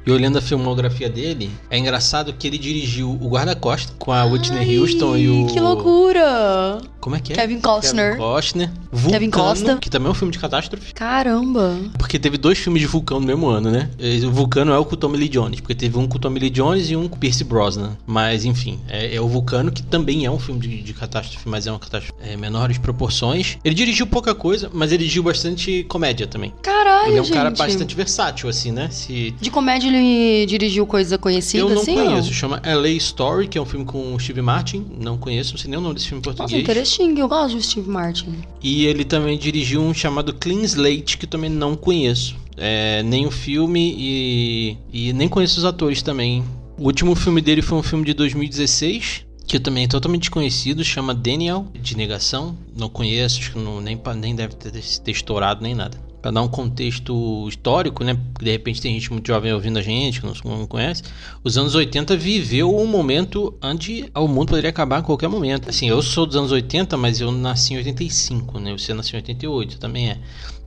E 0.05 0.11
olhando 0.11 0.39
a 0.39 0.41
filmografia 0.41 1.09
dele, 1.09 1.51
é 1.71 1.79
engraçado 1.79 2.33
que 2.33 2.47
ele 2.47 2.59
dirigiu 2.59 3.11
o 3.21 3.29
Guarda-Costa 3.29 3.93
com 3.99 4.13
a 4.13 4.25
Whitney 4.25 4.59
Ai, 4.61 4.79
Houston 4.79 5.17
e 5.17 5.29
o. 5.29 5.47
Que 5.47 5.61
loucura! 5.61 6.81
Como 7.01 7.17
é 7.17 7.21
que 7.21 7.33
é? 7.33 7.37
Kevin 7.37 7.61
Costner. 7.61 8.13
Kevin 8.13 8.23
Costner. 8.23 8.71
Vulcano, 8.93 9.13
Kevin 9.13 9.31
Costa. 9.31 9.77
Que 9.79 9.91
também 9.91 10.09
é 10.09 10.11
um 10.11 10.15
filme 10.15 10.33
de 10.33 10.39
catástrofe. 10.39 10.95
Caramba! 10.95 11.77
Porque 11.99 12.17
teve 12.19 12.39
dois 12.39 12.59
filmes 12.59 12.81
de 12.81 12.87
vulcão 12.87 13.19
no 13.19 13.27
mesmo 13.27 13.49
ano, 13.49 13.71
né? 13.71 13.91
O 14.25 14.31
Vulcano 14.31 14.73
é 14.73 14.79
o 14.79 14.85
com 14.85 14.95
Tommy 14.95 15.19
Lee 15.19 15.29
Jones. 15.29 15.61
Porque 15.61 15.75
teve 15.75 15.99
um 15.99 16.07
com 16.07 16.17
o 16.17 16.21
Tommy 16.21 16.39
Lee 16.39 16.51
Jones 16.51 16.91
e 16.91 16.97
um 16.97 17.09
com 17.09 17.17
o 17.17 17.19
Pierce 17.19 17.43
Brosnan. 17.43 17.97
Mas, 18.07 18.45
enfim, 18.45 18.79
é, 18.89 19.17
é 19.17 19.21
o 19.21 19.27
Vulcano, 19.27 19.73
que 19.73 19.83
também 19.83 20.25
é 20.25 20.31
um 20.31 20.39
filme 20.39 20.61
de, 20.61 20.81
de 20.81 20.95
catástrofe, 20.95 21.49
mas 21.49 21.67
é 21.67 21.73
uma 21.73 21.81
catástrofe 21.81 22.13
é, 22.23 22.37
menores 22.37 22.79
proporções. 22.79 23.59
Ele 23.65 23.75
dirigiu 23.75 24.07
pouca 24.07 24.33
coisa, 24.33 24.71
mas 24.73 24.93
ele 24.93 24.99
dirigiu 24.99 25.25
bastante 25.25 25.83
comédia 25.89 26.29
também. 26.29 26.55
Caralho, 26.63 27.09
Ele 27.09 27.19
é 27.19 27.21
um 27.21 27.25
gente. 27.25 27.35
cara 27.35 27.51
bastante 27.51 27.97
versátil, 27.97 28.49
assim, 28.49 28.71
né? 28.71 28.89
Se... 28.91 29.35
De 29.41 29.51
comédia 29.51 29.89
ele 29.95 30.47
dirigiu 30.47 30.87
coisa 30.87 31.17
conhecida, 31.19 31.65
Eu 31.65 31.71
não 31.71 31.83
assim, 31.83 31.95
conheço. 31.95 32.33
Chama 32.33 32.61
LA 32.65 32.91
Story, 32.91 33.49
que 33.49 33.59
é 33.59 33.61
um 33.61 33.65
filme 33.67 33.85
com 33.85 34.15
o 34.15 34.21
Steve 34.21 34.43
Martin. 34.43 34.85
Não 35.01 35.17
conheço, 35.17 35.53
não 35.53 35.59
sei 35.59 35.71
nem 35.71 35.79
o 35.79 35.83
nome 35.83 35.95
desse 35.95 36.09
filme 36.09 36.21
em 36.21 36.23
português. 36.23 36.51
Nossa, 36.53 36.63
interesting. 36.63 37.19
Eu 37.19 37.29
gosto 37.29 37.57
do 37.57 37.63
Steve 37.63 37.89
Martin. 37.89 38.35
E 38.63 38.87
ele 38.87 39.05
também 39.05 39.39
dirigiu 39.39 39.81
um 39.81 39.95
chamado 39.95 40.35
Clean 40.35 40.63
Slate, 40.63 41.19
que 41.19 41.27
também 41.27 41.51
não 41.51 41.77
conheço. 41.77 42.37
É, 42.57 43.03
nem 43.03 43.27
o 43.27 43.31
filme 43.31 43.95
e, 43.97 44.77
e 44.93 45.13
nem 45.13 45.29
conheço 45.29 45.59
os 45.59 45.65
atores 45.65 46.03
também. 46.03 46.45
O 46.79 46.85
último 46.85 47.15
filme 47.15 47.41
dele 47.41 47.63
foi 47.63 47.79
um 47.79 47.83
filme 47.83 48.05
de 48.05 48.15
2016, 48.15 49.25
que 49.47 49.59
também 49.59 49.85
é 49.85 49.89
totalmente 49.89 50.23
desconhecido, 50.23 50.85
chama 50.85 51.15
Daniel, 51.15 51.67
de 51.75 51.97
negação. 51.97 52.57
Não 52.77 52.89
conheço, 52.89 53.39
acho 53.39 53.53
que 53.53 53.59
não, 53.59 53.81
nem, 53.81 54.01
nem 54.17 54.35
deve 54.35 54.55
ter, 54.55 54.73
ter 54.73 55.11
estourado 55.11 55.63
nem 55.63 55.75
nada 55.75 56.12
para 56.23 56.31
dar 56.31 56.43
um 56.43 56.49
contexto 56.49 57.49
histórico, 57.49 58.05
né? 58.05 58.17
Porque 58.33 58.45
de 58.45 58.53
repente 58.53 58.81
tem 58.81 58.95
gente 58.95 59.11
muito 59.11 59.27
jovem 59.27 59.53
ouvindo 59.53 59.79
a 59.79 59.83
gente, 59.83 60.21
que 60.21 60.27
não, 60.27 60.67
conhece. 60.69 61.03
Os 61.43 61.59
anos 61.59 61.75
80 61.75 62.17
viveu 62.17 62.75
um 62.75 62.87
momento 62.87 63.53
onde 63.61 64.09
o 64.15 64.29
mundo 64.29 64.51
poderia 64.51 64.71
acabar 64.71 64.99
a 64.99 65.03
qualquer 65.03 65.29
momento. 65.29 65.69
Assim, 65.69 65.89
eu 65.89 66.01
sou 66.01 66.25
dos 66.25 66.37
anos 66.37 66.53
80, 66.53 66.97
mas 66.97 67.21
eu 67.21 67.33
nasci 67.33 67.75
em 67.75 67.79
85, 67.79 68.61
né? 68.61 68.73
Você 68.73 68.95
nasceu 68.95 69.19
em 69.19 69.23
88, 69.23 69.79
também 69.81 70.11
é. 70.11 70.19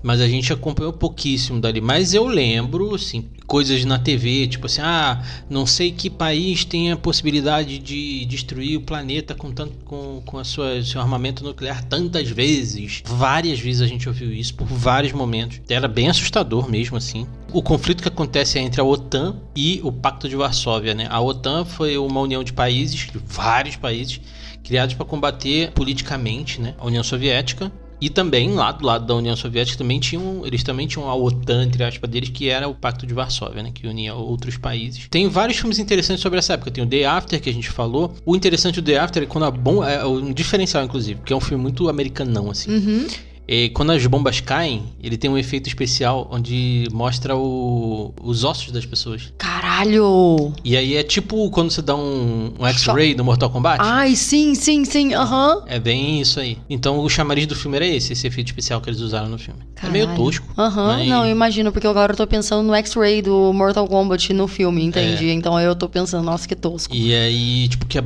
Mas 0.06 0.22
a 0.22 0.28
gente 0.28 0.54
acompanhou 0.54 0.94
pouquíssimo 0.94 1.60
dali. 1.60 1.82
Mas 1.82 2.14
eu 2.14 2.28
lembro, 2.28 2.94
assim, 2.94 3.26
coisas 3.48 3.84
na 3.86 3.98
TV, 3.98 4.48
tipo 4.48 4.68
assim, 4.68 4.82
ah, 4.84 5.24
não 5.50 5.66
sei 5.66 5.92
que 5.92 6.12
país 6.12 6.64
tem 6.64 6.92
a 6.92 6.96
possibilidade 6.96 7.80
de 7.80 8.24
destruir 8.26 8.78
o 8.78 8.82
planeta 8.82 9.34
com 9.34 9.52
tanto 9.52 9.74
com, 9.84 10.22
com 10.24 10.38
a 10.38 10.44
sua, 10.44 10.84
seu 10.84 11.02
armamento 11.02 11.44
nuclear 11.44 11.84
tantas 11.86 12.30
vezes. 12.30 13.02
Várias 13.04 13.60
vezes 13.60 13.82
a 13.82 13.88
gente 13.88 14.08
ouviu 14.08 14.32
isso 14.32 14.54
por 14.54 14.68
vários 14.68 15.12
momentos. 15.12 15.60
Era 15.68 15.88
bem 15.88 16.08
assustador 16.08 16.70
mesmo 16.70 16.98
assim. 16.98 17.26
O 17.52 17.64
conflito 17.64 18.04
que 18.04 18.08
acontece 18.08 18.60
é 18.60 18.62
entre 18.62 18.80
a 18.80 18.84
OTAN 18.84 19.38
e 19.56 19.82
o 19.84 19.92
Pacto 19.92 20.30
de 20.30 20.36
Varsóvia, 20.36 20.94
né? 20.94 21.08
A 21.10 21.20
OTAN 21.20 21.66
foi 21.66 21.98
uma 21.98 22.22
união 22.22 22.44
de 22.44 22.54
países, 22.54 23.08
vários 23.26 23.76
países 23.76 24.22
criados 24.64 24.94
para 24.94 25.06
combater 25.06 25.72
politicamente, 25.72 26.62
né, 26.62 26.74
a 26.78 26.86
União 26.86 27.04
Soviética 27.04 27.72
e 28.00 28.10
também, 28.10 28.54
lá 28.54 28.72
do 28.72 28.86
lado 28.86 29.06
da 29.06 29.16
União 29.16 29.36
Soviética, 29.36 29.78
também 29.78 30.00
tinham, 30.00 30.46
eles 30.46 30.64
também 30.64 30.88
tinham 30.88 31.10
a 31.10 31.16
OTAN, 31.16 31.64
entre 31.64 31.84
aspas, 31.84 32.10
deles, 32.10 32.30
que 32.30 32.50
era 32.50 32.68
o 32.68 32.76
Pacto 32.76 33.08
de 33.08 33.14
Varsóvia, 33.14 33.64
né? 33.64 33.72
Que 33.74 33.88
unia 33.88 34.14
outros 34.14 34.58
países. 34.58 35.08
Tem 35.10 35.28
vários 35.28 35.58
filmes 35.58 35.80
interessantes 35.80 36.22
sobre 36.22 36.40
essa 36.40 36.54
época. 36.54 36.72
Tem 36.72 36.84
o 36.84 36.88
The 36.88 37.06
After, 37.06 37.42
que 37.42 37.50
a 37.50 37.54
gente 37.54 37.70
falou. 37.70 38.14
O 38.26 38.36
interessante 38.36 38.82
do 38.82 38.86
The 38.86 38.98
After 38.98 39.24
é 39.24 39.26
quando 39.26 39.46
a 39.46 39.52
bomba. 39.52 39.90
É 39.90 40.06
um 40.06 40.34
diferencial, 40.34 40.84
inclusive, 40.84 41.20
porque 41.20 41.34
é 41.34 41.36
um 41.36 41.42
filme 41.42 41.62
muito 41.62 41.88
americanão, 41.88 42.52
assim. 42.52 42.72
Uhum. 42.72 43.08
E 43.48 43.70
quando 43.70 43.92
as 43.92 44.06
bombas 44.08 44.42
caem, 44.42 44.84
ele 45.02 45.18
tem 45.18 45.30
um 45.30 45.38
efeito 45.38 45.68
especial 45.68 46.28
onde 46.32 46.88
mostra 46.92 47.36
o, 47.36 48.14
os 48.22 48.44
ossos 48.44 48.72
das 48.72 48.86
pessoas. 48.86 49.32
Caralho! 49.80 50.54
E 50.64 50.78
aí 50.78 50.96
é 50.96 51.04
tipo 51.04 51.50
quando 51.50 51.70
você 51.70 51.82
dá 51.82 51.96
um, 51.96 52.54
um 52.58 52.66
X-ray 52.68 53.14
no 53.14 53.26
Mortal 53.26 53.50
Kombat. 53.50 53.80
Ai, 53.84 54.16
sim, 54.16 54.56
sim, 54.56 54.86
sim, 54.86 55.14
aham. 55.14 55.64
É 55.68 55.78
bem 55.80 56.22
isso 56.22 56.40
aí. 56.40 56.58
Então 56.70 57.00
o 57.00 57.10
chamariz 57.10 57.46
do 57.46 57.56
filme 57.56 57.76
era 57.76 57.86
esse, 57.86 58.14
esse 58.14 58.26
efeito 58.26 58.48
especial 58.48 58.80
que 58.80 58.90
eles 58.90 59.02
usaram 59.02 59.28
no 59.28 59.38
filme. 59.38 59.60
É 59.84 59.90
meio 59.90 60.06
Caralho. 60.06 60.24
tosco. 60.24 60.48
Aham, 60.58 60.88
mas- 60.98 61.08
não, 61.10 61.26
eu 61.26 61.32
imagino, 61.32 61.72
porque 61.74 61.86
agora 61.88 62.14
eu 62.14 62.18
tô 62.18 62.26
pensando 62.26 62.66
no 62.66 62.74
X-Ray 62.74 63.22
do 63.22 63.52
Mortal 63.52 63.86
Kombat 63.88 64.32
no 64.34 64.48
filme, 64.48 64.82
É. 64.82 64.86
entende? 64.86 65.30
Então 65.32 65.58
aí 65.58 65.66
eu 65.66 65.76
tô 65.76 65.90
pensando, 65.90 66.24
nossa, 66.24 66.48
que 66.48 66.56
tosco. 66.56 66.96
E 66.96 67.14
aí, 67.14 67.68
tipo, 67.68 67.86
que 67.86 68.00
a- 68.00 68.04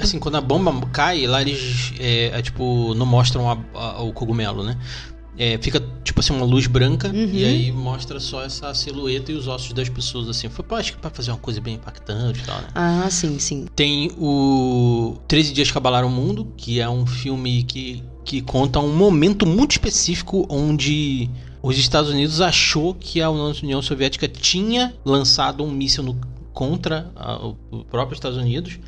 assim, 0.00 0.18
quando 0.18 0.34
a 0.36 0.40
bomba 0.40 0.74
cai, 0.92 1.24
lá 1.26 1.40
eles, 1.40 1.92
é, 2.00 2.32
é, 2.36 2.42
tipo, 2.42 2.94
não 2.94 3.06
mostram 3.06 3.48
a- 3.48 3.58
a- 3.74 4.02
o 4.02 4.12
cogumelo, 4.12 4.64
né? 4.64 4.76
É, 5.38 5.56
fica, 5.58 5.82
tipo 6.04 6.20
assim, 6.20 6.34
uma 6.34 6.44
luz 6.44 6.66
branca 6.66 7.08
Uhum. 7.08 7.30
e 7.32 7.44
aí 7.44 7.72
mostra 7.72 8.20
só 8.20 8.42
essa 8.44 8.72
silhueta 8.74 9.32
e 9.32 9.34
os 9.34 9.48
ossos 9.48 9.72
das 9.72 9.88
pessoas, 9.88 10.28
assim. 10.28 10.48
Foi, 10.50 10.62
pra- 10.64 10.76
acho 10.78 10.92
que 10.92 10.98
pra 10.98 11.08
fazer 11.10 11.30
uma 11.30 11.38
coisa 11.38 11.58
bem 11.60 11.74
impactante 11.76 12.40
e 12.40 12.42
tal, 12.44 12.60
né? 12.60 12.68
Ah, 12.74 13.08
sim, 13.10 13.38
sim. 13.38 13.66
Tem 13.74 14.10
o 14.18 15.16
13 15.26 15.52
Dias 15.52 15.70
que 15.70 15.78
Abalaram 15.78 16.08
o 16.08 16.10
Mundo, 16.10 16.52
que 16.56 16.80
é 16.80 16.88
um 16.88 17.06
filme 17.06 17.62
que, 17.62 18.02
que 18.24 18.42
conta 18.42 18.78
um 18.78 18.94
momento 18.94 19.46
muito 19.46 19.70
específico 19.72 20.46
onde 20.50 21.30
os 21.62 21.78
Estados 21.78 22.10
Unidos 22.10 22.40
achou 22.40 22.92
que 22.94 23.22
a 23.22 23.30
União 23.30 23.80
Soviética 23.80 24.28
tinha 24.28 24.94
lançado 25.04 25.64
um 25.64 25.70
míssil 25.70 26.02
no- 26.02 26.20
contra 26.52 27.10
a- 27.16 27.38
o 27.46 27.56
o 27.70 27.84
próprio 27.84 28.14
Estados 28.14 28.36
Unidos. 28.36 28.78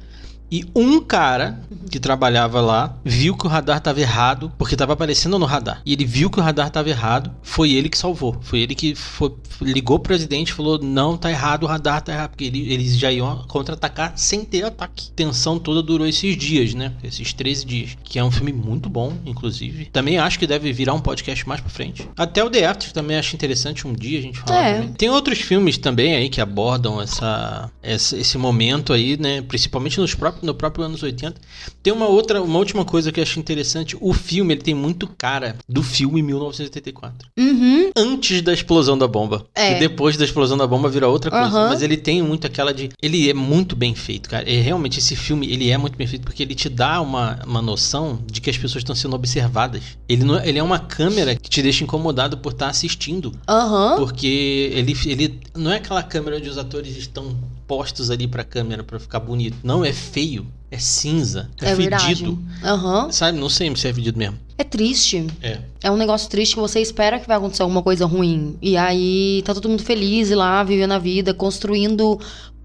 E 0.55 0.65
um 0.73 1.01
cara 1.01 1.61
que 1.91 1.99
trabalhava 1.99 2.61
lá 2.61 2.97
viu 3.05 3.37
que 3.37 3.45
o 3.45 3.49
radar 3.49 3.79
estava 3.79 4.01
errado, 4.01 4.53
porque 4.57 4.77
estava 4.77 4.93
aparecendo 4.93 5.37
no 5.37 5.47
radar. 5.47 5.83
E 5.85 5.93
ele 5.93 6.05
viu 6.05 6.31
que 6.31 6.39
o 6.39 6.43
radar 6.43 6.69
estava 6.69 6.89
errado, 6.89 7.33
foi 7.43 7.73
ele 7.73 7.89
que 7.89 7.99
salvou. 7.99 8.37
Foi 8.41 8.61
ele 8.61 8.73
que 8.73 8.95
foi- 8.95 9.33
ligou 9.61 9.99
pro 9.99 10.11
presidente 10.11 10.51
e 10.51 10.53
falou: 10.53 10.79
Não, 10.81 11.17
tá 11.17 11.29
errado, 11.29 11.65
o 11.65 11.67
radar 11.67 12.01
tá 12.03 12.13
errado. 12.13 12.31
Porque 12.31 12.45
ele- 12.45 12.73
eles 12.73 12.97
já 12.97 13.11
iam 13.11 13.45
contra-atacar 13.49 14.13
sem 14.15 14.45
ter 14.45 14.65
ataque. 14.65 15.09
A 15.11 15.17
tensão 15.17 15.59
toda 15.59 15.83
durou 15.83 16.07
esses 16.07 16.37
dias, 16.37 16.73
né? 16.73 16.93
Esses 17.03 17.33
13 17.33 17.65
dias. 17.67 17.97
Que 18.05 18.21
é 18.21 18.25
um 18.25 18.31
filme 18.31 18.53
muito 18.53 18.89
bom, 18.89 19.13
inclusive. 19.27 19.87
Também 19.87 20.19
acho 20.19 20.39
que 20.39 20.47
deve 20.47 20.73
virar 20.73 20.95
um 20.95 21.01
podcast 21.01 21.49
mais 21.49 21.61
pra 21.61 21.69
frente. 21.71 22.09
Até 22.17 22.45
o 22.45 22.49
The 22.51 22.65
After 22.67 22.93
também 22.93 23.17
acho 23.17 23.35
interessante 23.35 23.89
um 23.89 23.93
dia 23.93 24.21
a 24.21 24.23
gente 24.23 24.39
falar. 24.39 24.61
É. 24.69 24.83
Tem 24.97 25.11
outros 25.11 25.41
filmes 25.41 25.79
também 25.79 26.15
aí 26.15 26.29
que 26.29 26.41
abordam 26.41 27.01
essa, 27.03 27.69
essa- 27.83 28.17
esse 28.17 28.39
momento 28.39 28.93
aí, 28.93 29.17
né? 29.17 29.43
Principalmente 29.43 29.99
nos 30.01 30.15
próprios, 30.15 30.44
no 30.45 30.55
próprio 30.55 30.85
anos 30.85 31.03
80. 31.03 31.41
Tem 31.83 31.93
uma 31.93 32.07
outra, 32.07 32.43
uma 32.43 32.59
última 32.59 32.85
coisa 32.85 33.11
que 33.11 33.21
eu 33.21 33.23
acho 33.23 33.39
interessante. 33.39 33.97
O 34.01 34.13
filme, 34.13 34.55
ele 34.55 34.63
tem 34.63 34.75
muito 34.75 35.07
cara 35.07 35.57
do 35.69 35.83
filme 35.83 36.23
1984. 36.23 37.29
Uhum. 37.39 37.91
Antes 37.97 38.43
da 38.43 38.53
explosão 38.53 38.97
da 38.97 39.07
bomba. 39.07 39.47
É. 39.55 39.77
E 39.77 39.81
depois 39.81 40.17
da 40.17 40.25
explosão 40.25 40.57
da 40.57 40.67
bomba 40.67 40.89
vira 40.89 41.09
outra 41.09 41.31
coisa. 41.31 41.47
Aham. 41.47 41.69
Mas 41.69 41.83
ele 41.83 41.97
tem 41.97 42.23
muito 42.23 42.47
aquela 42.47 42.73
de... 42.73 42.91
Ele 43.03 43.29
é 43.29 43.35
muito 43.35 43.75
bem 43.75 43.95
feito, 43.95 44.29
cara. 44.29 44.49
É, 44.51 44.61
realmente, 44.61 44.99
esse 44.99 45.17
filme, 45.17 45.51
ele 45.51 45.71
é 45.71 45.79
muito 45.79 45.97
bem 45.97 46.07
feito 46.07 46.23
porque 46.23 46.43
ele 46.43 46.55
te 46.55 46.69
dá 46.69 47.01
uma, 47.01 47.41
uma 47.47 47.63
noção 47.63 48.19
de 48.27 48.41
que 48.41 48.51
as 48.51 48.57
pessoas 48.57 48.83
estão 48.83 48.95
sendo 48.95 49.15
observadas. 49.15 49.83
Ele, 50.09 50.25
não, 50.25 50.43
ele 50.43 50.59
é 50.59 50.63
uma 50.63 50.79
câmera 50.79 51.35
que 51.35 51.49
te 51.49 51.63
deixa 51.63 51.85
incomodado 51.85 52.39
por 52.39 52.53
estar 52.53 52.69
assistindo. 52.69 53.33
Aham. 53.49 53.97
Porque 53.97 54.71
ele, 54.75 54.97
ele 55.07 55.41
não 55.55 55.73
é 55.73 55.77
aquela 55.77 56.03
câmera 56.03 56.37
onde 56.37 56.49
os 56.49 56.59
atores 56.59 56.97
estão 56.97 57.37
postos 57.67 58.11
ali 58.11 58.27
pra 58.27 58.45
câmera 58.45 58.83
pra 58.83 58.99
ficar 58.99 59.21
bonito. 59.21 59.57
Não, 59.63 59.85
é 59.85 59.93
feio. 59.93 60.47
É 60.71 60.79
cinza. 60.79 61.51
É, 61.61 61.71
É 61.71 61.77
fedido. 61.77 62.39
Aham. 62.63 63.11
Sabe? 63.13 63.39
Não 63.39 63.49
sei 63.49 63.75
se 63.77 63.87
é 63.89 63.93
fedido 63.93 64.19
mesmo. 64.19 64.39
É 64.59 64.65
triste. 64.65 65.27
É. 65.43 65.61
É 65.83 65.91
um 65.91 65.97
negócio 65.97 66.29
triste 66.29 66.55
que 66.55 66.61
você 66.61 66.81
espera 66.81 67.19
que 67.19 67.27
vai 67.29 67.37
acontecer 67.37 67.63
alguma 67.63 67.83
coisa 67.83 68.07
ruim. 68.07 68.57
E 68.61 68.77
aí 68.77 69.43
tá 69.45 69.55
todo 69.55 69.69
mundo 69.69 69.83
feliz 69.83 70.31
lá, 70.31 70.63
vivendo 70.65 70.93
a 70.93 70.99
vida, 70.99 71.33
construindo 71.33 72.19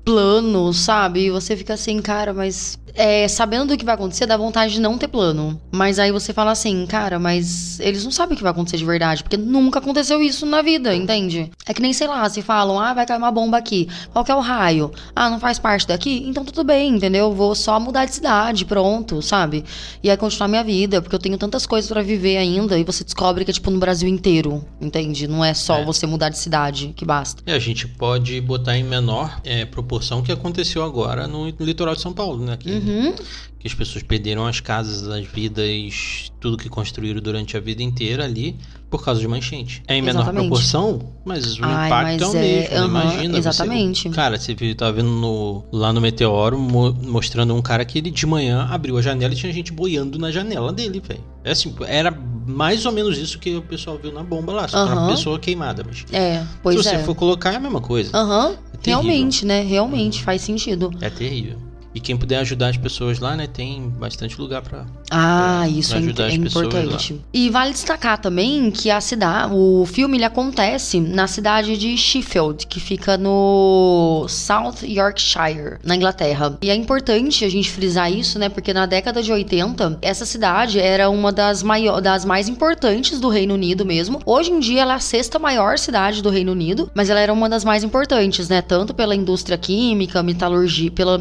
planos, 0.04 0.78
sabe? 0.78 1.26
E 1.26 1.30
você 1.32 1.56
fica 1.56 1.74
assim, 1.76 2.02
cara, 2.02 2.34
mas. 2.34 2.80
É, 2.96 3.28
sabendo 3.28 3.68
do 3.70 3.78
que 3.78 3.86
vai 3.86 3.96
acontecer, 3.96 4.26
dá 4.26 4.36
vontade 4.38 4.74
de 4.74 4.82
não 4.82 4.98
ter 4.98 5.08
plano. 5.08 5.60
Mas 5.72 6.00
aí 6.00 6.12
você 6.12 6.34
fala 6.34 6.52
assim, 6.52 6.86
cara, 6.86 7.20
mas 7.20 7.80
eles 7.80 8.04
não 8.04 8.12
sabem 8.12 8.34
o 8.34 8.38
que 8.38 8.44
vai 8.44 8.52
acontecer 8.52 8.78
de 8.78 8.86
verdade, 8.86 9.24
porque 9.24 9.38
nunca 9.38 9.80
aconteceu 9.80 10.22
isso 10.22 10.46
na 10.46 10.62
vida, 10.62 10.94
entende? 10.96 11.52
É 11.66 11.74
que 11.74 11.82
nem, 11.82 11.94
sei 11.94 12.08
lá, 12.08 12.28
se 12.30 12.42
falam, 12.42 12.80
ah, 12.80 12.94
vai 12.94 13.06
cair 13.06 13.18
uma 13.18 13.32
bomba 13.32 13.58
aqui. 13.58 13.88
Qual 14.12 14.24
que 14.26 14.32
é 14.32 14.36
o 14.36 14.40
raio? 14.40 14.92
Ah, 15.16 15.30
não 15.30 15.40
faz 15.40 15.60
parte 15.60 15.88
daqui? 15.88 16.24
Então 16.28 16.44
tudo 16.44 16.64
bem, 16.64 16.96
entendeu? 16.96 17.34
Vou 17.34 17.54
só 17.56 17.80
mudar 17.80 18.06
de 18.06 18.14
cidade, 18.16 18.66
pronto, 18.66 19.22
sabe? 19.22 19.64
E 20.04 20.10
aí 20.10 20.18
continuar 20.18 20.48
minha 20.48 20.64
vida, 20.64 21.02
porque 21.02 21.16
eu 21.16 21.20
tenho 21.20 21.38
tantas 21.38 21.66
coisas 21.66 21.90
pra 21.90 22.02
viver 22.02 22.38
ainda, 22.38 22.78
e 22.78 22.84
você 22.84 23.04
descobre 23.04 23.46
que 23.46 23.52
é 23.52 23.54
tipo 23.54 23.70
no 23.72 23.80
Brasil 23.80 24.10
inteiro, 24.10 24.64
entende? 24.82 25.28
Não 25.28 25.44
é 25.44 25.54
só 25.54 25.78
É. 25.78 25.86
você 25.86 26.06
mudar 26.06 26.30
de 26.30 26.38
cidade 26.38 26.94
que 26.96 27.06
basta. 27.06 27.42
E 27.46 27.52
a 27.52 27.60
gente 27.60 27.88
pode 27.88 28.40
botar 28.42 28.78
em 28.78 28.84
menor 28.84 29.40
é, 29.44 29.66
proporção 29.66 30.20
o 30.20 30.24
que 30.24 30.32
aconteceu 30.32 30.84
agora 30.84 31.28
no 31.28 31.50
litoral 31.60 31.96
de 31.96 32.02
São 32.02 32.14
Paulo, 32.14 32.44
né? 32.46 32.58
Que, 32.58 32.79
Uhum. 32.80 33.14
que 33.60 33.68
as 33.68 33.74
pessoas 33.74 34.02
perderam 34.04 34.46
as 34.48 34.60
casas, 34.62 35.08
as 35.10 35.26
vidas, 35.26 36.32
tudo 36.40 36.58
que 36.58 36.70
construíram 36.70 37.20
durante 37.22 37.58
a 37.58 37.60
vida 37.60 37.84
inteira 37.84 38.24
ali 38.24 38.56
por 38.90 39.04
causa 39.04 39.20
de 39.20 39.28
uma 39.28 39.38
enchente. 39.38 39.84
É 39.88 39.96
em 39.98 40.02
menor 40.02 40.22
Exatamente. 40.22 40.48
proporção, 40.48 41.12
mas 41.26 41.60
o 41.60 41.66
Ai, 41.66 41.88
impacto 41.88 42.08
é 42.08 42.26
mas 42.26 42.34
o 42.34 42.38
é- 42.38 42.42
mesmo. 42.42 42.70
né? 42.70 42.78
aham, 42.78 42.88
Imagina. 42.88 43.34
você- 43.34 43.38
exatamente. 43.50 44.10
cara, 44.12 44.40
você 44.40 44.56
tava 44.76 44.94
vendo 44.94 45.10
no- 45.10 45.66
lá 45.74 45.92
no 45.92 46.00
Meteoro 46.00 46.58
mo- 46.58 46.94
mostrando 47.04 47.54
um 47.54 47.62
cara 47.62 47.84
que 47.84 47.98
ele 47.98 48.10
de 48.10 48.26
manhã 48.26 48.66
abriu 48.72 48.98
a 48.98 49.02
janela 49.02 49.34
e 49.34 49.38
tinha 49.38 49.52
gente 49.52 49.74
boiando 49.74 50.18
na 50.18 50.32
janela 50.32 50.72
dele, 50.72 51.02
velho. 51.06 51.24
É 51.44 51.52
assim, 51.52 51.76
era 51.86 52.12
mais 52.48 52.86
ou 52.86 52.92
menos 52.94 53.18
isso 53.18 53.38
que 53.40 53.56
o 53.58 53.62
pessoal 53.62 54.00
viu 54.02 54.12
na 54.14 54.24
bomba 54.24 54.54
lá, 54.54 54.68
só 54.70 54.86
era 54.86 54.96
uma 54.96 55.10
pessoa 55.12 55.38
queimada. 55.38 55.84
Mas 55.86 56.06
É, 56.14 56.44
pois 56.64 56.82
se 56.82 56.88
é. 56.88 56.98
você 56.98 57.04
for 57.04 57.14
colocar, 57.14 57.52
é 57.52 57.58
a 57.58 57.60
mesma 57.60 57.82
coisa. 57.82 58.16
Aham, 58.18 58.54
É 58.54 58.58
realmente, 58.86 59.46
né? 59.46 59.62
Realmente 59.64 60.24
faz 60.24 60.42
sentido. 60.42 60.90
É 61.02 61.10
terrível. 61.10 61.58
E 61.94 62.00
quem 62.00 62.16
puder 62.16 62.38
ajudar 62.40 62.70
as 62.70 62.78
pessoas 62.78 63.20
lá, 63.20 63.36
né, 63.36 63.48
tem 63.48 63.90
bastante 63.90 64.40
lugar 64.40 64.62
pra. 64.62 64.86
Ah, 65.10 65.64
É, 65.66 65.70
isso 65.70 65.90
pra 65.90 66.00
é, 66.00 66.04
ajudar 66.04 66.24
é 66.24 66.28
as 66.28 66.38
pessoas 66.38 66.68
importante. 66.68 67.22
E 67.34 67.50
vale 67.50 67.72
destacar 67.72 68.20
também 68.20 68.70
que 68.72 68.92
a 68.92 69.02
cidade, 69.02 69.54
o 69.54 69.86
filme 69.86 70.18
ele 70.18 70.26
acontece 70.26 71.00
na 71.00 71.28
cidade 71.28 71.78
de 71.78 71.98
Sheffield, 71.98 72.68
que 72.68 72.80
fica 72.80 73.18
no 73.18 74.26
South 74.28 74.84
Yorkshire, 74.84 75.78
na 75.84 75.96
Inglaterra. 75.96 76.58
E 76.62 76.70
é 76.70 76.76
importante 76.76 77.44
a 77.44 77.50
gente 77.50 77.70
frisar 77.70 78.12
isso, 78.12 78.38
né? 78.38 78.50
Porque 78.50 78.74
na 78.74 78.86
década 78.86 79.22
de 79.24 79.32
80, 79.32 80.00
essa 80.02 80.26
cidade 80.26 80.80
era 80.80 81.10
uma 81.10 81.32
das, 81.32 81.64
maior, 81.64 82.02
das 82.02 82.24
mais 82.24 82.48
importantes 82.48 83.20
do 83.20 83.30
Reino 83.30 83.54
Unido 83.56 83.86
mesmo. 83.86 84.22
Hoje 84.26 84.52
em 84.52 84.60
dia 84.60 84.82
ela 84.82 84.94
é 84.94 84.96
a 84.96 85.00
sexta 85.00 85.40
maior 85.40 85.78
cidade 85.78 86.22
do 86.22 86.30
Reino 86.30 86.52
Unido, 86.52 86.90
mas 86.94 87.10
ela 87.10 87.20
era 87.20 87.34
uma 87.34 87.50
das 87.50 87.64
mais 87.64 87.84
importantes, 87.84 88.48
né? 88.50 88.62
Tanto 88.62 88.94
pela 88.94 89.16
indústria 89.16 89.58
química, 89.58 90.22
metalurgia, 90.22 90.92
pela 90.92 91.18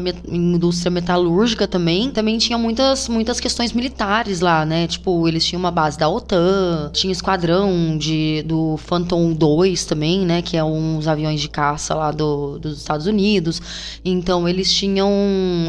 indústria 0.59 0.91
metalúrgica 0.91 1.65
também. 1.65 2.11
Também 2.11 2.37
tinha 2.37 2.57
muitas, 2.57 3.07
muitas 3.07 3.39
questões 3.39 3.71
militares 3.71 4.41
lá, 4.41 4.65
né? 4.65 4.85
Tipo, 4.85 5.27
eles 5.27 5.45
tinham 5.45 5.59
uma 5.59 5.71
base 5.71 5.97
da 5.97 6.09
OTAN, 6.09 6.91
tinha 6.93 7.13
esquadrão 7.13 7.97
de, 7.97 8.43
do 8.45 8.75
Phantom 8.77 9.31
2 9.31 9.85
também, 9.85 10.25
né? 10.25 10.41
Que 10.41 10.57
é 10.57 10.63
uns 10.63 11.07
aviões 11.07 11.39
de 11.39 11.47
caça 11.47 11.95
lá 11.95 12.11
do, 12.11 12.59
dos 12.59 12.77
Estados 12.77 13.07
Unidos. 13.07 13.61
Então, 14.03 14.47
eles 14.47 14.71
tinham. 14.71 15.09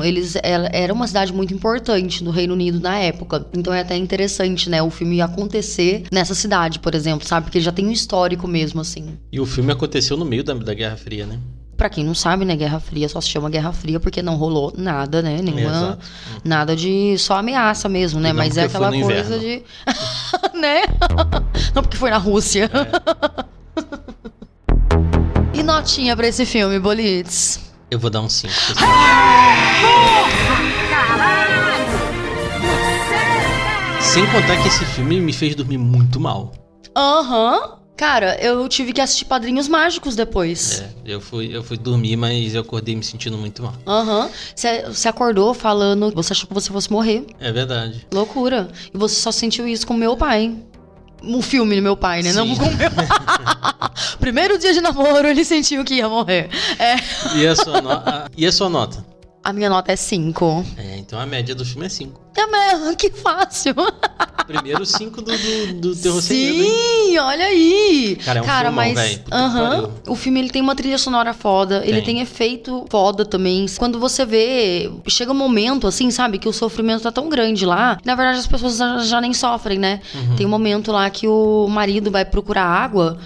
Eles 0.02 0.36
era 0.42 0.68
era 0.72 0.92
uma 0.92 1.06
cidade 1.06 1.32
muito 1.32 1.54
importante 1.54 2.24
no 2.24 2.30
Reino 2.30 2.54
Unido 2.54 2.80
na 2.80 2.98
época. 2.98 3.46
Então 3.54 3.72
é 3.72 3.80
até 3.80 3.96
interessante, 3.96 4.68
né? 4.68 4.82
O 4.82 4.90
filme 4.90 5.20
acontecer 5.20 6.04
nessa 6.10 6.34
cidade, 6.34 6.78
por 6.78 6.94
exemplo, 6.94 7.26
sabe? 7.26 7.46
Porque 7.46 7.60
já 7.60 7.70
tem 7.70 7.86
um 7.86 7.92
histórico 7.92 8.48
mesmo, 8.48 8.80
assim. 8.80 9.18
E 9.30 9.38
o 9.38 9.46
filme 9.46 9.72
aconteceu 9.72 10.16
no 10.16 10.24
meio 10.24 10.42
da, 10.42 10.54
da 10.54 10.74
Guerra 10.74 10.96
Fria, 10.96 11.26
né? 11.26 11.38
Pra 11.80 11.88
quem 11.88 12.04
não 12.04 12.14
sabe, 12.14 12.44
né, 12.44 12.54
Guerra 12.54 12.78
Fria 12.78 13.08
só 13.08 13.22
se 13.22 13.30
chama 13.30 13.48
Guerra 13.48 13.72
Fria 13.72 13.98
porque 13.98 14.20
não 14.20 14.36
rolou 14.36 14.70
nada, 14.76 15.22
né? 15.22 15.40
Nenhuma. 15.40 15.70
Exato. 15.70 16.06
Nada 16.44 16.76
de 16.76 17.16
só 17.16 17.38
ameaça 17.38 17.88
mesmo, 17.88 18.20
né? 18.20 18.34
Não 18.34 18.36
Mas 18.36 18.58
é 18.58 18.64
aquela 18.64 18.90
coisa 18.90 19.38
de. 19.38 19.62
né? 20.60 20.82
não 21.74 21.82
porque 21.82 21.96
foi 21.96 22.10
na 22.10 22.18
Rússia. 22.18 22.70
e 25.54 25.62
notinha 25.62 26.14
pra 26.14 26.28
esse 26.28 26.44
filme, 26.44 26.78
Bolitz? 26.78 27.72
Eu 27.90 27.98
vou 27.98 28.10
dar 28.10 28.20
um 28.20 28.28
5. 28.28 28.52
Sem 34.02 34.26
contar 34.26 34.60
que 34.60 34.68
esse 34.68 34.84
filme 34.84 35.18
me 35.18 35.32
fez 35.32 35.54
dormir 35.54 35.78
muito 35.78 36.20
mal. 36.20 36.52
Aham. 36.94 37.79
Cara, 38.00 38.34
eu 38.42 38.66
tive 38.66 38.94
que 38.94 39.00
assistir 39.02 39.26
Padrinhos 39.26 39.68
Mágicos 39.68 40.16
depois. 40.16 40.80
É, 40.80 40.90
eu 41.04 41.20
fui, 41.20 41.54
eu 41.54 41.62
fui 41.62 41.76
dormir, 41.76 42.16
mas 42.16 42.54
eu 42.54 42.62
acordei 42.62 42.96
me 42.96 43.02
sentindo 43.04 43.36
muito 43.36 43.62
mal. 43.62 43.74
Aham. 43.86 44.30
Você 44.56 45.06
acordou 45.06 45.52
falando 45.52 46.08
que 46.08 46.16
você 46.16 46.32
achou 46.32 46.48
que 46.48 46.54
você 46.54 46.72
fosse 46.72 46.90
morrer. 46.90 47.26
É 47.38 47.52
verdade. 47.52 48.06
Loucura. 48.10 48.68
E 48.94 48.96
você 48.96 49.16
só 49.16 49.30
sentiu 49.30 49.68
isso 49.68 49.86
com 49.86 49.92
meu 49.92 50.16
pai. 50.16 50.56
O 51.22 51.42
filme 51.42 51.76
do 51.76 51.82
meu 51.82 51.94
pai, 51.94 52.22
né? 52.22 52.32
Não 52.32 52.46
Sim. 52.46 52.56
com 52.56 52.64
o 52.64 52.74
meu. 52.74 52.88
Primeiro 54.18 54.58
dia 54.58 54.72
de 54.72 54.80
namoro, 54.80 55.28
ele 55.28 55.44
sentiu 55.44 55.84
que 55.84 55.96
ia 55.96 56.08
morrer. 56.08 56.48
É. 56.78 56.96
E 57.36 57.46
a 57.46 57.54
sua, 57.54 57.82
no- 57.82 58.02
e 58.34 58.46
a 58.46 58.50
sua 58.52 58.70
nota? 58.70 59.04
A 59.44 59.52
minha 59.52 59.68
nota 59.68 59.92
é 59.92 59.96
5. 59.96 60.64
É, 60.78 60.96
então 60.96 61.20
a 61.20 61.26
média 61.26 61.54
do 61.54 61.64
filme 61.66 61.84
é 61.84 61.88
5. 61.90 62.18
Mesmo, 62.50 62.96
que 62.96 63.10
fácil. 63.10 63.74
Primeiro 64.46 64.84
5 64.84 65.22
do, 65.22 65.32
do, 65.38 65.74
do 65.74 65.96
Terror? 65.96 66.20
Sim, 66.20 67.18
olha 67.18 67.44
aí. 67.44 68.18
Cara, 68.24 68.38
é 68.38 68.42
um 68.42 68.44
filmão, 68.44 68.72
mas 68.94 69.20
aham, 69.30 69.70
pariu. 69.70 69.90
o 70.08 70.16
filme 70.16 70.40
ele 70.40 70.50
tem 70.50 70.60
uma 70.60 70.74
trilha 70.74 70.98
sonora 70.98 71.32
foda, 71.32 71.82
ele 71.84 72.02
Tem. 72.02 72.16
tem 72.16 72.20
efeito 72.20 72.84
foda 72.90 73.24
também. 73.24 73.66
Quando 73.78 74.00
você 74.00 74.24
vê, 74.24 74.90
chega 75.08 75.30
um 75.30 75.36
momento 75.36 75.86
assim, 75.86 76.10
sabe, 76.10 76.38
que 76.38 76.48
o 76.48 76.52
sofrimento 76.52 77.02
tá 77.02 77.12
tão 77.12 77.28
grande 77.28 77.64
lá, 77.64 77.98
na 78.04 78.14
verdade 78.14 78.40
as 78.40 78.46
pessoas 78.46 78.76
já, 78.76 78.98
já 78.98 79.20
nem 79.20 79.32
sofrem, 79.32 79.78
né? 79.78 80.00
Uhum. 80.14 80.36
Tem 80.36 80.46
um 80.46 80.50
momento 80.50 80.90
lá 80.90 81.08
que 81.10 81.28
o 81.28 81.68
marido 81.68 82.10
vai 82.10 82.24
procurar 82.24 82.64
água 82.64 83.18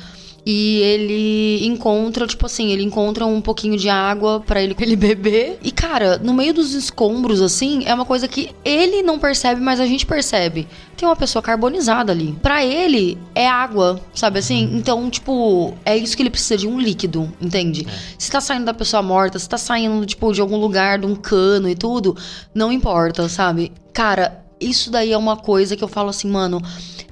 e 0.47 0.81
ele 0.81 1.67
encontra, 1.67 2.27
tipo 2.27 2.45
assim, 2.45 2.71
ele 2.71 2.83
encontra 2.83 3.25
um 3.25 3.41
pouquinho 3.41 3.79
de 3.79 3.89
água 3.89 4.41
pra 4.41 4.63
ele, 4.63 4.75
pra 4.77 4.85
ele 4.85 4.97
beber. 4.97 5.59
E, 5.63 5.71
cara, 5.71 6.19
no 6.19 6.35
meio 6.35 6.53
dos 6.53 6.75
escombros, 6.75 7.41
assim, 7.41 7.83
é 7.87 7.95
uma 7.95 8.05
coisa 8.05 8.29
que 8.29 8.51
ele 8.65 9.03
não 9.03 9.19
percebe, 9.19 9.61
mas 9.61 9.81
a 9.81 9.87
gente 9.87 10.05
percebe. 10.05 10.69
Tem 10.97 11.09
uma 11.09 11.17
pessoa 11.17 11.43
carbonizada 11.43 12.13
ali. 12.13 12.37
Pra 12.43 12.65
ele, 12.65 13.19
é 13.35 13.49
água, 13.49 14.01
sabe 14.15 14.39
assim? 14.39 14.71
Então, 14.75 15.09
tipo, 15.09 15.75
é 15.85 15.97
isso 15.97 16.17
que 16.17 16.23
ele 16.23 16.31
precisa 16.31 16.59
de 16.59 16.69
um 16.69 16.79
líquido, 16.79 17.33
entende? 17.41 17.87
Se 18.19 18.31
tá 18.31 18.41
saindo 18.41 18.67
da 18.67 18.75
pessoa 18.75 19.03
morta, 19.03 19.39
se 19.39 19.49
tá 19.49 19.57
saindo, 19.57 20.05
tipo, 20.05 20.33
de 20.33 20.41
algum 20.41 20.57
lugar, 20.59 20.99
de 20.99 21.07
um 21.07 21.17
cano 21.17 21.69
e 21.69 21.75
tudo, 21.75 22.17
não 22.55 22.71
importa, 22.71 23.29
sabe? 23.29 23.73
Cara, 23.93 24.44
isso 24.61 24.91
daí 24.91 25.13
é 25.13 25.19
uma 25.19 25.37
coisa 25.37 25.77
que 25.77 25.85
eu 25.85 25.89
falo 25.89 26.09
assim, 26.11 26.29
mano, 26.31 26.61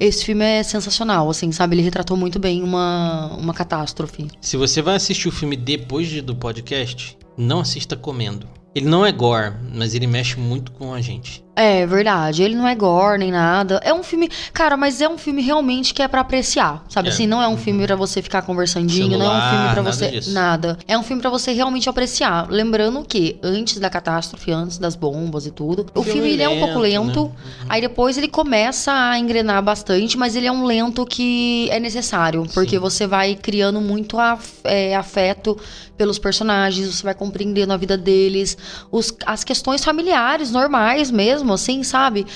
esse 0.00 0.24
filme 0.24 0.44
é 0.44 0.62
sensacional, 0.62 1.28
assim, 1.30 1.50
sabe? 1.52 1.74
Ele 1.76 1.82
retratou 1.82 2.16
muito 2.16 2.38
bem 2.38 2.62
uma, 2.62 3.34
uma 3.38 3.52
catástrofe. 3.54 4.28
Se 4.40 4.56
você 4.56 4.80
vai 4.82 4.96
assistir 4.96 5.28
o 5.28 5.32
filme 5.32 5.56
depois 5.56 6.08
de- 6.08 6.20
do 6.22 6.34
podcast, 6.36 7.16
não 7.36 7.60
assista 7.60 7.96
comendo. 7.96 8.48
Ele 8.74 8.86
não 8.86 9.04
é 9.04 9.12
gore, 9.12 9.52
mas 9.74 9.94
ele 9.94 10.06
mexe 10.06 10.38
muito 10.40 10.72
com 10.72 10.94
a 10.94 11.00
gente. 11.00 11.44
É 11.54 11.86
verdade, 11.86 12.42
ele 12.42 12.54
não 12.54 12.66
é 12.66 12.74
gore 12.74 13.18
nem 13.18 13.30
nada. 13.30 13.78
É 13.84 13.92
um 13.92 14.02
filme, 14.02 14.30
cara, 14.54 14.74
mas 14.74 15.02
é 15.02 15.08
um 15.08 15.18
filme 15.18 15.42
realmente 15.42 15.92
que 15.92 16.00
é 16.02 16.08
pra 16.08 16.22
apreciar, 16.22 16.82
sabe 16.88 17.08
É. 17.08 17.12
assim? 17.12 17.26
Não 17.26 17.42
é 17.42 17.46
um 17.48 17.58
filme 17.58 17.86
pra 17.86 17.94
você 17.94 18.22
ficar 18.22 18.40
conversandinho, 18.40 19.18
não 19.18 19.26
é 19.26 19.28
um 19.28 19.32
Celular, 19.32 19.50
filme 19.50 19.64
pra 19.74 19.82
nada 19.82 19.92
você 19.92 20.10
disso. 20.10 20.32
nada. 20.32 20.78
É 20.88 20.96
um 20.96 21.02
filme 21.02 21.20
pra 21.20 21.30
você 21.30 21.52
realmente 21.52 21.90
apreciar. 21.90 22.46
Lembrando 22.50 23.04
que 23.06 23.38
antes 23.42 23.78
da 23.78 23.90
catástrofe, 23.90 24.50
antes 24.50 24.78
das 24.78 24.96
bombas 24.96 25.44
e 25.44 25.50
tudo, 25.50 25.84
o 25.94 26.02
Filme 26.02 26.12
filme 26.22 26.30
ele 26.32 26.42
é 26.42 26.48
um 26.48 26.58
pouco 26.58 26.78
lento, 26.78 27.24
né? 27.26 27.66
Aí 27.68 27.80
depois 27.82 28.16
ele 28.16 28.28
começa 28.28 28.90
a 28.90 29.18
engrenar 29.18 29.62
bastante, 29.62 30.16
mas 30.16 30.34
ele 30.34 30.46
é 30.46 30.52
um 30.52 30.64
lento 30.64 31.04
que 31.04 31.68
é 31.70 31.78
necessário, 31.78 32.46
porque 32.54 32.76
Sim. 32.76 32.78
você 32.78 33.06
vai 33.06 33.34
criando 33.34 33.78
muito 33.78 34.16
é, 34.64 34.96
afeto 34.96 35.58
pelos 35.98 36.18
personagens, 36.18 36.86
você 36.88 37.02
vai 37.02 37.14
compreendendo 37.14 37.72
a 37.74 37.76
vida 37.76 37.96
deles, 37.98 38.56
os- 38.90 39.14
as 39.26 39.44
questões 39.44 39.84
familiares 39.84 40.50
normais 40.50 41.10
mesmo, 41.10 41.41
assim, 41.50 41.82
sabe? 41.82 42.26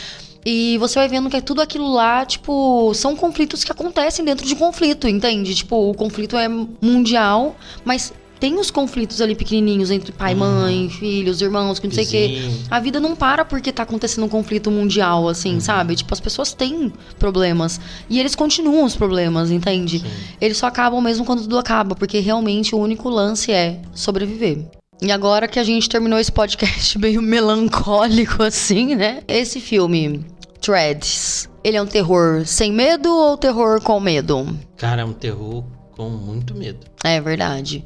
E 0.48 0.78
você 0.78 0.98
vai 0.98 1.08
vendo 1.08 1.28
que 1.28 1.42
tudo 1.42 1.60
aquilo 1.60 1.92
lá, 1.92 2.24
tipo, 2.24 2.94
são 2.94 3.14
conflitos 3.16 3.64
que 3.64 3.72
acontecem 3.72 4.24
dentro 4.24 4.46
de 4.46 4.54
conflito, 4.54 5.06
entende? 5.06 5.54
Tipo, 5.54 5.90
o 5.90 5.92
conflito 5.92 6.36
é 6.36 6.48
mundial, 6.48 7.56
mas 7.84 8.12
tem 8.38 8.58
os 8.58 8.70
conflitos 8.70 9.20
ali 9.20 9.34
pequenininhos 9.34 9.90
entre 9.90 10.12
pai, 10.12 10.34
mãe, 10.34 10.88
filhos, 10.88 11.40
irmãos, 11.40 11.78
que 11.78 11.86
não 11.86 11.94
sei 11.94 12.04
o 12.04 12.08
quê. 12.08 12.50
A 12.70 12.78
vida 12.78 13.00
não 13.00 13.16
para 13.16 13.44
porque 13.44 13.72
tá 13.72 13.82
acontecendo 13.82 14.24
um 14.24 14.28
conflito 14.28 14.70
mundial, 14.70 15.28
assim, 15.28 15.58
sabe? 15.58 15.96
Tipo, 15.96 16.12
as 16.12 16.20
pessoas 16.20 16.52
têm 16.52 16.92
problemas. 17.18 17.80
E 18.08 18.20
eles 18.20 18.34
continuam 18.34 18.84
os 18.84 18.94
problemas, 18.94 19.50
entende? 19.50 20.00
Sim. 20.00 20.06
Eles 20.40 20.58
só 20.58 20.66
acabam 20.66 21.00
mesmo 21.00 21.24
quando 21.24 21.42
tudo 21.42 21.58
acaba, 21.58 21.94
porque 21.94 22.20
realmente 22.20 22.74
o 22.74 22.78
único 22.78 23.08
lance 23.08 23.50
é 23.50 23.80
sobreviver. 23.94 24.66
E 25.00 25.12
agora 25.12 25.46
que 25.46 25.58
a 25.58 25.64
gente 25.64 25.88
terminou 25.88 26.18
esse 26.18 26.32
podcast 26.32 26.98
meio 26.98 27.20
melancólico, 27.20 28.42
assim, 28.42 28.94
né? 28.94 29.22
Esse 29.28 29.60
filme, 29.60 30.24
Threads, 30.60 31.48
ele 31.62 31.76
é 31.76 31.82
um 31.82 31.86
terror 31.86 32.46
sem 32.46 32.72
medo 32.72 33.10
ou 33.14 33.36
terror 33.36 33.80
com 33.80 34.00
medo? 34.00 34.56
Cara, 34.76 35.02
é 35.02 35.04
um 35.04 35.12
terror 35.12 35.64
com 35.92 36.08
muito 36.08 36.54
medo. 36.54 36.86
É 37.04 37.20
verdade. 37.20 37.84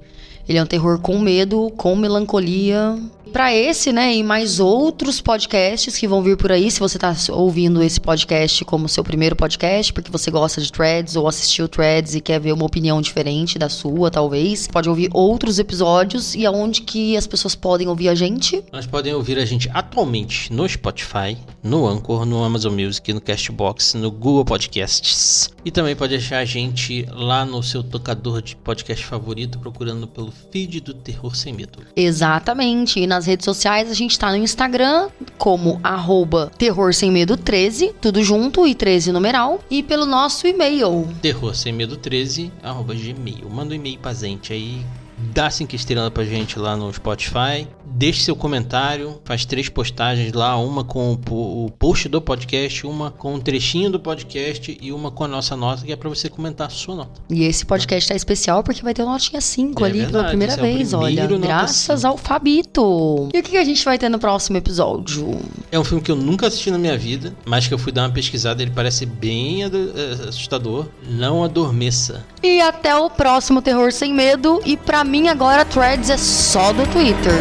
Ele 0.49 0.59
é 0.59 0.63
um 0.63 0.67
terror 0.67 0.99
com 1.01 1.19
medo, 1.19 1.71
com 1.77 1.95
melancolia. 1.95 2.99
Pra 3.33 3.55
esse, 3.55 3.93
né, 3.93 4.15
e 4.15 4.23
mais 4.25 4.59
outros 4.59 5.21
podcasts 5.21 5.97
que 5.97 6.09
vão 6.09 6.23
vir 6.23 6.37
por 6.37 6.51
aí, 6.51 6.71
se 6.71 6.81
você 6.81 6.99
tá 6.99 7.15
ouvindo 7.31 7.81
esse 7.83 8.01
podcast 8.01 8.65
como 8.65 8.89
seu 8.89 9.05
primeiro 9.05 9.37
podcast, 9.37 9.93
porque 9.93 10.11
você 10.11 10.31
gosta 10.31 10.61
de 10.61 10.71
threads 10.71 11.15
ou 11.15 11.29
assistiu 11.29 11.69
threads 11.69 12.15
e 12.15 12.21
quer 12.21 12.41
ver 12.41 12.53
uma 12.53 12.67
opinião 12.67 13.01
diferente 13.01 13.59
da 13.59 13.69
sua, 13.69 14.11
talvez, 14.11 14.67
pode 14.67 14.89
ouvir 14.89 15.11
outros 15.13 15.59
episódios 15.59 16.35
e 16.35 16.45
aonde 16.45 16.83
que 16.83 17.17
as 17.17 17.27
pessoas 17.27 17.55
podem 17.55 17.87
ouvir 17.87 18.09
a 18.09 18.15
gente? 18.15 18.65
Nós 18.73 18.87
podem 18.87 19.15
ouvir 19.15 19.39
a 19.39 19.45
gente 19.45 19.71
atualmente 19.73 20.53
no 20.53 20.69
Spotify, 20.69 21.39
no 21.63 21.87
Anchor, 21.87 22.27
no 22.27 22.43
Amazon 22.43 22.75
Music, 22.75 23.13
no 23.13 23.21
Castbox, 23.21 23.95
no 23.95 24.11
Google 24.11 24.45
Podcasts. 24.45 25.51
E 25.65 25.71
também 25.71 25.95
pode 25.95 26.15
achar 26.15 26.39
a 26.39 26.45
gente 26.45 27.07
lá 27.13 27.45
no 27.45 27.63
seu 27.63 27.83
tocador 27.83 28.41
de 28.41 28.57
podcast 28.57 29.05
favorito, 29.05 29.59
procurando 29.59 30.07
pelo 30.09 30.33
feed 30.51 30.81
do 30.81 30.95
Terror 30.95 31.37
Sem 31.37 31.53
Medo. 31.53 31.81
Exatamente. 31.95 32.99
E 32.99 33.07
nas 33.07 33.20
redes 33.27 33.45
sociais 33.45 33.91
a 33.91 33.95
gente 33.95 34.19
tá 34.19 34.31
no 34.31 34.37
Instagram 34.37 35.09
como 35.39 35.81
arroba 35.83 36.51
terror 36.59 36.93
sem 36.93 37.11
medo 37.11 37.37
13, 37.37 37.95
tudo 38.01 38.23
junto 38.23 38.67
e 38.67 38.75
13 38.75 39.13
numeral. 39.13 39.61
E 39.71 39.83
pelo 39.83 40.07
nosso 40.07 40.47
e-mail. 40.47 41.09
Terror 41.23 41.55
Sem 41.55 41.73
Medo 41.73 41.97
13, 41.97 42.53
arroba 42.63 42.95
gmail. 42.95 43.49
Manda 43.49 43.73
um 43.73 43.77
e-mail 43.77 43.99
pra 43.99 44.13
gente 44.13 44.53
aí. 44.53 44.85
Dá 45.19 45.51
cinco 45.51 45.75
estrelas 45.75 46.11
pra 46.11 46.25
gente 46.25 46.59
lá 46.59 46.77
no 46.77 46.93
Spotify. 46.93 47.69
Deixe 47.91 48.23
seu 48.23 48.35
comentário. 48.37 49.21
Faz 49.25 49.45
três 49.45 49.69
postagens 49.69 50.33
lá. 50.33 50.57
Uma 50.57 50.85
com 50.85 51.13
o 51.13 51.19
po- 51.19 51.67
o 51.67 51.71
post 51.79 52.09
do 52.09 52.21
podcast, 52.21 52.87
uma 52.87 53.11
com 53.11 53.35
um 53.35 53.41
trechinho 53.41 53.91
do 53.91 54.01
podcast 54.01 54.79
e 54.81 54.93
uma 54.93 55.11
com 55.11 55.25
a 55.25 55.29
nossa 55.29 55.57
nota, 55.57 55.85
que 55.85 55.93
é 55.93 55.97
pra 55.97 56.09
você 56.09 56.29
comentar 56.29 56.69
a 56.69 56.71
sua 56.71 56.95
nota. 56.95 57.21
E 57.29 57.45
esse 57.45 57.65
podcast 57.67 58.09
tá 58.09 58.15
especial 58.15 58.63
porque 58.63 58.83
vai 58.83 58.95
ter 58.95 59.03
uma 59.03 59.13
notinha 59.13 59.41
5 59.41 59.85
É 59.85 59.89
ali 59.89 59.99
pela 59.99 60.11
verdade, 60.11 60.29
primeira 60.29 60.53
esse 60.55 60.61
é 60.61 60.63
vez, 60.63 60.93
olha. 60.95 61.27
Graças 61.27 62.01
5. 62.01 62.07
ao 62.07 62.17
Fabito. 62.17 63.29
E 63.35 63.39
o 63.39 63.43
que 63.43 63.57
a 63.57 63.65
gente 63.65 63.85
vai 63.85 63.99
ter 63.99 64.09
no 64.09 64.19
próximo 64.19 64.57
episódio? 64.57 65.39
É 65.71 65.79
um 65.79 65.85
filme 65.85 66.03
que 66.03 66.11
eu 66.11 66.17
nunca 66.17 66.47
assisti 66.47 66.71
na 66.71 66.79
minha 66.79 66.97
vida, 66.97 67.35
mas 67.45 67.67
que 67.67 67.75
eu 67.75 67.79
fui 67.79 67.93
dar 67.93 68.03
uma 68.03 68.11
pesquisada. 68.13 68.63
Ele 68.63 68.71
parece 68.71 69.05
bem 69.07 69.63
eh, 69.65 69.69
assustador. 70.29 70.87
Não 71.09 71.43
adormeça. 71.45 72.25
E 72.43 72.61
até 72.61 72.95
o 72.97 73.11
próximo 73.11 73.61
Terror 73.63 73.93
Sem 73.93 74.13
Medo. 74.15 74.61
E 74.65 74.77
pra 74.77 75.05
mim 75.05 75.29
agora, 75.29 75.65
Threads 75.65 76.11
é 76.11 76.17
só 76.19 76.73
do 76.73 76.87
Twitter. 76.93 77.33